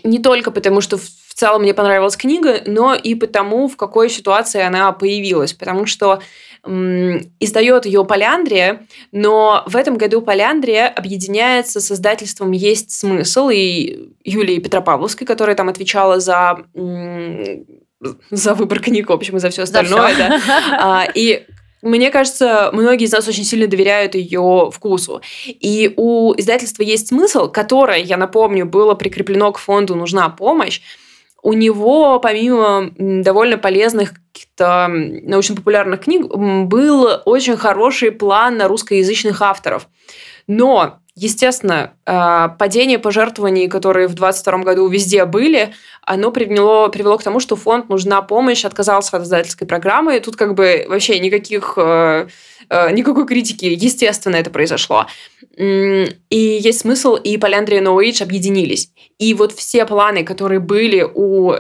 Не 0.04 0.20
только 0.20 0.51
потому, 0.51 0.82
что 0.82 0.97
в 0.97 1.36
целом 1.36 1.64
мне 1.64 1.74
понравилась 1.74 2.18
книга, 2.18 2.62
но 2.66 2.93
и 2.93 3.16
потому, 3.16 3.68
в 3.68 3.78
какой 3.78 4.10
ситуации 4.10 4.62
она 4.62 4.91
появилась. 4.91 5.54
Потому 5.54 5.86
что 5.86 6.22
издает 6.66 7.86
ее 7.86 8.05
Поляндрия, 8.05 8.88
но 9.11 9.64
в 9.68 9.76
этом 9.76 9.97
году 9.97 10.22
Поляндрия 10.22 10.88
объединяется 10.88 11.82
с 11.82 11.91
издательством 11.91 12.51
«Есть 12.51 12.91
смысл» 12.91 13.49
и 13.49 14.11
Юлией 14.24 14.61
Петропавловской, 14.61 15.28
которая 15.28 15.55
там 15.55 15.68
отвечала 15.70 16.20
за 16.20 16.64
за 18.30 18.53
выбор 18.53 18.80
книг, 18.82 19.09
в 19.09 19.14
общем, 19.14 19.38
и 19.38 19.39
за 19.39 19.49
все 19.49 19.64
остальное. 19.64 20.16
За 20.16 20.38
все. 20.38 20.47
Да. 20.47 20.80
А, 20.80 21.07
и 21.14 21.45
мне 21.82 22.11
кажется, 22.11 22.70
многие 22.72 23.05
из 23.05 23.11
нас 23.11 23.28
очень 23.28 23.43
сильно 23.43 23.68
доверяют 23.68 24.16
ее 24.16 24.70
вкусу. 24.74 25.22
И 25.45 25.93
у 25.97 26.34
издательства 26.34 26.84
есть 26.84 27.09
смысл, 27.09 27.49
которое, 27.49 27.99
я 27.99 28.18
напомню, 28.18 28.66
было 28.66 28.93
прикреплено 28.93 29.51
к 29.51 29.57
фонду 29.57 29.95
«Нужна 29.95 30.30
помощь», 30.30 30.82
у 31.44 31.54
него, 31.54 32.20
помимо 32.20 32.89
довольно 32.98 33.58
полезных 33.58 34.14
каких-то 34.32 34.88
научно-популярных 34.89 36.02
книг, 36.02 36.26
был 36.34 37.22
очень 37.26 37.58
хороший 37.58 38.12
план 38.12 38.58
на 38.58 38.68
русскоязычных 38.70 39.41
авторов. 39.41 39.89
Но, 40.48 41.00
естественно, 41.16 41.93
а, 42.05 42.49
падение 42.49 42.97
пожертвований, 42.97 43.68
которые 43.68 44.07
в 44.07 44.16
2022 44.16 44.64
году 44.64 44.88
везде 44.88 45.26
были, 45.26 45.74
оно 46.01 46.32
привело, 46.32 46.89
привело 46.89 47.18
к 47.18 47.24
тому, 47.24 47.39
что 47.39 47.55
фонд 47.55 47.89
«Нужна 47.89 48.22
помощь» 48.22 48.66
отказался 48.66 49.18
от 49.18 49.24
издательской 49.24 49.68
программы. 49.68 50.18
И 50.18 50.20
тут 50.20 50.36
как 50.36 50.55
бы 50.55 50.86
вообще 50.88 51.20
никаких, 51.20 51.74
э, 51.78 52.28
э, 52.70 52.91
никакой 52.91 53.28
критики, 53.28 53.66
естественно, 53.66 54.36
это 54.36 54.49
произошло. 54.49 55.05
И 55.55 56.09
есть 56.30 56.80
смысл, 56.80 57.16
и 57.16 57.38
Поляндрия 57.38 57.82
и 57.82 57.84
Age 57.84 58.24
объединились. 58.24 58.89
И 59.20 59.34
вот 59.36 59.51
все 59.53 59.86
планы, 59.86 60.24
которые 60.24 60.59
были 60.59 61.07
у 61.14 61.53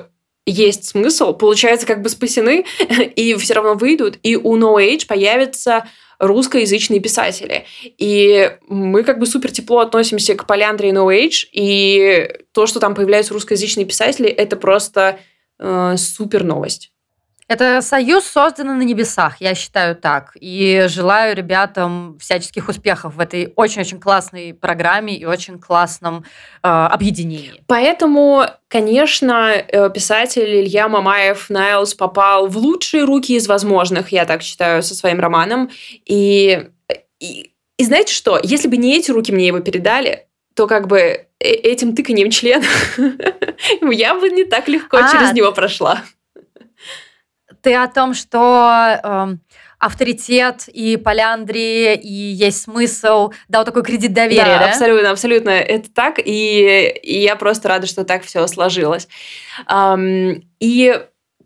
есть 0.45 0.85
смысл, 0.85 1.33
получается, 1.33 1.87
как 1.87 2.01
бы 2.01 2.09
спасены, 2.09 2.65
и 3.15 3.35
все 3.35 3.53
равно 3.53 3.75
выйдут, 3.75 4.17
и 4.23 4.35
у 4.35 4.57
No 4.57 4.75
Age 4.75 5.07
появятся 5.07 5.85
русскоязычные 6.27 6.99
писатели. 6.99 7.65
И 7.97 8.51
мы 8.67 9.03
как 9.03 9.19
бы 9.19 9.25
супер 9.25 9.51
тепло 9.51 9.79
относимся 9.79 10.35
к 10.35 10.47
Поляндрии 10.47 10.91
No 10.91 11.07
Age, 11.07 11.47
и 11.51 12.29
то, 12.53 12.65
что 12.65 12.79
там 12.79 12.95
появляются 12.95 13.33
русскоязычные 13.33 13.85
писатели, 13.85 14.29
это 14.29 14.55
просто 14.55 15.19
э, 15.59 15.95
супер 15.97 16.43
новость. 16.43 16.92
Это 17.47 17.81
союз 17.81 18.25
создан 18.25 18.77
на 18.77 18.81
небесах, 18.83 19.37
я 19.39 19.53
считаю 19.53 19.95
так. 19.95 20.31
И 20.39 20.85
желаю 20.87 21.35
ребятам 21.35 22.17
всяческих 22.19 22.69
успехов 22.69 23.15
в 23.15 23.19
этой 23.19 23.51
очень-очень 23.55 23.99
классной 23.99 24.53
программе 24.53 25.15
и 25.15 25.25
очень 25.25 25.59
классном 25.59 26.23
э, 26.63 26.67
объединении. 26.67 27.63
Поэтому, 27.67 28.45
конечно, 28.69 29.51
э, 29.55 29.89
писатель 29.89 30.61
Илья 30.61 30.87
Мамаев 30.87 31.49
Найлс 31.49 31.93
попал 31.93 32.47
в 32.47 32.57
лучшие 32.57 33.03
руки 33.03 33.35
из 33.35 33.47
возможных, 33.47 34.11
я 34.11 34.25
так 34.25 34.41
считаю, 34.41 34.81
со 34.81 34.95
своим 34.95 35.19
романом. 35.19 35.69
И, 36.05 36.69
и, 37.19 37.51
и 37.77 37.83
знаете 37.83 38.13
что? 38.13 38.39
Если 38.41 38.67
бы 38.67 38.77
не 38.77 38.97
эти 38.97 39.11
руки 39.11 39.31
мне 39.31 39.47
его 39.47 39.59
передали, 39.59 40.27
то 40.55 40.67
как 40.67 40.87
бы 40.87 40.97
э, 40.97 41.25
этим 41.39 41.95
тыканием 41.95 42.29
члена 42.29 42.65
я 43.91 44.15
бы 44.15 44.29
не 44.29 44.45
так 44.45 44.67
легко 44.67 44.97
а, 44.97 45.11
через 45.11 45.33
него 45.33 45.51
прошла. 45.51 46.03
Ты 47.63 47.75
о 47.75 47.87
том, 47.87 48.13
что 48.13 48.99
э, 49.01 49.27
авторитет 49.79 50.67
и 50.67 50.97
поляндрии, 50.97 51.95
и 51.95 52.11
есть 52.11 52.63
смысл, 52.63 53.31
дал 53.47 53.63
такой 53.63 53.83
кредит 53.83 54.13
доверия, 54.13 54.43
да? 54.43 54.59
да? 54.59 54.65
абсолютно, 54.71 55.11
абсолютно. 55.11 55.49
Это 55.49 55.89
так, 55.91 56.19
и, 56.19 56.99
и 57.01 57.19
я 57.21 57.37
просто 57.37 57.69
рада, 57.69 57.87
что 57.87 58.03
так 58.03 58.23
все 58.23 58.45
сложилось. 58.47 59.07
Um, 59.69 60.43
и 60.59 61.01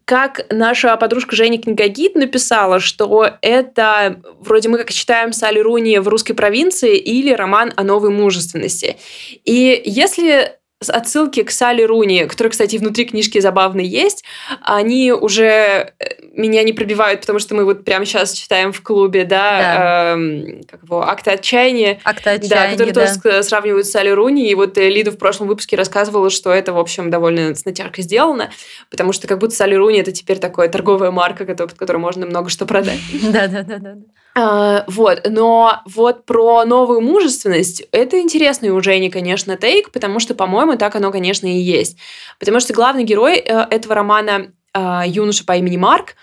как 0.06 0.46
наша 0.50 0.96
подружка 0.98 1.36
Женя 1.36 1.62
Книгагид 1.62 2.16
написала, 2.16 2.80
что 2.80 3.30
это 3.42 4.22
вроде 4.40 4.70
мы 4.70 4.78
как 4.78 4.92
читаем 4.92 5.34
Салли 5.34 5.60
Руни 5.60 6.00
в 6.00 6.08
русской 6.08 6.34
провинции 6.34 6.98
или 6.98 7.32
роман 7.32 7.74
о 7.76 7.84
новой 7.84 8.10
мужественности. 8.10 8.98
И 9.44 9.82
если 9.86 10.58
отсылки 10.86 11.44
к 11.44 11.52
Салли 11.52 11.82
Руни, 11.82 12.26
которые, 12.26 12.52
кстати, 12.52 12.78
внутри 12.78 13.06
книжки 13.06 13.40
забавно 13.40 13.82
есть, 13.82 14.24
они 14.62 15.12
уже 15.12 15.94
э, 16.00 16.06
меня 16.34 16.64
не 16.64 16.74
пробивают, 16.74 17.22
потому 17.22 17.40
что 17.40 17.56
мы 17.56 17.66
вот 17.66 17.84
прямо 17.84 18.06
сейчас 18.06 18.34
читаем 18.34 18.72
в 18.72 18.82
клубе, 18.84 19.24
да, 19.24 19.60
да. 19.60 20.14
Эм, 20.14 20.62
как 20.70 20.84
его, 20.84 21.02
«Акты 21.02 21.32
отчаяния». 21.32 22.00
«Акты 22.04 22.30
отчаяния», 22.30 22.50
да. 22.50 22.72
Которые 22.72 22.94
да. 22.94 23.16
тоже 23.22 23.44
сравнивают 23.44 23.88
с 23.88 23.92
Салли 23.92 24.10
Руни, 24.10 24.50
и 24.50 24.56
вот 24.56 24.78
э, 24.78 24.90
Лида 24.90 25.12
в 25.12 25.18
прошлом 25.18 25.48
выпуске 25.48 25.76
рассказывала, 25.76 26.30
что 26.30 26.52
это, 26.52 26.74
в 26.74 26.80
общем, 26.80 27.10
довольно 27.10 27.56
с 27.56 27.66
натяжкой 27.66 28.04
сделано, 28.04 28.52
потому 28.92 29.14
что 29.14 29.28
как 29.28 29.40
будто 29.40 29.56
Салли 29.56 29.76
Руни 29.76 30.00
это 30.00 30.12
теперь 30.12 30.38
такая 30.38 30.70
торговая 30.70 31.10
марка, 31.10 31.46
под 31.46 31.74
которой 31.74 31.98
можно 31.98 32.26
много 32.28 32.50
что 32.50 32.68
продать. 32.68 33.00
Да-да-да. 33.24 33.98
А, 34.40 34.84
вот, 34.86 35.26
но 35.28 35.82
вот 35.86 36.26
про 36.26 36.64
новую 36.64 37.02
мужественность, 37.02 37.82
это 37.92 38.20
интересный 38.20 38.70
у 38.70 38.80
Жени, 38.82 39.10
конечно, 39.10 39.58
тейк, 39.58 39.92
потому 39.92 40.20
что, 40.20 40.36
по-моему, 40.36 40.78
так 40.78 40.96
оно, 40.96 41.12
конечно, 41.12 41.48
и 41.48 41.58
есть. 41.58 41.98
Потому 42.38 42.60
что 42.60 42.72
главный 42.72 43.04
герой 43.04 43.38
э, 43.38 43.66
этого 43.72 43.96
романа, 43.96 44.52
а, 44.74 45.08
юноша 45.08 45.44
по 45.44 45.58
имени 45.58 45.78
Марк, 45.78 46.18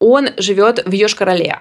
он 0.00 0.30
живет 0.36 0.84
в 0.84 0.90
Йошкар-Оле. 0.90 1.60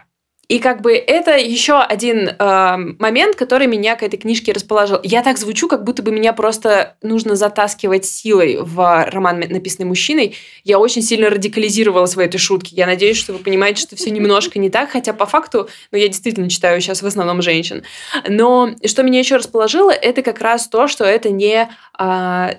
И 0.49 0.59
как 0.59 0.81
бы 0.81 0.93
это 0.93 1.37
еще 1.37 1.79
один 1.79 2.27
э, 2.27 2.77
момент, 2.99 3.37
который 3.37 3.65
меня 3.65 3.95
к 3.95 4.03
этой 4.03 4.17
книжке 4.17 4.51
расположил. 4.51 4.99
Я 5.01 5.23
так 5.23 5.37
звучу, 5.37 5.69
как 5.69 5.85
будто 5.85 6.03
бы 6.03 6.11
меня 6.11 6.33
просто 6.33 6.97
нужно 7.01 7.35
затаскивать 7.35 8.05
силой 8.05 8.57
в 8.59 9.05
роман, 9.09 9.39
написанный 9.39 9.87
мужчиной. 9.87 10.35
Я 10.65 10.79
очень 10.79 11.01
сильно 11.01 11.29
радикализировала 11.29 12.07
свои 12.07 12.25
этой 12.25 12.39
шутки. 12.39 12.75
Я 12.75 12.87
надеюсь, 12.87 13.17
что 13.17 13.31
вы 13.31 13.39
понимаете, 13.39 13.81
что 13.81 13.95
все 13.95 14.11
немножко 14.11 14.59
не 14.59 14.69
так, 14.69 14.91
хотя 14.91 15.13
по 15.13 15.25
факту, 15.25 15.69
ну, 15.91 15.97
я 15.97 16.09
действительно 16.09 16.49
читаю 16.49 16.81
сейчас 16.81 17.01
в 17.01 17.07
основном 17.07 17.41
женщин. 17.41 17.83
Но 18.27 18.71
что 18.85 19.03
меня 19.03 19.19
еще 19.19 19.37
расположило, 19.37 19.91
это 19.91 20.21
как 20.21 20.41
раз 20.41 20.67
то, 20.67 20.87
что 20.87 21.05
это 21.05 21.29
не... 21.29 21.69
Э, 21.97 22.49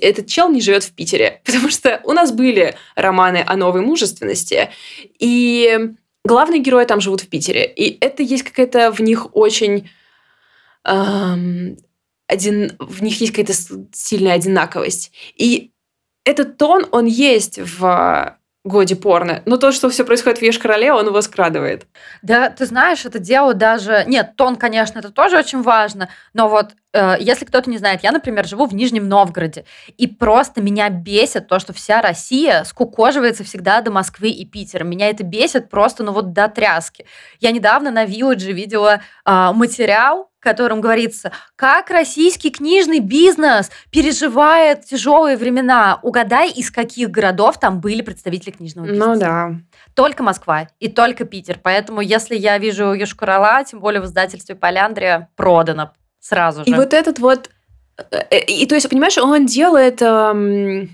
этот 0.00 0.26
чел 0.28 0.48
не 0.48 0.62
живет 0.62 0.82
в 0.82 0.92
Питере. 0.92 1.42
Потому 1.44 1.68
что 1.68 2.00
у 2.04 2.12
нас 2.12 2.32
были 2.32 2.74
романы 2.96 3.44
о 3.46 3.54
новой 3.56 3.82
мужественности, 3.82 4.70
и 5.18 5.90
главные 6.24 6.60
герои 6.60 6.84
там 6.84 7.00
живут 7.00 7.22
в 7.22 7.28
Питере. 7.28 7.64
И 7.64 7.98
это 8.00 8.22
есть 8.22 8.44
какая-то 8.44 8.92
в 8.92 9.00
них 9.00 9.34
очень... 9.34 9.90
Эм, 10.84 11.76
один, 12.26 12.72
в 12.78 13.02
них 13.02 13.20
есть 13.20 13.32
какая-то 13.32 13.52
сильная 13.92 14.34
одинаковость. 14.34 15.12
И 15.36 15.72
этот 16.24 16.56
тон, 16.56 16.86
он 16.90 17.04
есть 17.04 17.58
в 17.58 18.38
годе 18.64 18.96
порно. 18.96 19.42
Но 19.44 19.58
то, 19.58 19.72
что 19.72 19.90
все 19.90 20.04
происходит 20.04 20.38
в 20.38 20.42
Еш-Короле, 20.42 20.92
он 20.92 21.06
его 21.06 21.20
скрадывает. 21.20 21.86
Да, 22.22 22.48
ты 22.48 22.64
знаешь, 22.64 23.04
это 23.04 23.18
дело 23.18 23.52
даже... 23.52 24.04
Нет, 24.06 24.36
тон, 24.36 24.56
конечно, 24.56 24.98
это 24.98 25.10
тоже 25.10 25.36
очень 25.38 25.60
важно, 25.60 26.08
но 26.32 26.48
вот 26.48 26.74
если 27.18 27.44
кто-то 27.44 27.68
не 27.68 27.78
знает, 27.78 28.02
я, 28.02 28.12
например, 28.12 28.46
живу 28.46 28.66
в 28.66 28.74
Нижнем 28.74 29.08
Новгороде, 29.08 29.64
и 29.96 30.06
просто 30.06 30.62
меня 30.62 30.88
бесит 30.88 31.48
то, 31.48 31.58
что 31.58 31.72
вся 31.72 32.00
Россия 32.00 32.64
скукоживается 32.64 33.44
всегда 33.44 33.80
до 33.80 33.90
Москвы 33.90 34.30
и 34.30 34.44
Питера. 34.46 34.84
Меня 34.84 35.10
это 35.10 35.24
бесит 35.24 35.70
просто, 35.70 36.04
ну 36.04 36.12
вот 36.12 36.32
до 36.32 36.48
тряски. 36.48 37.06
Я 37.40 37.50
недавно 37.50 37.90
на 37.90 38.04
Вилладже 38.04 38.52
видела 38.52 39.00
э, 39.26 39.50
материал, 39.52 40.30
в 40.38 40.44
котором 40.44 40.82
говорится, 40.82 41.32
как 41.56 41.90
российский 41.90 42.50
книжный 42.50 43.00
бизнес 43.00 43.70
переживает 43.90 44.84
тяжелые 44.84 45.38
времена. 45.38 45.98
Угадай, 46.02 46.50
из 46.50 46.70
каких 46.70 47.10
городов 47.10 47.58
там 47.58 47.80
были 47.80 48.02
представители 48.02 48.50
книжного 48.50 48.86
бизнеса. 48.86 49.08
Ну 49.08 49.18
да. 49.18 49.50
Только 49.94 50.22
Москва 50.22 50.68
и 50.80 50.88
только 50.88 51.24
Питер. 51.24 51.58
Поэтому, 51.62 52.02
если 52.02 52.36
я 52.36 52.58
вижу 52.58 52.92
Юшкурала, 52.92 53.64
тем 53.64 53.80
более 53.80 54.02
в 54.02 54.04
издательстве 54.04 54.54
Поляндрия, 54.54 55.30
продано 55.34 55.92
сразу 56.24 56.64
же. 56.64 56.70
И 56.70 56.74
вот 56.74 56.94
этот 56.94 57.18
вот... 57.18 57.50
Э, 57.98 58.18
э, 58.30 58.44
и, 58.44 58.66
то 58.66 58.74
есть, 58.74 58.88
понимаешь, 58.88 59.18
он 59.18 59.46
делает... 59.46 60.00
Эм, 60.00 60.90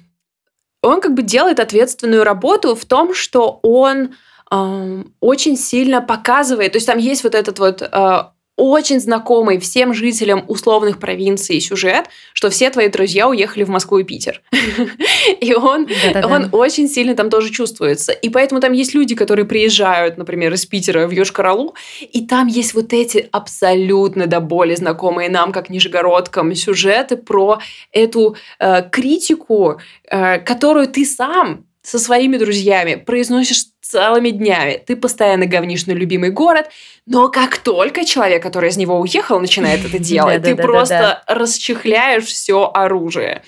он 0.83 1.01
как 1.01 1.15
бы 1.15 1.23
делает 1.23 1.61
ответственную 1.61 2.25
работу 2.25 2.75
в 2.75 2.85
том, 2.85 3.15
что 3.15 3.61
он 3.63 4.15
эм, 4.51 5.15
очень 5.21 5.57
сильно 5.57 6.01
показывает... 6.01 6.73
То 6.73 6.77
есть, 6.77 6.87
там 6.87 6.99
есть 6.99 7.23
вот 7.23 7.35
этот 7.35 7.59
вот 7.59 7.83
э, 7.83 8.23
очень 8.61 9.01
знакомый 9.01 9.59
всем 9.59 9.95
жителям 9.95 10.45
условных 10.47 10.99
провинций 10.99 11.61
сюжет, 11.61 12.11
что 12.35 12.51
все 12.51 12.69
твои 12.69 12.89
друзья 12.89 13.27
уехали 13.27 13.65
в 13.65 13.71
Москву 13.71 13.99
и 13.99 14.05
Питер. 14.05 14.43
И 15.41 15.55
он, 15.55 15.89
он 16.23 16.49
очень 16.53 16.89
сильно 16.89 17.15
там 17.15 17.31
тоже 17.31 17.51
чувствуется. 17.51 18.13
И 18.13 18.29
поэтому 18.29 18.61
там 18.61 18.73
есть 18.73 18.95
люди, 18.95 19.15
которые 19.15 19.47
приезжают, 19.47 20.19
например, 20.19 20.53
из 20.53 20.67
Питера 20.67 21.07
в 21.07 21.11
Йошкар-Олу, 21.11 21.75
и 22.13 22.27
там 22.27 22.49
есть 22.49 22.75
вот 22.75 22.93
эти 22.93 23.29
абсолютно 23.33 24.27
до 24.27 24.41
боли 24.41 24.75
знакомые 24.75 25.31
нам, 25.31 25.53
как 25.53 25.71
нижегородкам, 25.71 26.55
сюжеты 26.55 27.17
про 27.17 27.61
эту 27.93 28.37
э, 28.59 28.83
критику, 28.91 29.81
э, 30.11 30.39
которую 30.39 30.89
ты 30.89 31.07
сам 31.07 31.65
со 31.83 31.99
своими 31.99 32.37
друзьями 32.37 32.97
произносишь 32.97 33.65
целыми 33.81 34.31
днями. 34.31 34.83
Ты 34.87 34.97
постоянно 34.97 35.47
говнишь 35.47 35.87
на 35.87 35.93
любимый 35.93 36.31
город, 36.31 36.71
но 37.07 37.29
как 37.29 37.59
только 37.59 38.05
человек, 38.05 38.43
который 38.43 38.71
из 38.71 38.77
него 38.77 38.99
уехал, 39.01 39.41
начинает 39.41 39.85
это 39.85 39.99
делать, 40.03 40.43
ты 40.43 40.55
просто 40.55 41.23
расчехляешь 41.27 42.25
все 42.25 42.71
оружие. 42.73 43.43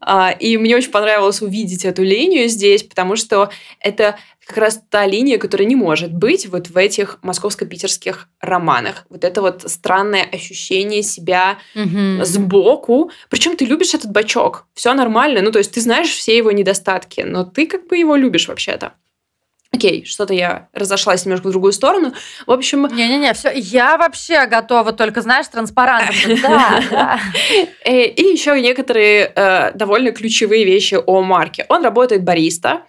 А, 0.00 0.30
и 0.30 0.56
мне 0.56 0.76
очень 0.76 0.90
понравилось 0.90 1.42
увидеть 1.42 1.84
эту 1.84 2.02
линию 2.02 2.48
здесь, 2.48 2.82
потому 2.82 3.16
что 3.16 3.50
это 3.80 4.16
как 4.46 4.56
раз 4.56 4.82
та 4.90 5.06
линия, 5.06 5.38
которая 5.38 5.68
не 5.68 5.76
может 5.76 6.12
быть 6.12 6.46
вот 6.46 6.68
в 6.68 6.76
этих 6.76 7.18
московско-питерских 7.22 8.28
романах. 8.40 9.06
Вот 9.08 9.24
это 9.24 9.40
вот 9.40 9.62
странное 9.66 10.24
ощущение 10.24 11.02
себя 11.02 11.58
mm-hmm. 11.74 12.24
сбоку. 12.24 13.10
Причем 13.30 13.56
ты 13.56 13.64
любишь 13.64 13.94
этот 13.94 14.10
бачок. 14.10 14.66
Все 14.74 14.92
нормально. 14.94 15.42
Ну, 15.42 15.52
то 15.52 15.58
есть 15.58 15.72
ты 15.72 15.80
знаешь 15.80 16.10
все 16.10 16.36
его 16.36 16.50
недостатки, 16.50 17.20
но 17.20 17.44
ты 17.44 17.66
как 17.66 17.86
бы 17.86 17.96
его 17.96 18.16
любишь 18.16 18.48
вообще-то. 18.48 18.94
Окей, 19.74 20.04
что-то 20.04 20.34
я 20.34 20.68
разошлась 20.74 21.24
немножко 21.24 21.48
в 21.48 21.50
другую 21.50 21.72
сторону. 21.72 22.12
В 22.46 22.52
общем... 22.52 22.86
Не-не-не, 22.92 23.32
все, 23.32 23.50
я 23.54 23.96
вообще 23.96 24.46
готова, 24.46 24.92
только, 24.92 25.22
знаешь, 25.22 25.48
транспарантом. 25.48 26.14
Да, 26.42 26.82
да. 26.90 27.20
Э, 27.84 28.04
и 28.04 28.22
еще 28.22 28.60
некоторые 28.60 29.32
э, 29.34 29.72
довольно 29.72 30.12
ключевые 30.12 30.64
вещи 30.64 30.98
о 31.04 31.22
Марке. 31.22 31.64
Он 31.68 31.82
работает 31.82 32.22
бариста, 32.22 32.82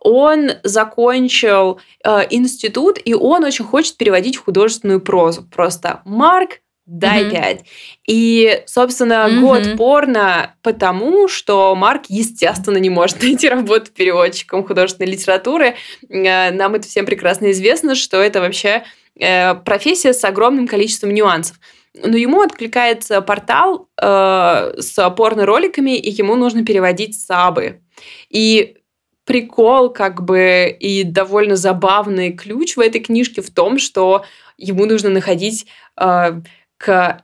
он 0.00 0.50
закончил 0.64 1.80
э, 2.04 2.26
институт, 2.30 2.98
и 3.02 3.14
он 3.14 3.44
очень 3.44 3.64
хочет 3.64 3.96
переводить 3.96 4.36
в 4.36 4.44
художественную 4.44 5.00
прозу. 5.00 5.42
Просто 5.42 6.02
Марк 6.04 6.60
дай 6.88 7.24
mm-hmm. 7.24 7.30
5. 7.30 7.64
И, 8.06 8.62
собственно, 8.66 9.28
mm-hmm. 9.28 9.40
год 9.40 9.76
порно 9.76 10.54
потому, 10.62 11.28
что 11.28 11.74
Марк, 11.74 12.04
естественно, 12.08 12.78
не 12.78 12.90
может 12.90 13.22
найти 13.22 13.48
работу 13.48 13.92
переводчиком 13.92 14.66
художественной 14.66 15.10
литературы. 15.10 15.74
Э, 16.08 16.50
нам 16.50 16.74
это 16.74 16.88
всем 16.88 17.04
прекрасно 17.04 17.50
известно, 17.50 17.94
что 17.94 18.16
это 18.16 18.40
вообще 18.40 18.84
э, 19.20 19.54
профессия 19.54 20.14
с 20.14 20.24
огромным 20.24 20.66
количеством 20.66 21.12
нюансов. 21.12 21.58
Но 21.94 22.16
ему 22.16 22.40
откликается 22.40 23.20
портал 23.20 23.88
э, 24.00 24.72
с 24.78 25.10
порно-роликами, 25.10 25.96
и 25.96 26.10
ему 26.10 26.36
нужно 26.36 26.64
переводить 26.64 27.20
сабы. 27.20 27.82
И 28.30 28.76
прикол, 29.24 29.90
как 29.90 30.24
бы, 30.24 30.74
и 30.80 31.02
довольно 31.02 31.56
забавный 31.56 32.32
ключ 32.32 32.76
в 32.76 32.80
этой 32.80 33.00
книжке 33.00 33.42
в 33.42 33.50
том, 33.50 33.78
что 33.78 34.24
ему 34.56 34.86
нужно 34.86 35.10
находить 35.10 35.66
э, 36.00 36.40
к 36.78 37.22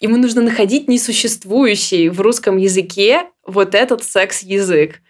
ему 0.00 0.16
нужно 0.16 0.42
находить 0.42 0.88
несуществующий 0.88 2.08
в 2.08 2.20
русском 2.20 2.56
языке 2.56 3.26
вот 3.44 3.74
этот 3.74 4.02
секс-язык 4.02 5.00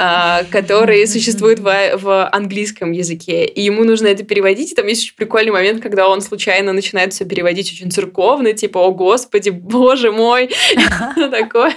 а, 0.00 0.44
который 0.52 1.06
существует 1.08 1.58
в, 1.58 1.96
в 1.96 2.28
английском 2.28 2.92
языке. 2.92 3.44
И 3.44 3.62
ему 3.62 3.82
нужно 3.82 4.06
это 4.06 4.22
переводить. 4.22 4.72
И 4.72 4.74
там 4.76 4.86
есть 4.86 5.02
очень 5.02 5.16
прикольный 5.16 5.50
момент, 5.50 5.82
когда 5.82 6.08
он 6.08 6.20
случайно 6.20 6.72
начинает 6.72 7.12
все 7.12 7.24
переводить 7.24 7.72
очень 7.72 7.90
церковно, 7.90 8.52
типа, 8.52 8.78
о 8.78 8.92
господи, 8.92 9.50
боже 9.50 10.12
мой, 10.12 10.50
такое. 11.30 11.74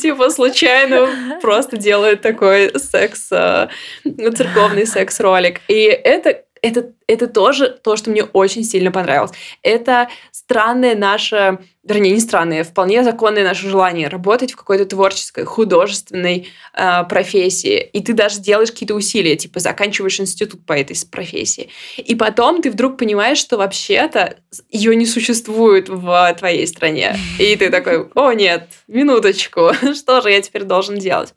Типа, 0.00 0.28
случайно 0.30 1.38
просто 1.40 1.76
делает 1.76 2.20
такой 2.20 2.72
секс, 2.80 3.28
а, 3.30 3.68
церковный 4.04 4.86
секс-ролик. 4.86 5.60
И 5.68 5.84
это 5.84 6.42
это, 6.62 6.92
это 7.08 7.26
тоже 7.26 7.68
то, 7.82 7.96
что 7.96 8.10
мне 8.10 8.22
очень 8.22 8.62
сильно 8.62 8.92
понравилось. 8.92 9.32
Это 9.62 10.08
странное 10.30 10.94
наше, 10.94 11.58
вернее, 11.82 12.12
не 12.12 12.20
странное, 12.20 12.62
вполне 12.62 13.02
законное 13.02 13.42
наше 13.42 13.68
желание 13.68 14.06
работать 14.06 14.52
в 14.52 14.56
какой-то 14.56 14.86
творческой, 14.86 15.44
художественной 15.44 16.48
э, 16.72 17.04
профессии. 17.08 17.80
И 17.80 18.00
ты 18.00 18.12
даже 18.12 18.38
делаешь 18.38 18.70
какие-то 18.70 18.94
усилия, 18.94 19.34
типа 19.34 19.58
заканчиваешь 19.58 20.20
институт 20.20 20.64
по 20.64 20.72
этой 20.72 20.96
профессии. 21.10 21.68
И 21.96 22.14
потом 22.14 22.62
ты 22.62 22.70
вдруг 22.70 22.96
понимаешь, 22.96 23.38
что 23.38 23.58
вообще-то 23.58 24.36
ее 24.70 24.94
не 24.94 25.06
существует 25.06 25.88
в 25.88 26.36
твоей 26.38 26.66
стране. 26.68 27.16
И 27.40 27.56
ты 27.56 27.70
такой, 27.70 28.08
о 28.14 28.32
нет, 28.32 28.68
минуточку, 28.86 29.72
что 29.94 30.20
же 30.20 30.30
я 30.30 30.40
теперь 30.40 30.62
должен 30.62 30.96
делать? 30.96 31.34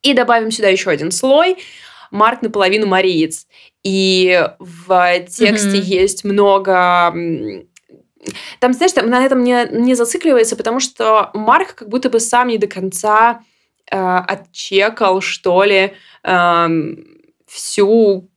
И 0.00 0.14
добавим 0.14 0.50
сюда 0.50 0.68
еще 0.68 0.88
один 0.88 1.10
слой– 1.10 1.58
Марк 2.14 2.42
наполовину 2.42 2.86
мариец. 2.86 3.46
И 3.82 4.48
в 4.58 5.20
тексте 5.28 5.78
mm-hmm. 5.78 6.00
есть 6.00 6.24
много 6.24 7.32
там, 8.58 8.72
знаешь, 8.72 8.92
там 8.92 9.10
на 9.10 9.24
этом 9.24 9.44
не, 9.44 9.68
не 9.70 9.94
зацикливается, 9.94 10.56
потому 10.56 10.80
что 10.80 11.30
Марк 11.34 11.74
как 11.74 11.88
будто 11.90 12.08
бы 12.08 12.20
сам 12.20 12.48
не 12.48 12.56
до 12.56 12.66
конца 12.66 13.42
э, 13.90 13.98
отчекал, 13.98 15.20
что 15.20 15.62
ли, 15.64 15.92
э, 16.22 16.68
всю 17.46 18.30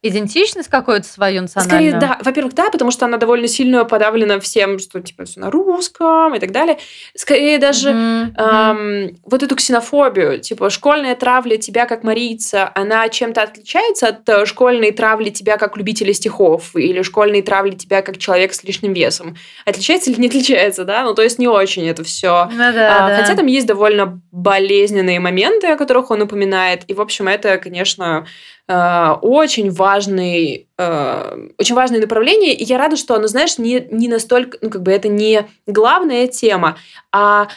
идентичность 0.00 0.68
какую-то 0.68 1.06
свою 1.06 1.42
национальную? 1.42 1.90
Скорее, 1.90 2.00
да. 2.00 2.18
Во-первых, 2.22 2.54
да, 2.54 2.70
потому 2.70 2.90
что 2.92 3.06
она 3.06 3.16
довольно 3.16 3.48
сильно 3.48 3.84
подавлена 3.84 4.38
всем, 4.38 4.78
что 4.78 5.00
типа 5.00 5.24
все 5.24 5.40
на 5.40 5.50
русском 5.50 6.34
и 6.34 6.38
так 6.38 6.52
далее. 6.52 6.78
Скорее 7.16 7.58
даже 7.58 7.90
mm-hmm. 7.90 8.36
эм, 8.36 9.16
вот 9.24 9.42
эту 9.42 9.56
ксенофобию, 9.56 10.40
типа 10.40 10.70
школьная 10.70 11.16
травля 11.16 11.56
тебя 11.56 11.86
как 11.86 12.04
марийца, 12.04 12.70
она 12.74 13.08
чем-то 13.08 13.42
отличается 13.42 14.08
от 14.08 14.28
э, 14.28 14.46
школьной 14.46 14.92
травли 14.92 15.30
тебя 15.30 15.56
как 15.56 15.76
любителя 15.76 16.12
стихов 16.12 16.76
или 16.76 17.02
школьной 17.02 17.42
травли 17.42 17.72
тебя 17.72 18.02
как 18.02 18.18
человек 18.18 18.54
с 18.54 18.62
лишним 18.62 18.92
весом. 18.92 19.36
Отличается 19.64 20.10
или 20.10 20.20
не 20.20 20.28
отличается, 20.28 20.84
да? 20.84 21.02
Ну, 21.02 21.14
то 21.14 21.22
есть 21.22 21.40
не 21.40 21.48
очень 21.48 21.88
это 21.88 22.04
все. 22.04 22.48
Ну, 22.52 22.56
да, 22.56 23.06
а, 23.06 23.08
да. 23.08 23.16
Хотя 23.16 23.34
там 23.34 23.46
есть 23.46 23.66
довольно 23.66 24.20
болезненные 24.30 25.18
моменты, 25.18 25.66
о 25.66 25.76
которых 25.76 26.12
он 26.12 26.22
упоминает. 26.22 26.82
И, 26.86 26.94
в 26.94 27.00
общем, 27.00 27.26
это, 27.26 27.58
конечно, 27.58 28.26
очень 28.70 29.70
важный, 29.70 30.68
э, 30.76 31.48
очень 31.56 31.74
важное 31.74 32.00
направление, 32.00 32.52
и 32.52 32.64
я 32.64 32.76
рада, 32.76 32.96
что 32.96 33.14
оно, 33.14 33.26
знаешь, 33.26 33.56
не, 33.56 33.86
не 33.90 34.08
настолько, 34.08 34.58
ну, 34.60 34.68
как 34.68 34.82
бы 34.82 34.92
это 34.92 35.08
не 35.08 35.46
главная 35.66 36.26
тема, 36.26 36.76
а 37.10 37.48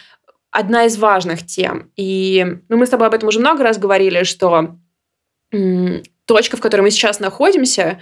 одна 0.50 0.84
из 0.84 0.96
важных 0.96 1.44
тем. 1.46 1.90
И 1.96 2.46
ну, 2.68 2.76
мы 2.76 2.86
с 2.86 2.90
тобой 2.90 3.08
об 3.08 3.14
этом 3.14 3.28
уже 3.28 3.40
много 3.40 3.62
раз 3.62 3.78
говорили, 3.78 4.22
что 4.22 4.76
точка, 6.24 6.56
в 6.56 6.60
которой 6.60 6.82
мы 6.82 6.90
сейчас 6.90 7.20
находимся, 7.20 8.00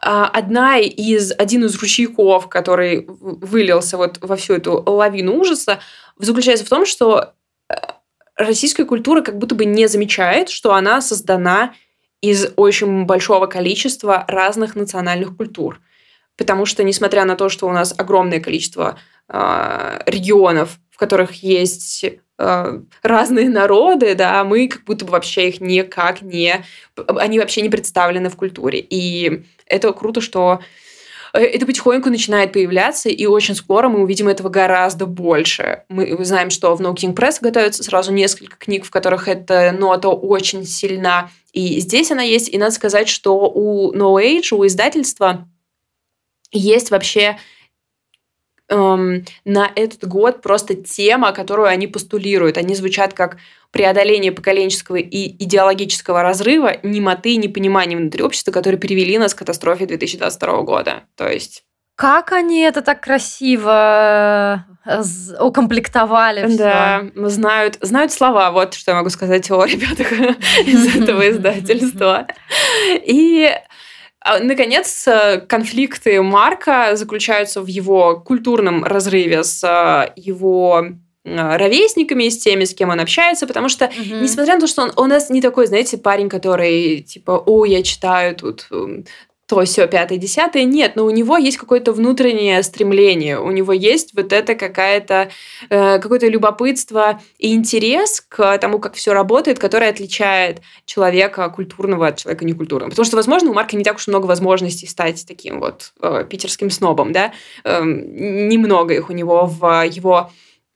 а, 0.00 0.26
одна 0.26 0.78
из, 0.78 1.32
один 1.36 1.64
из 1.64 1.76
ручейков, 1.80 2.48
который 2.48 3.06
вылился 3.08 3.96
вот 3.96 4.18
во 4.20 4.36
всю 4.36 4.54
эту 4.54 4.82
лавину 4.86 5.36
ужаса, 5.36 5.80
заключается 6.18 6.64
в 6.64 6.68
том, 6.68 6.84
что 6.84 7.32
э, 7.68 7.74
российская 8.36 8.84
культура 8.84 9.22
как 9.22 9.38
будто 9.38 9.54
бы 9.54 9.64
не 9.64 9.86
замечает, 9.88 10.50
что 10.50 10.74
она 10.74 11.00
создана 11.00 11.74
из 12.20 12.52
очень 12.56 13.04
большого 13.04 13.46
количества 13.46 14.24
разных 14.28 14.74
национальных 14.74 15.36
культур. 15.36 15.80
Потому 16.36 16.66
что, 16.66 16.82
несмотря 16.84 17.24
на 17.24 17.36
то, 17.36 17.48
что 17.48 17.66
у 17.66 17.72
нас 17.72 17.94
огромное 17.96 18.40
количество 18.40 18.98
э, 19.28 20.00
регионов, 20.06 20.78
в 20.90 20.98
которых 20.98 21.42
есть 21.42 22.04
э, 22.04 22.80
разные 23.02 23.48
народы, 23.48 24.14
да, 24.14 24.44
мы 24.44 24.68
как 24.68 24.84
будто 24.84 25.04
бы 25.04 25.12
вообще 25.12 25.48
их 25.48 25.60
никак 25.60 26.22
не... 26.22 26.64
Они 27.06 27.38
вообще 27.38 27.62
не 27.62 27.68
представлены 27.68 28.28
в 28.28 28.36
культуре. 28.36 28.80
И 28.80 29.44
это 29.66 29.92
круто, 29.92 30.20
что 30.20 30.60
это 31.38 31.66
потихоньку 31.66 32.10
начинает 32.10 32.52
появляться, 32.52 33.08
и 33.08 33.26
очень 33.26 33.54
скоро 33.54 33.88
мы 33.88 34.02
увидим 34.02 34.28
этого 34.28 34.48
гораздо 34.48 35.06
больше. 35.06 35.84
Мы 35.88 36.16
знаем, 36.24 36.50
что 36.50 36.74
в 36.74 36.80
No 36.80 36.94
King 36.94 37.14
Press 37.14 37.38
готовится 37.40 37.82
сразу 37.82 38.12
несколько 38.12 38.56
книг, 38.56 38.84
в 38.84 38.90
которых 38.90 39.28
эта 39.28 39.72
нота 39.72 40.08
очень 40.08 40.64
сильна. 40.64 41.30
И 41.52 41.80
здесь 41.80 42.10
она 42.10 42.22
есть. 42.22 42.48
И 42.48 42.58
надо 42.58 42.72
сказать, 42.72 43.08
что 43.08 43.50
у 43.52 43.92
No 43.94 44.22
Age, 44.22 44.54
у 44.54 44.66
издательства 44.66 45.48
есть 46.52 46.90
вообще 46.90 47.38
эм, 48.68 49.24
на 49.44 49.70
этот 49.74 50.06
год 50.06 50.42
просто 50.42 50.74
тема, 50.74 51.32
которую 51.32 51.68
они 51.68 51.86
постулируют. 51.86 52.58
Они 52.58 52.74
звучат 52.74 53.14
как 53.14 53.38
преодоление 53.70 54.32
поколенческого 54.32 54.96
и 54.96 55.44
идеологического 55.44 56.22
разрыва, 56.22 56.76
немоты 56.82 57.34
и 57.34 57.36
непонимания 57.36 57.96
внутри 57.96 58.22
общества, 58.22 58.52
которые 58.52 58.78
привели 58.78 59.18
нас 59.18 59.34
к 59.34 59.38
катастрофе 59.38 59.86
2022 59.86 60.62
года. 60.62 61.02
То 61.14 61.28
есть 61.28 61.64
как 61.96 62.32
они 62.32 62.60
это 62.60 62.82
так 62.82 63.00
красиво 63.00 64.66
э, 64.84 65.02
укомплектовали 65.40 66.46
все. 66.46 66.58
Да, 66.58 67.04
знают, 67.28 67.78
знают 67.80 68.12
слова. 68.12 68.50
Вот 68.50 68.74
что 68.74 68.90
я 68.90 68.98
могу 68.98 69.08
сказать 69.08 69.50
о 69.50 69.64
ребятах 69.64 70.12
из 70.66 70.94
этого 70.94 71.30
издательства. 71.30 72.26
И 73.02 73.50
наконец, 74.40 75.06
э, 75.06 75.40
конфликты 75.40 76.22
Марка 76.22 76.96
заключаются 76.96 77.60
в 77.60 77.66
его 77.66 78.20
культурном 78.20 78.84
разрыве 78.84 79.44
с 79.44 79.62
э, 79.64 80.12
его 80.16 80.86
ровесниками, 81.24 82.28
с 82.28 82.38
теми, 82.38 82.62
с 82.64 82.72
кем 82.72 82.90
он 82.90 83.00
общается, 83.00 83.48
потому 83.48 83.68
что, 83.68 83.86
угу. 83.86 84.16
несмотря 84.22 84.54
на 84.54 84.60
то, 84.60 84.68
что 84.68 84.82
он, 84.82 84.92
он 84.94 85.06
у 85.06 85.14
нас 85.14 85.28
не 85.28 85.42
такой, 85.42 85.66
знаете, 85.66 85.98
парень, 85.98 86.28
который 86.28 87.00
типа, 87.00 87.42
о, 87.44 87.64
я 87.64 87.82
читаю 87.82 88.36
тут 88.36 88.68
то 89.46 89.64
все 89.64 89.86
пятое, 89.86 90.18
десятое. 90.18 90.64
Нет, 90.64 90.96
но 90.96 91.04
у 91.04 91.10
него 91.10 91.36
есть 91.36 91.56
какое-то 91.56 91.92
внутреннее 91.92 92.62
стремление, 92.62 93.38
у 93.38 93.50
него 93.52 93.72
есть 93.72 94.12
вот 94.14 94.32
это 94.32 94.54
какая-то, 94.56 95.30
э, 95.70 95.98
какое-то 96.00 96.26
любопытство 96.26 97.20
и 97.38 97.54
интерес 97.54 98.20
к 98.20 98.58
тому, 98.58 98.80
как 98.80 98.94
все 98.94 99.12
работает, 99.12 99.58
которое 99.58 99.90
отличает 99.90 100.62
человека 100.84 101.48
культурного 101.48 102.08
от 102.08 102.16
человека 102.16 102.44
некультурного. 102.44 102.90
Потому 102.90 103.06
что, 103.06 103.16
возможно, 103.16 103.50
у 103.50 103.54
Марка 103.54 103.76
не 103.76 103.84
так 103.84 103.96
уж 103.96 104.08
много 104.08 104.26
возможностей 104.26 104.86
стать 104.86 105.24
таким 105.26 105.60
вот 105.60 105.92
э, 106.02 106.24
питерским 106.28 106.70
снобом, 106.70 107.12
да, 107.12 107.32
э, 107.62 107.82
немного 107.84 108.94
их 108.94 109.10
у 109.10 109.12
него 109.12 109.46
в 109.46 109.86
его 109.86 110.30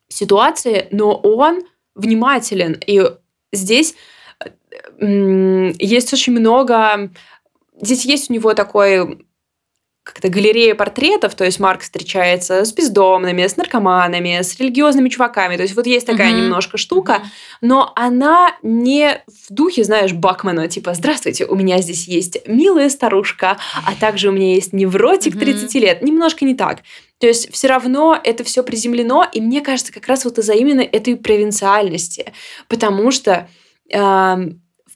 ситуации, 0.08 0.86
но 0.92 1.14
он 1.14 1.62
внимателен, 1.96 2.80
и 2.86 3.02
здесь 3.52 3.96
э, 4.38 5.72
есть 5.78 6.12
очень 6.12 6.34
много 6.34 7.10
здесь 7.80 8.04
есть 8.04 8.30
у 8.30 8.32
него 8.32 8.54
такой 8.54 9.24
как-то 10.02 10.28
галерея 10.28 10.74
портретов, 10.74 11.34
то 11.34 11.44
есть 11.44 11.60
Марк 11.60 11.82
встречается 11.82 12.64
с 12.64 12.72
бездомными, 12.72 13.46
с 13.46 13.56
наркоманами, 13.56 14.40
с 14.40 14.58
религиозными 14.58 15.10
чуваками, 15.10 15.56
то 15.56 15.62
есть 15.62 15.76
вот 15.76 15.86
есть 15.86 16.06
такая 16.06 16.32
mm-hmm. 16.32 16.42
немножко 16.42 16.78
штука, 16.78 17.22
но 17.60 17.92
она 17.94 18.56
не 18.62 19.22
в 19.26 19.52
духе, 19.52 19.84
знаешь, 19.84 20.12
Бакмана, 20.12 20.68
типа, 20.68 20.94
здравствуйте, 20.94 21.44
у 21.44 21.54
меня 21.54 21.80
здесь 21.82 22.08
есть 22.08 22.48
милая 22.48 22.88
старушка, 22.88 23.58
а 23.86 23.94
также 23.94 24.30
у 24.30 24.32
меня 24.32 24.54
есть 24.54 24.72
невротик 24.72 25.36
mm-hmm. 25.36 25.38
30 25.38 25.74
лет, 25.74 26.02
немножко 26.02 26.44
не 26.46 26.54
так. 26.54 26.78
То 27.18 27.26
есть 27.26 27.52
все 27.52 27.68
равно 27.68 28.18
это 28.24 28.42
все 28.42 28.62
приземлено, 28.62 29.28
и 29.30 29.40
мне 29.42 29.60
кажется, 29.60 29.92
как 29.92 30.06
раз 30.06 30.24
вот 30.24 30.38
из-за 30.38 30.54
именно 30.54 30.80
этой 30.80 31.16
провинциальности, 31.16 32.32
потому 32.68 33.10
что 33.10 33.48
э, 33.92 34.36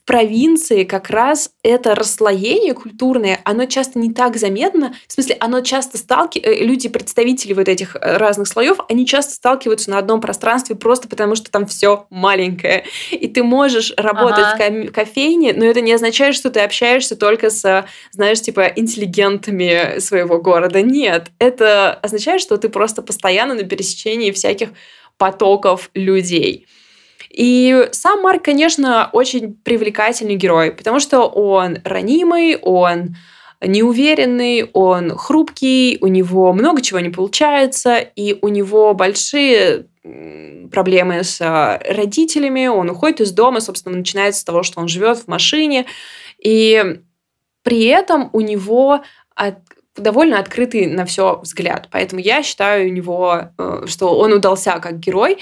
провинции 0.05 0.83
как 0.83 1.09
раз 1.09 1.51
это 1.63 1.95
расслоение 1.95 2.73
культурное, 2.73 3.41
оно 3.43 3.65
часто 3.65 3.97
не 3.97 4.13
так 4.13 4.37
заметно. 4.37 4.93
В 5.07 5.13
смысле, 5.13 5.35
оно 5.39 5.61
часто 5.61 5.97
сталкиваются, 5.97 6.61
э, 6.61 6.63
люди, 6.63 6.89
представители 6.89 7.53
вот 7.53 7.67
этих 7.67 7.95
э, 7.95 8.17
разных 8.17 8.47
слоев, 8.47 8.77
они 8.87 9.07
часто 9.07 9.33
сталкиваются 9.33 9.89
на 9.89 9.97
одном 9.97 10.21
пространстве 10.21 10.75
просто 10.75 11.07
потому, 11.07 11.35
что 11.35 11.49
там 11.49 11.65
все 11.65 12.05
маленькое. 12.11 12.85
И 13.11 13.27
ты 13.27 13.43
можешь 13.43 13.93
работать 13.97 14.45
ага. 14.45 14.87
в 14.87 14.91
кофейне, 14.91 15.53
но 15.53 15.65
это 15.65 15.81
не 15.81 15.93
означает, 15.93 16.35
что 16.35 16.51
ты 16.51 16.59
общаешься 16.59 17.15
только 17.15 17.49
с, 17.49 17.85
знаешь, 18.11 18.41
типа 18.41 18.67
интеллигентами 18.75 19.99
своего 19.99 20.39
города. 20.39 20.81
Нет, 20.81 21.31
это 21.39 21.93
означает, 21.93 22.41
что 22.41 22.57
ты 22.57 22.69
просто 22.69 23.01
постоянно 23.01 23.55
на 23.55 23.63
пересечении 23.63 24.31
всяких 24.31 24.69
потоков 25.17 25.89
людей. 25.95 26.67
И 27.35 27.89
сам 27.91 28.21
Марк, 28.21 28.45
конечно, 28.45 29.09
очень 29.11 29.55
привлекательный 29.55 30.35
герой, 30.35 30.71
потому 30.71 31.01
что 31.01 31.27
он 31.27 31.79
ранимый, 31.83 32.55
он 32.55 33.17
неуверенный, 33.61 34.69
он 34.71 35.17
хрупкий, 35.17 35.97
у 35.99 36.07
него 36.07 36.53
много 36.53 36.81
чего 36.81 37.01
не 37.01 37.09
получается, 37.09 37.97
и 37.97 38.37
у 38.41 38.47
него 38.47 38.93
большие 38.93 39.87
проблемы 40.71 41.25
с 41.25 41.41
а, 41.41 41.81
родителями, 41.89 42.67
он 42.67 42.89
уходит 42.89 43.19
из 43.19 43.31
дома, 43.31 43.59
собственно, 43.59 43.97
начинается 43.97 44.39
с 44.39 44.45
того, 44.45 44.63
что 44.63 44.79
он 44.79 44.87
живет 44.87 45.17
в 45.17 45.27
машине, 45.27 45.87
и 46.39 47.01
при 47.63 47.85
этом 47.85 48.29
у 48.31 48.39
него 48.39 49.01
от, 49.35 49.55
довольно 49.97 50.39
открытый 50.39 50.85
на 50.85 51.05
все 51.05 51.39
взгляд. 51.41 51.89
Поэтому 51.91 52.21
я 52.21 52.43
считаю 52.43 52.89
у 52.89 52.93
него, 52.93 53.49
э, 53.57 53.83
что 53.87 54.17
он 54.17 54.31
удался 54.31 54.79
как 54.79 54.99
герой. 54.99 55.39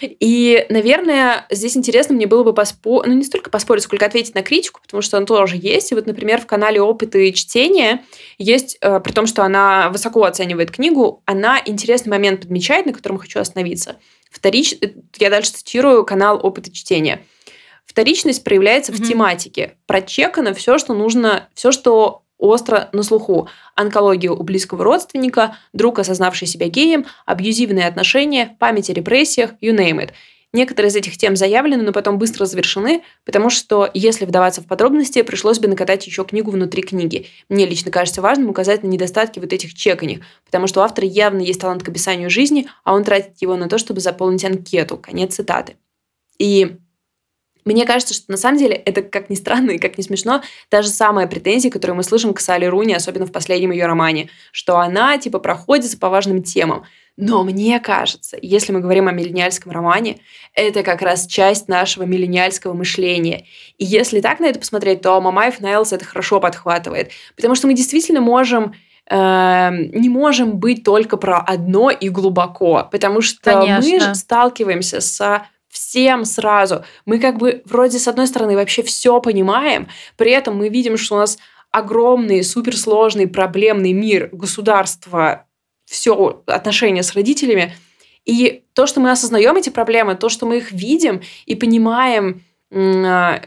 И, 0.00 0.66
наверное, 0.68 1.46
здесь 1.50 1.76
интересно 1.76 2.14
мне 2.14 2.26
было 2.26 2.44
бы 2.44 2.52
поспорить, 2.52 3.08
ну, 3.08 3.14
не 3.14 3.24
столько 3.24 3.50
поспорить, 3.50 3.84
сколько 3.84 4.06
ответить 4.06 4.34
на 4.34 4.42
критику, 4.42 4.80
потому 4.82 5.02
что 5.02 5.16
она 5.16 5.26
тоже 5.26 5.56
есть. 5.56 5.92
И 5.92 5.94
вот, 5.94 6.06
например, 6.06 6.40
в 6.40 6.46
канале 6.46 6.80
«Опыты 6.80 7.32
чтения» 7.32 8.04
есть, 8.38 8.78
э, 8.80 9.00
при 9.00 9.12
том, 9.12 9.26
что 9.26 9.42
она 9.42 9.90
высоко 9.90 10.24
оценивает 10.24 10.70
книгу, 10.70 11.22
она 11.26 11.60
интересный 11.64 12.10
момент 12.10 12.40
подмечает, 12.40 12.86
на 12.86 12.92
котором 12.92 13.18
хочу 13.18 13.40
остановиться. 13.40 13.96
Вторич... 14.30 14.74
Э, 14.80 14.88
я 15.18 15.30
дальше 15.30 15.52
цитирую 15.52 16.04
канал 16.04 16.40
«Опыты 16.42 16.70
чтения». 16.70 17.22
Вторичность 17.84 18.44
проявляется 18.44 18.92
mm-hmm. 18.92 19.04
в 19.04 19.08
тематике. 19.08 19.76
Прочекано 19.86 20.54
все, 20.54 20.78
что 20.78 20.94
нужно, 20.94 21.48
все, 21.54 21.72
что 21.72 22.22
остро 22.40 22.88
на 22.92 23.02
слуху. 23.02 23.48
Онкология 23.74 24.30
у 24.30 24.42
близкого 24.42 24.82
родственника, 24.82 25.56
друг, 25.72 25.98
осознавший 25.98 26.48
себя 26.48 26.68
геем, 26.68 27.06
абьюзивные 27.26 27.86
отношения, 27.86 28.56
память 28.58 28.90
о 28.90 28.94
репрессиях, 28.94 29.52
you 29.60 29.76
name 29.76 29.98
it. 29.98 30.10
Некоторые 30.52 30.90
из 30.90 30.96
этих 30.96 31.16
тем 31.16 31.36
заявлены, 31.36 31.84
но 31.84 31.92
потом 31.92 32.18
быстро 32.18 32.44
завершены, 32.44 33.04
потому 33.24 33.50
что, 33.50 33.88
если 33.94 34.24
вдаваться 34.24 34.60
в 34.60 34.66
подробности, 34.66 35.22
пришлось 35.22 35.60
бы 35.60 35.68
накатать 35.68 36.04
еще 36.06 36.24
книгу 36.24 36.50
внутри 36.50 36.82
книги. 36.82 37.26
Мне 37.48 37.66
лично 37.66 37.92
кажется 37.92 38.20
важным 38.20 38.48
указать 38.48 38.82
на 38.82 38.88
недостатки 38.88 39.38
вот 39.38 39.52
этих 39.52 39.74
чеканий, 39.74 40.24
потому 40.44 40.66
что 40.66 40.80
у 40.80 40.82
автора 40.82 41.06
явно 41.06 41.40
есть 41.40 41.60
талант 41.60 41.84
к 41.84 41.88
описанию 41.88 42.30
жизни, 42.30 42.66
а 42.82 42.94
он 42.94 43.04
тратит 43.04 43.34
его 43.40 43.54
на 43.54 43.68
то, 43.68 43.78
чтобы 43.78 44.00
заполнить 44.00 44.44
анкету. 44.44 44.96
Конец 44.96 45.36
цитаты. 45.36 45.76
И 46.38 46.78
мне 47.70 47.86
кажется, 47.86 48.14
что 48.14 48.30
на 48.30 48.36
самом 48.36 48.58
деле 48.58 48.74
это, 48.74 49.02
как 49.02 49.30
ни 49.30 49.36
странно 49.36 49.70
и 49.70 49.78
как 49.78 49.96
ни 49.96 50.02
смешно, 50.02 50.42
та 50.68 50.82
же 50.82 50.88
самая 50.88 51.28
претензия, 51.28 51.70
которую 51.70 51.96
мы 51.96 52.02
слышим 52.02 52.34
к 52.34 52.40
Салли 52.40 52.66
Руни, 52.66 52.94
особенно 52.94 53.26
в 53.26 53.32
последнем 53.32 53.70
ее 53.70 53.86
романе, 53.86 54.28
что 54.50 54.78
она 54.78 55.18
типа 55.18 55.38
проходится 55.38 55.96
по 55.96 56.08
важным 56.08 56.42
темам. 56.42 56.84
Но 57.16 57.44
мне 57.44 57.78
кажется, 57.80 58.38
если 58.40 58.72
мы 58.72 58.80
говорим 58.80 59.06
о 59.06 59.12
миллениальском 59.12 59.70
романе, 59.72 60.18
это 60.54 60.82
как 60.82 61.02
раз 61.02 61.26
часть 61.26 61.68
нашего 61.68 62.04
миллениальского 62.04 62.72
мышления. 62.72 63.46
И 63.78 63.84
если 63.84 64.20
так 64.20 64.40
на 64.40 64.46
это 64.46 64.58
посмотреть, 64.58 65.02
то 65.02 65.20
Мамаев 65.20 65.60
Найлс 65.60 65.92
это 65.92 66.04
хорошо 66.04 66.40
подхватывает. 66.40 67.10
Потому 67.36 67.54
что 67.54 67.66
мы 67.66 67.74
действительно 67.74 68.20
можем 68.20 68.74
эм, 69.10 69.90
не 69.92 70.08
можем 70.08 70.58
быть 70.58 70.82
только 70.82 71.16
про 71.16 71.38
одно 71.38 71.90
и 71.90 72.08
глубоко, 72.08 72.88
потому 72.90 73.20
что 73.20 73.52
Конечно. 73.52 73.90
мы 73.90 74.00
же 74.00 74.14
сталкиваемся 74.14 75.00
с 75.00 75.42
всем 75.70 76.24
сразу. 76.24 76.84
Мы 77.06 77.18
как 77.18 77.38
бы 77.38 77.62
вроде 77.64 77.98
с 77.98 78.08
одной 78.08 78.26
стороны 78.26 78.56
вообще 78.56 78.82
все 78.82 79.20
понимаем, 79.20 79.88
при 80.16 80.32
этом 80.32 80.56
мы 80.56 80.68
видим, 80.68 80.96
что 80.96 81.14
у 81.14 81.18
нас 81.18 81.38
огромный, 81.70 82.42
суперсложный, 82.42 83.28
проблемный 83.28 83.92
мир, 83.92 84.28
государство, 84.32 85.46
все 85.86 86.42
отношения 86.46 87.02
с 87.02 87.14
родителями. 87.14 87.74
И 88.24 88.64
то, 88.74 88.86
что 88.86 89.00
мы 89.00 89.10
осознаем 89.10 89.56
эти 89.56 89.70
проблемы, 89.70 90.14
то, 90.16 90.28
что 90.28 90.46
мы 90.46 90.58
их 90.58 90.72
видим 90.72 91.22
и 91.46 91.54
понимаем 91.54 92.42
а, 92.72 93.40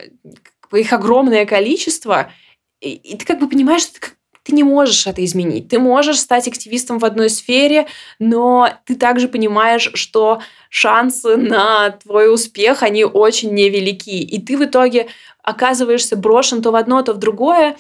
их 0.74 0.94
огромное 0.94 1.46
количество, 1.46 2.32
и 2.80 3.16
ты 3.18 3.26
как 3.26 3.40
бы 3.40 3.48
понимаешь, 3.48 3.84
что 3.84 4.00
ты 4.00 4.08
ты 4.44 4.54
не 4.54 4.64
можешь 4.64 5.08
это 5.08 5.24
изменить. 5.24 5.70
Ты 5.70 5.80
можешь 5.80 6.20
стать 6.20 6.48
активистом 6.48 7.00
в 7.00 7.06
одной 7.06 7.30
сфере, 7.30 7.88
но 8.20 8.70
ты 8.86 8.96
также 8.96 9.28
понимаешь, 9.28 9.90
что 9.94 10.42
шансы 10.70 11.38
на 11.38 11.92
твой 11.92 12.32
успех, 12.34 12.84
они 12.84 13.06
очень 13.06 13.54
невелики. 13.54 14.10
И 14.10 14.42
ты 14.42 14.58
в 14.58 14.66
итоге 14.66 15.08
оказываешься 15.42 16.16
брошен 16.16 16.62
то 16.62 16.72
в 16.72 16.76
одно, 16.76 17.02
то 17.02 17.14
в 17.14 17.18
другое, 17.18 17.78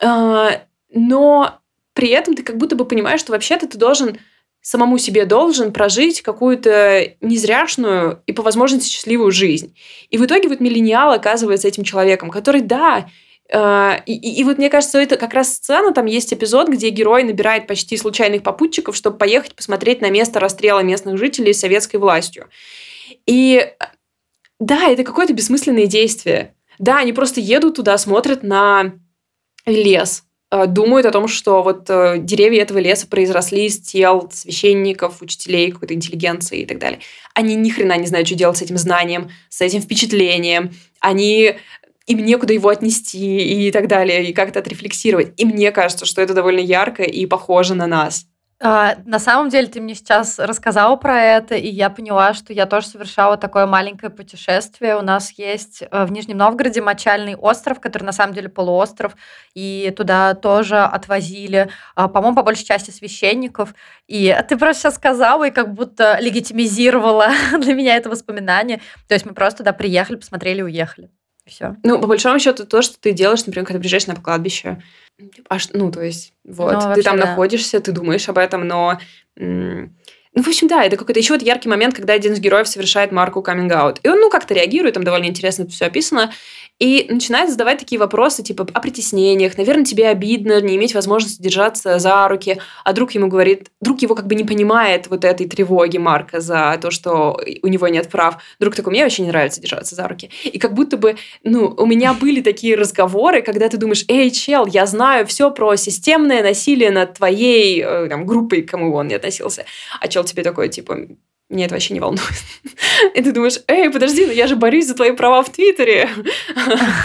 а, 0.00 0.62
но 0.92 1.58
при 1.94 2.08
этом 2.08 2.34
ты 2.34 2.42
как 2.42 2.56
будто 2.56 2.74
бы 2.74 2.84
понимаешь, 2.84 3.20
что 3.20 3.32
вообще-то 3.32 3.68
ты 3.68 3.78
должен 3.78 4.18
самому 4.62 4.96
себе 4.96 5.26
должен 5.26 5.72
прожить 5.72 6.22
какую-то 6.22 7.14
незряшную 7.20 8.22
и 8.26 8.32
по 8.32 8.42
возможности 8.42 8.88
счастливую 8.88 9.32
жизнь. 9.32 9.74
И 10.08 10.16
в 10.16 10.24
итоге 10.24 10.48
вот 10.48 10.60
миллениал 10.60 11.10
оказывается 11.10 11.66
этим 11.66 11.82
человеком, 11.82 12.30
который, 12.30 12.60
да, 12.60 13.08
и, 13.52 14.12
и, 14.14 14.40
и 14.40 14.44
вот 14.44 14.56
мне 14.56 14.70
кажется, 14.70 14.98
это 14.98 15.16
как 15.16 15.34
раз 15.34 15.54
сцена, 15.54 15.92
там 15.92 16.06
есть 16.06 16.32
эпизод, 16.32 16.68
где 16.68 16.88
герой 16.88 17.22
набирает 17.22 17.66
почти 17.66 17.96
случайных 17.98 18.42
попутчиков, 18.42 18.96
чтобы 18.96 19.18
поехать 19.18 19.54
посмотреть 19.54 20.00
на 20.00 20.10
место 20.10 20.40
расстрела 20.40 20.80
местных 20.80 21.18
жителей 21.18 21.52
советской 21.52 21.96
властью. 21.96 22.48
И 23.26 23.72
да, 24.58 24.88
это 24.88 25.04
какое-то 25.04 25.32
бессмысленное 25.34 25.86
действие. 25.86 26.54
Да, 26.78 26.98
они 26.98 27.12
просто 27.12 27.40
едут 27.40 27.76
туда, 27.76 27.98
смотрят 27.98 28.42
на 28.42 28.92
лес, 29.66 30.24
э, 30.50 30.66
думают 30.66 31.04
о 31.04 31.10
том, 31.10 31.28
что 31.28 31.62
вот 31.62 31.90
э, 31.90 32.18
деревья 32.18 32.62
этого 32.62 32.78
леса 32.78 33.06
произросли 33.06 33.66
из 33.66 33.80
тел 33.80 34.30
священников, 34.32 35.20
учителей, 35.20 35.72
какой-то 35.72 35.94
интеллигенции 35.94 36.60
и 36.60 36.66
так 36.66 36.78
далее. 36.78 37.00
Они 37.34 37.54
ни 37.54 37.70
хрена 37.70 37.96
не 37.98 38.06
знают, 38.06 38.28
что 38.28 38.36
делать 38.36 38.56
с 38.56 38.62
этим 38.62 38.78
знанием, 38.78 39.30
с 39.48 39.60
этим 39.60 39.80
впечатлением. 39.82 40.72
Они 41.00 41.56
им 42.06 42.24
некуда 42.24 42.52
его 42.52 42.68
отнести 42.68 43.66
и 43.66 43.70
так 43.70 43.88
далее, 43.88 44.24
и 44.24 44.32
как-то 44.32 44.60
отрефлексировать. 44.60 45.32
И 45.40 45.44
мне 45.44 45.70
кажется, 45.72 46.06
что 46.06 46.22
это 46.22 46.34
довольно 46.34 46.60
ярко 46.60 47.02
и 47.02 47.26
похоже 47.26 47.74
на 47.74 47.86
нас. 47.86 48.26
А, 48.64 48.94
на 49.06 49.18
самом 49.18 49.48
деле 49.48 49.66
ты 49.66 49.80
мне 49.80 49.96
сейчас 49.96 50.38
рассказала 50.38 50.94
про 50.94 51.20
это, 51.20 51.56
и 51.56 51.68
я 51.68 51.90
поняла, 51.90 52.32
что 52.32 52.52
я 52.52 52.66
тоже 52.66 52.86
совершала 52.86 53.36
такое 53.36 53.66
маленькое 53.66 54.08
путешествие. 54.08 54.96
У 54.96 55.02
нас 55.02 55.32
есть 55.32 55.82
э, 55.82 56.04
в 56.04 56.12
Нижнем 56.12 56.36
Новгороде 56.36 56.80
мочальный 56.80 57.34
остров, 57.34 57.80
который 57.80 58.04
на 58.04 58.12
самом 58.12 58.34
деле 58.34 58.48
полуостров, 58.48 59.16
и 59.54 59.92
туда 59.96 60.34
тоже 60.34 60.78
отвозили, 60.78 61.70
а, 61.96 62.06
по-моему, 62.06 62.36
по 62.36 62.44
большей 62.44 62.64
части 62.64 62.92
священников. 62.92 63.74
И 64.06 64.32
ты 64.48 64.56
просто 64.56 64.82
сейчас 64.82 64.94
сказала 64.94 65.48
и 65.48 65.50
как 65.50 65.74
будто 65.74 66.18
легитимизировала 66.20 67.30
для 67.58 67.74
меня 67.74 67.96
это 67.96 68.10
воспоминание. 68.10 68.80
То 69.08 69.14
есть 69.14 69.26
мы 69.26 69.34
просто 69.34 69.58
туда 69.58 69.72
приехали, 69.72 70.14
посмотрели 70.14 70.62
уехали. 70.62 71.10
Все. 71.46 71.76
Ну, 71.82 72.00
по 72.00 72.06
большому 72.06 72.38
счету, 72.38 72.64
то, 72.66 72.82
что 72.82 72.98
ты 73.00 73.12
делаешь, 73.12 73.44
например, 73.44 73.66
когда 73.66 73.80
приезжаешь 73.80 74.06
на 74.06 74.14
кладбище, 74.14 74.82
а, 75.48 75.56
ну, 75.72 75.90
то 75.90 76.00
есть, 76.00 76.34
вот, 76.44 76.72
ну, 76.72 76.94
ты 76.94 77.02
там 77.02 77.18
да. 77.18 77.26
находишься, 77.26 77.80
ты 77.80 77.92
думаешь 77.92 78.28
об 78.28 78.38
этом, 78.38 78.66
но 78.66 78.98
ну, 80.34 80.42
в 80.42 80.48
общем, 80.48 80.66
да, 80.66 80.82
это 80.82 80.96
какой-то 80.96 81.20
еще 81.20 81.34
вот 81.34 81.42
яркий 81.42 81.68
момент, 81.68 81.94
когда 81.94 82.14
один 82.14 82.32
из 82.32 82.40
героев 82.40 82.66
совершает 82.66 83.12
марку 83.12 83.42
каминг-аут. 83.42 84.00
И 84.02 84.08
он, 84.08 84.18
ну, 84.18 84.30
как-то 84.30 84.54
реагирует, 84.54 84.94
там 84.94 85.04
довольно 85.04 85.26
интересно 85.26 85.64
это 85.64 85.72
все 85.72 85.84
описано, 85.84 86.32
и 86.82 87.06
начинает 87.08 87.48
задавать 87.48 87.78
такие 87.78 88.00
вопросы, 88.00 88.42
типа, 88.42 88.66
о 88.74 88.80
притеснениях. 88.80 89.56
Наверное, 89.56 89.84
тебе 89.84 90.08
обидно 90.08 90.60
не 90.60 90.74
иметь 90.74 90.96
возможности 90.96 91.40
держаться 91.40 92.00
за 92.00 92.26
руки. 92.26 92.58
А 92.82 92.92
друг 92.92 93.12
ему 93.12 93.28
говорит, 93.28 93.68
друг 93.80 94.02
его 94.02 94.16
как 94.16 94.26
бы 94.26 94.34
не 94.34 94.42
понимает 94.42 95.06
вот 95.06 95.24
этой 95.24 95.46
тревоги 95.46 95.98
Марка 95.98 96.40
за 96.40 96.76
то, 96.82 96.90
что 96.90 97.40
у 97.62 97.68
него 97.68 97.86
нет 97.86 98.10
прав. 98.10 98.38
Друг 98.58 98.74
такой, 98.74 98.90
мне 98.90 99.04
вообще 99.04 99.22
не 99.22 99.28
нравится 99.28 99.60
держаться 99.60 99.94
за 99.94 100.08
руки. 100.08 100.30
И 100.42 100.58
как 100.58 100.74
будто 100.74 100.96
бы, 100.96 101.14
ну, 101.44 101.72
у 101.78 101.86
меня 101.86 102.14
были 102.14 102.40
такие 102.40 102.74
разговоры, 102.74 103.42
когда 103.42 103.68
ты 103.68 103.76
думаешь, 103.76 104.04
эй, 104.08 104.32
чел, 104.32 104.66
я 104.66 104.84
знаю 104.86 105.24
все 105.28 105.52
про 105.52 105.76
системное 105.76 106.42
насилие 106.42 106.90
над 106.90 107.14
твоей 107.14 107.80
э, 107.80 108.08
там, 108.08 108.26
группой, 108.26 108.62
к 108.62 108.70
кому 108.70 108.92
он 108.96 109.06
не 109.06 109.14
относился. 109.14 109.66
А 110.00 110.08
чел 110.08 110.24
тебе 110.24 110.42
такой, 110.42 110.68
типа, 110.68 110.96
меня 111.52 111.66
это 111.66 111.74
вообще 111.74 111.94
не 111.94 112.00
волнует. 112.00 112.22
И 113.14 113.22
ты 113.22 113.32
думаешь, 113.32 113.58
эй, 113.68 113.90
подожди, 113.90 114.26
ну 114.26 114.32
я 114.32 114.46
же 114.46 114.56
борюсь 114.56 114.86
за 114.86 114.94
твои 114.94 115.12
права 115.12 115.42
в 115.42 115.50
Твиттере. 115.50 116.08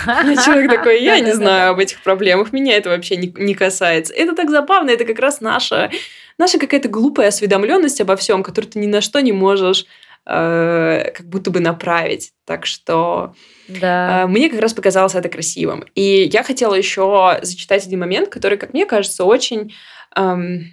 А 0.05 0.35
человек 0.45 0.71
такой, 0.71 1.03
я 1.03 1.19
не 1.19 1.33
знаю 1.33 1.71
об 1.71 1.79
этих 1.79 2.01
проблемах, 2.01 2.53
меня 2.53 2.75
это 2.75 2.89
вообще 2.89 3.17
не 3.17 3.53
касается. 3.53 4.13
Это 4.13 4.35
так 4.35 4.49
забавно, 4.49 4.89
это 4.89 5.05
как 5.05 5.19
раз 5.19 5.41
наша, 5.41 5.91
наша 6.37 6.59
какая-то 6.59 6.89
глупая 6.89 7.27
осведомленность 7.27 8.01
обо 8.01 8.15
всем, 8.15 8.43
которую 8.43 8.71
ты 8.71 8.79
ни 8.79 8.87
на 8.87 9.01
что 9.01 9.21
не 9.21 9.31
можешь 9.31 9.85
э, 10.27 11.11
как 11.15 11.25
будто 11.27 11.51
бы 11.51 11.59
направить. 11.59 12.33
Так 12.45 12.65
что 12.65 13.33
да. 13.67 14.23
э, 14.23 14.27
мне 14.27 14.49
как 14.49 14.59
раз 14.59 14.73
показалось 14.73 15.15
это 15.15 15.29
красивым. 15.29 15.85
И 15.95 16.29
я 16.31 16.43
хотела 16.43 16.75
еще 16.75 17.39
зачитать 17.41 17.85
один 17.85 17.99
момент, 17.99 18.29
который, 18.29 18.57
как 18.57 18.73
мне 18.73 18.85
кажется, 18.85 19.23
очень 19.23 19.73
эм, 20.15 20.71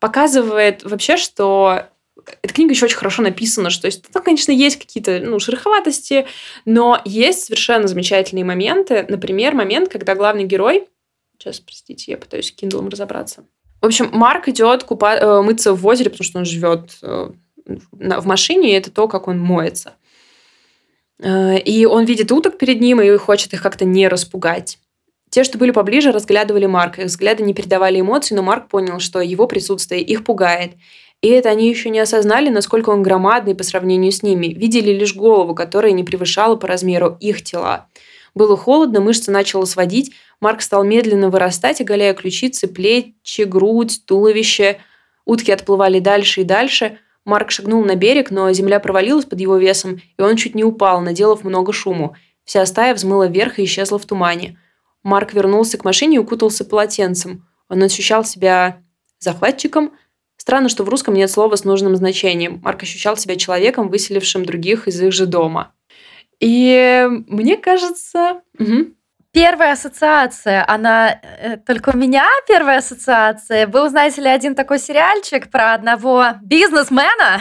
показывает 0.00 0.82
вообще, 0.84 1.16
что 1.16 1.86
эта 2.42 2.54
книга 2.54 2.72
еще 2.72 2.86
очень 2.86 2.96
хорошо 2.96 3.22
написана, 3.22 3.70
что 3.70 3.86
есть 3.86 4.06
там, 4.10 4.22
конечно, 4.22 4.52
есть 4.52 4.78
какие-то 4.78 5.20
ну, 5.20 5.38
шероховатости, 5.38 6.26
но 6.64 7.00
есть 7.04 7.44
совершенно 7.44 7.88
замечательные 7.88 8.44
моменты. 8.44 9.06
Например, 9.08 9.54
момент, 9.54 9.88
когда 9.88 10.14
главный 10.14 10.44
герой... 10.44 10.88
Сейчас, 11.38 11.60
простите, 11.60 12.12
я 12.12 12.16
пытаюсь 12.16 12.48
с 12.48 12.54
Kindle 12.54 12.88
разобраться. 12.88 13.44
В 13.80 13.86
общем, 13.86 14.08
Марк 14.12 14.48
идет 14.48 14.84
купа... 14.84 15.14
Э, 15.14 15.42
мыться 15.42 15.74
в 15.74 15.86
озере, 15.86 16.10
потому 16.10 16.24
что 16.24 16.38
он 16.38 16.44
живет 16.44 16.96
э, 17.02 17.30
в 17.66 18.26
машине, 18.26 18.70
и 18.70 18.74
это 18.74 18.90
то, 18.90 19.08
как 19.08 19.28
он 19.28 19.38
моется. 19.38 19.94
Э, 21.18 21.58
и 21.58 21.84
он 21.84 22.04
видит 22.04 22.32
уток 22.32 22.56
перед 22.58 22.80
ним 22.80 23.00
и 23.00 23.16
хочет 23.16 23.52
их 23.52 23.62
как-то 23.62 23.84
не 23.84 24.08
распугать. 24.08 24.78
Те, 25.30 25.42
что 25.42 25.58
были 25.58 25.72
поближе, 25.72 26.12
разглядывали 26.12 26.66
Марка. 26.66 27.02
Их 27.02 27.08
взгляды 27.08 27.42
не 27.42 27.54
передавали 27.54 28.00
эмоций, 28.00 28.36
но 28.36 28.42
Марк 28.42 28.68
понял, 28.68 29.00
что 29.00 29.20
его 29.20 29.48
присутствие 29.48 30.00
их 30.00 30.24
пугает. 30.24 30.74
И 31.24 31.28
это 31.28 31.48
они 31.48 31.70
еще 31.70 31.88
не 31.88 32.00
осознали, 32.00 32.50
насколько 32.50 32.90
он 32.90 33.02
громадный 33.02 33.54
по 33.54 33.62
сравнению 33.62 34.12
с 34.12 34.22
ними. 34.22 34.48
Видели 34.48 34.90
лишь 34.90 35.16
голову, 35.16 35.54
которая 35.54 35.92
не 35.92 36.04
превышала 36.04 36.56
по 36.56 36.66
размеру 36.66 37.16
их 37.18 37.42
тела. 37.42 37.88
Было 38.34 38.58
холодно, 38.58 39.00
мышцы 39.00 39.30
начало 39.30 39.64
сводить. 39.64 40.12
Марк 40.40 40.60
стал 40.60 40.84
медленно 40.84 41.30
вырастать, 41.30 41.80
оголяя 41.80 42.12
ключицы, 42.12 42.68
плечи, 42.68 43.44
грудь, 43.44 44.02
туловище. 44.04 44.80
Утки 45.24 45.50
отплывали 45.50 45.98
дальше 45.98 46.42
и 46.42 46.44
дальше. 46.44 46.98
Марк 47.24 47.50
шагнул 47.52 47.82
на 47.82 47.96
берег, 47.96 48.30
но 48.30 48.52
земля 48.52 48.78
провалилась 48.78 49.24
под 49.24 49.40
его 49.40 49.56
весом, 49.56 50.02
и 50.18 50.20
он 50.20 50.36
чуть 50.36 50.54
не 50.54 50.62
упал, 50.62 51.00
наделав 51.00 51.42
много 51.42 51.72
шуму. 51.72 52.14
Вся 52.44 52.66
стая 52.66 52.92
взмыла 52.92 53.28
вверх 53.28 53.58
и 53.58 53.64
исчезла 53.64 53.98
в 53.98 54.04
тумане. 54.04 54.58
Марк 55.02 55.32
вернулся 55.32 55.78
к 55.78 55.86
машине 55.86 56.16
и 56.16 56.18
укутался 56.20 56.66
полотенцем. 56.66 57.48
Он 57.70 57.82
ощущал 57.82 58.26
себя 58.26 58.82
захватчиком– 59.20 59.94
Странно, 60.44 60.68
что 60.68 60.84
в 60.84 60.90
русском 60.90 61.14
нет 61.14 61.30
слова 61.30 61.56
с 61.56 61.64
нужным 61.64 61.96
значением. 61.96 62.60
Марк 62.62 62.82
ощущал 62.82 63.16
себя 63.16 63.36
человеком, 63.36 63.88
выселившим 63.88 64.44
других 64.44 64.86
из 64.86 65.00
их 65.00 65.10
же 65.10 65.24
дома. 65.24 65.72
И 66.38 67.08
мне 67.28 67.56
кажется... 67.56 68.42
Угу. 68.58 68.92
Первая 69.32 69.72
ассоциация, 69.72 70.62
она 70.68 71.18
э, 71.22 71.56
только 71.56 71.92
у 71.94 71.96
меня 71.96 72.28
первая 72.46 72.78
ассоциация. 72.78 73.66
Был, 73.66 73.88
знаете 73.88 74.20
ли, 74.20 74.28
один 74.28 74.54
такой 74.54 74.78
сериальчик 74.78 75.50
про 75.50 75.72
одного 75.72 76.26
бизнесмена, 76.42 77.40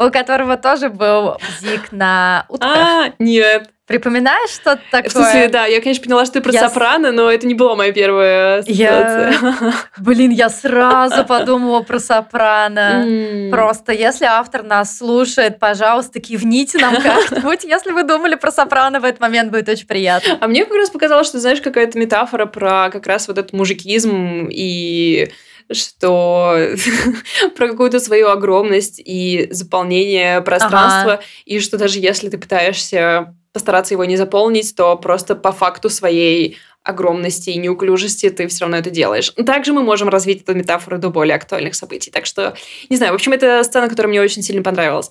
у 0.00 0.10
которого 0.10 0.56
тоже 0.56 0.90
был 0.90 1.38
бзик 1.38 1.92
на 1.92 2.46
утках. 2.48 2.76
А, 2.76 3.12
нет. 3.20 3.70
Припоминаешь 3.90 4.50
что-то 4.50 4.80
такое? 4.88 5.08
В 5.08 5.12
смысле, 5.12 5.48
да, 5.48 5.66
я, 5.66 5.80
конечно, 5.80 6.04
поняла, 6.04 6.24
что 6.24 6.34
ты 6.34 6.42
про 6.42 6.52
я... 6.52 6.68
сопрано, 6.68 7.10
но 7.10 7.28
это 7.28 7.44
не 7.44 7.54
была 7.54 7.74
моя 7.74 7.92
первая 7.92 8.58
ассоциация. 8.58 9.32
Я... 9.32 9.74
Блин, 9.98 10.30
я 10.30 10.48
сразу 10.48 11.24
подумала 11.24 11.80
про 11.82 11.98
сопрано. 11.98 13.04
Mm. 13.04 13.50
Просто, 13.50 13.92
если 13.92 14.26
автор 14.26 14.62
нас 14.62 14.96
слушает, 14.96 15.58
пожалуйста, 15.58 16.20
кивните 16.20 16.78
нам 16.78 16.94
как-нибудь. 17.02 17.64
Если 17.64 17.90
вы 17.90 18.04
думали 18.04 18.36
про 18.36 18.52
сопрано 18.52 19.00
в 19.00 19.04
этот 19.04 19.18
момент, 19.18 19.50
будет 19.50 19.68
очень 19.68 19.88
приятно. 19.88 20.38
А 20.40 20.46
мне 20.46 20.64
как 20.64 20.76
раз 20.76 20.90
показалось, 20.90 21.26
что, 21.26 21.40
знаешь, 21.40 21.60
какая-то 21.60 21.98
метафора 21.98 22.46
про 22.46 22.90
как 22.92 23.08
раз 23.08 23.26
вот 23.26 23.38
этот 23.38 23.52
мужикизм 23.52 24.46
и 24.48 25.32
что 25.72 26.56
про 27.56 27.68
какую-то 27.68 28.00
свою 28.00 28.28
огромность 28.28 29.00
и 29.04 29.48
заполнение 29.50 30.40
пространства, 30.40 31.14
ага. 31.14 31.22
и 31.44 31.60
что 31.60 31.78
даже 31.78 31.98
если 31.98 32.28
ты 32.28 32.38
пытаешься 32.38 33.34
постараться 33.52 33.94
его 33.94 34.04
не 34.04 34.16
заполнить, 34.16 34.74
то 34.76 34.96
просто 34.96 35.34
по 35.34 35.52
факту 35.52 35.90
своей 35.90 36.56
огромности 36.82 37.50
и 37.50 37.58
неуклюжести 37.58 38.30
ты 38.30 38.48
все 38.48 38.62
равно 38.62 38.78
это 38.78 38.90
делаешь. 38.90 39.32
Также 39.44 39.72
мы 39.72 39.82
можем 39.82 40.08
развить 40.08 40.42
эту 40.42 40.54
метафору 40.54 40.98
до 40.98 41.10
более 41.10 41.36
актуальных 41.36 41.74
событий. 41.74 42.10
Так 42.10 42.26
что, 42.26 42.54
не 42.88 42.96
знаю, 42.96 43.12
в 43.12 43.16
общем, 43.16 43.32
это 43.32 43.62
сцена, 43.64 43.88
которая 43.88 44.08
мне 44.08 44.20
очень 44.20 44.42
сильно 44.42 44.62
понравилась. 44.62 45.10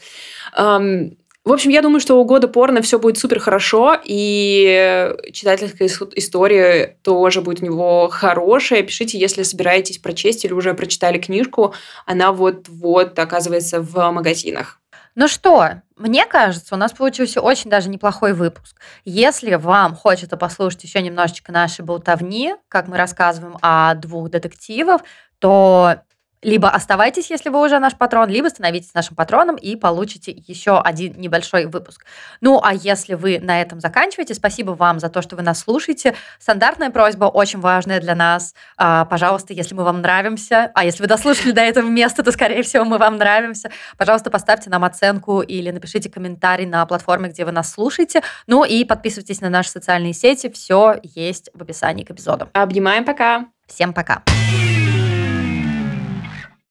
В 1.46 1.54
общем, 1.54 1.72
я 1.72 1.82
думаю, 1.82 2.00
что 2.00 2.20
у 2.20 2.26
года 2.26 2.48
порно 2.48 2.82
все 2.82 3.00
будет 3.00 3.18
супер 3.18 3.40
хорошо, 3.40 3.98
и 4.04 5.16
читательская 5.32 5.88
история 5.88 6.98
тоже 7.02 7.42
будет 7.42 7.62
у 7.62 7.66
него 7.66 8.10
хорошая. 8.10 8.84
Пишите, 8.84 9.18
если 9.18 9.44
собираетесь 9.44 9.98
прочесть 9.98 10.46
или 10.46 10.54
уже 10.54 10.74
прочитали 10.74 11.18
книжку. 11.18 11.74
Она 12.06 12.34
вот-вот 12.34 13.18
оказывается 13.18 13.82
в 13.82 14.12
магазинах. 14.12 14.80
Ну 15.16 15.28
что, 15.28 15.82
мне 15.98 16.26
кажется, 16.26 16.76
у 16.76 16.78
нас 16.78 16.94
получился 16.94 17.42
очень 17.42 17.70
даже 17.70 17.90
неплохой 17.90 18.34
выпуск. 18.34 18.80
Если 19.04 19.56
вам 19.56 19.96
хочется 19.96 20.38
послушать 20.38 20.84
еще 20.84 21.02
немножечко 21.02 21.52
нашей 21.52 21.84
болтовни, 21.84 22.54
как 22.68 22.88
мы 22.88 22.98
рассказываем 22.98 23.58
о 23.62 23.96
двух 23.96 24.30
детективах, 24.30 25.02
то 25.40 26.02
либо 26.42 26.70
оставайтесь, 26.70 27.30
если 27.30 27.50
вы 27.50 27.64
уже 27.64 27.80
наш 27.80 27.96
патрон, 27.96 28.30
либо 28.30 28.48
становитесь 28.48 28.94
нашим 28.94 29.16
патроном 29.16 29.56
и 29.56 29.76
получите 29.76 30.32
еще 30.32 30.80
один 30.80 31.20
небольшой 31.20 31.66
выпуск. 31.66 32.06
Ну, 32.42 32.62
а 32.64 32.74
если 32.74 33.16
вы 33.16 33.40
на 33.40 33.62
этом 33.62 33.80
заканчиваете, 33.80 34.34
спасибо 34.34 34.72
вам 34.72 35.00
за 35.00 35.10
то, 35.10 35.22
что 35.22 35.36
вы 35.36 35.42
нас 35.42 35.60
слушаете. 35.60 36.16
Стандартная 36.40 36.90
просьба, 36.90 37.26
очень 37.26 37.60
важная 37.60 38.00
для 38.00 38.16
нас. 38.16 38.54
А, 38.78 39.06
пожалуйста, 39.06 39.54
если 39.54 39.76
мы 39.76 39.84
вам 39.84 40.02
нравимся, 40.02 40.72
а 40.74 40.86
если 40.86 41.02
вы 41.02 41.08
дослушали 41.08 41.52
до 41.52 41.62
этого 41.62 41.88
места, 41.88 42.24
то, 42.24 42.32
скорее 42.32 42.64
всего, 42.64 42.86
мы 42.86 42.98
вам 42.98 43.18
нравимся, 43.18 43.70
пожалуйста, 43.98 44.32
поставьте 44.32 44.70
нам 44.70 44.84
оценку 44.84 45.42
или 45.42 45.72
напишите 45.72 46.10
комментарий 46.10 46.66
на 46.66 46.86
платформе, 46.86 47.30
где 47.30 47.46
вы 47.46 47.52
нас 47.52 47.72
слушаете. 47.72 48.22
Ну 48.48 48.64
и 48.64 48.86
подписывайтесь 48.86 49.42
на 49.42 49.50
наши 49.50 49.70
социальные 49.70 50.14
сети. 50.14 50.50
Все 50.50 51.00
есть 51.04 51.50
в 51.54 51.62
описании 51.62 52.04
к 52.04 52.12
эпизоду. 52.12 52.50
Обнимаем, 52.54 53.06
пока. 53.06 53.48
Всем 53.68 53.94
пока. 53.94 54.24
Пока. 54.26 54.49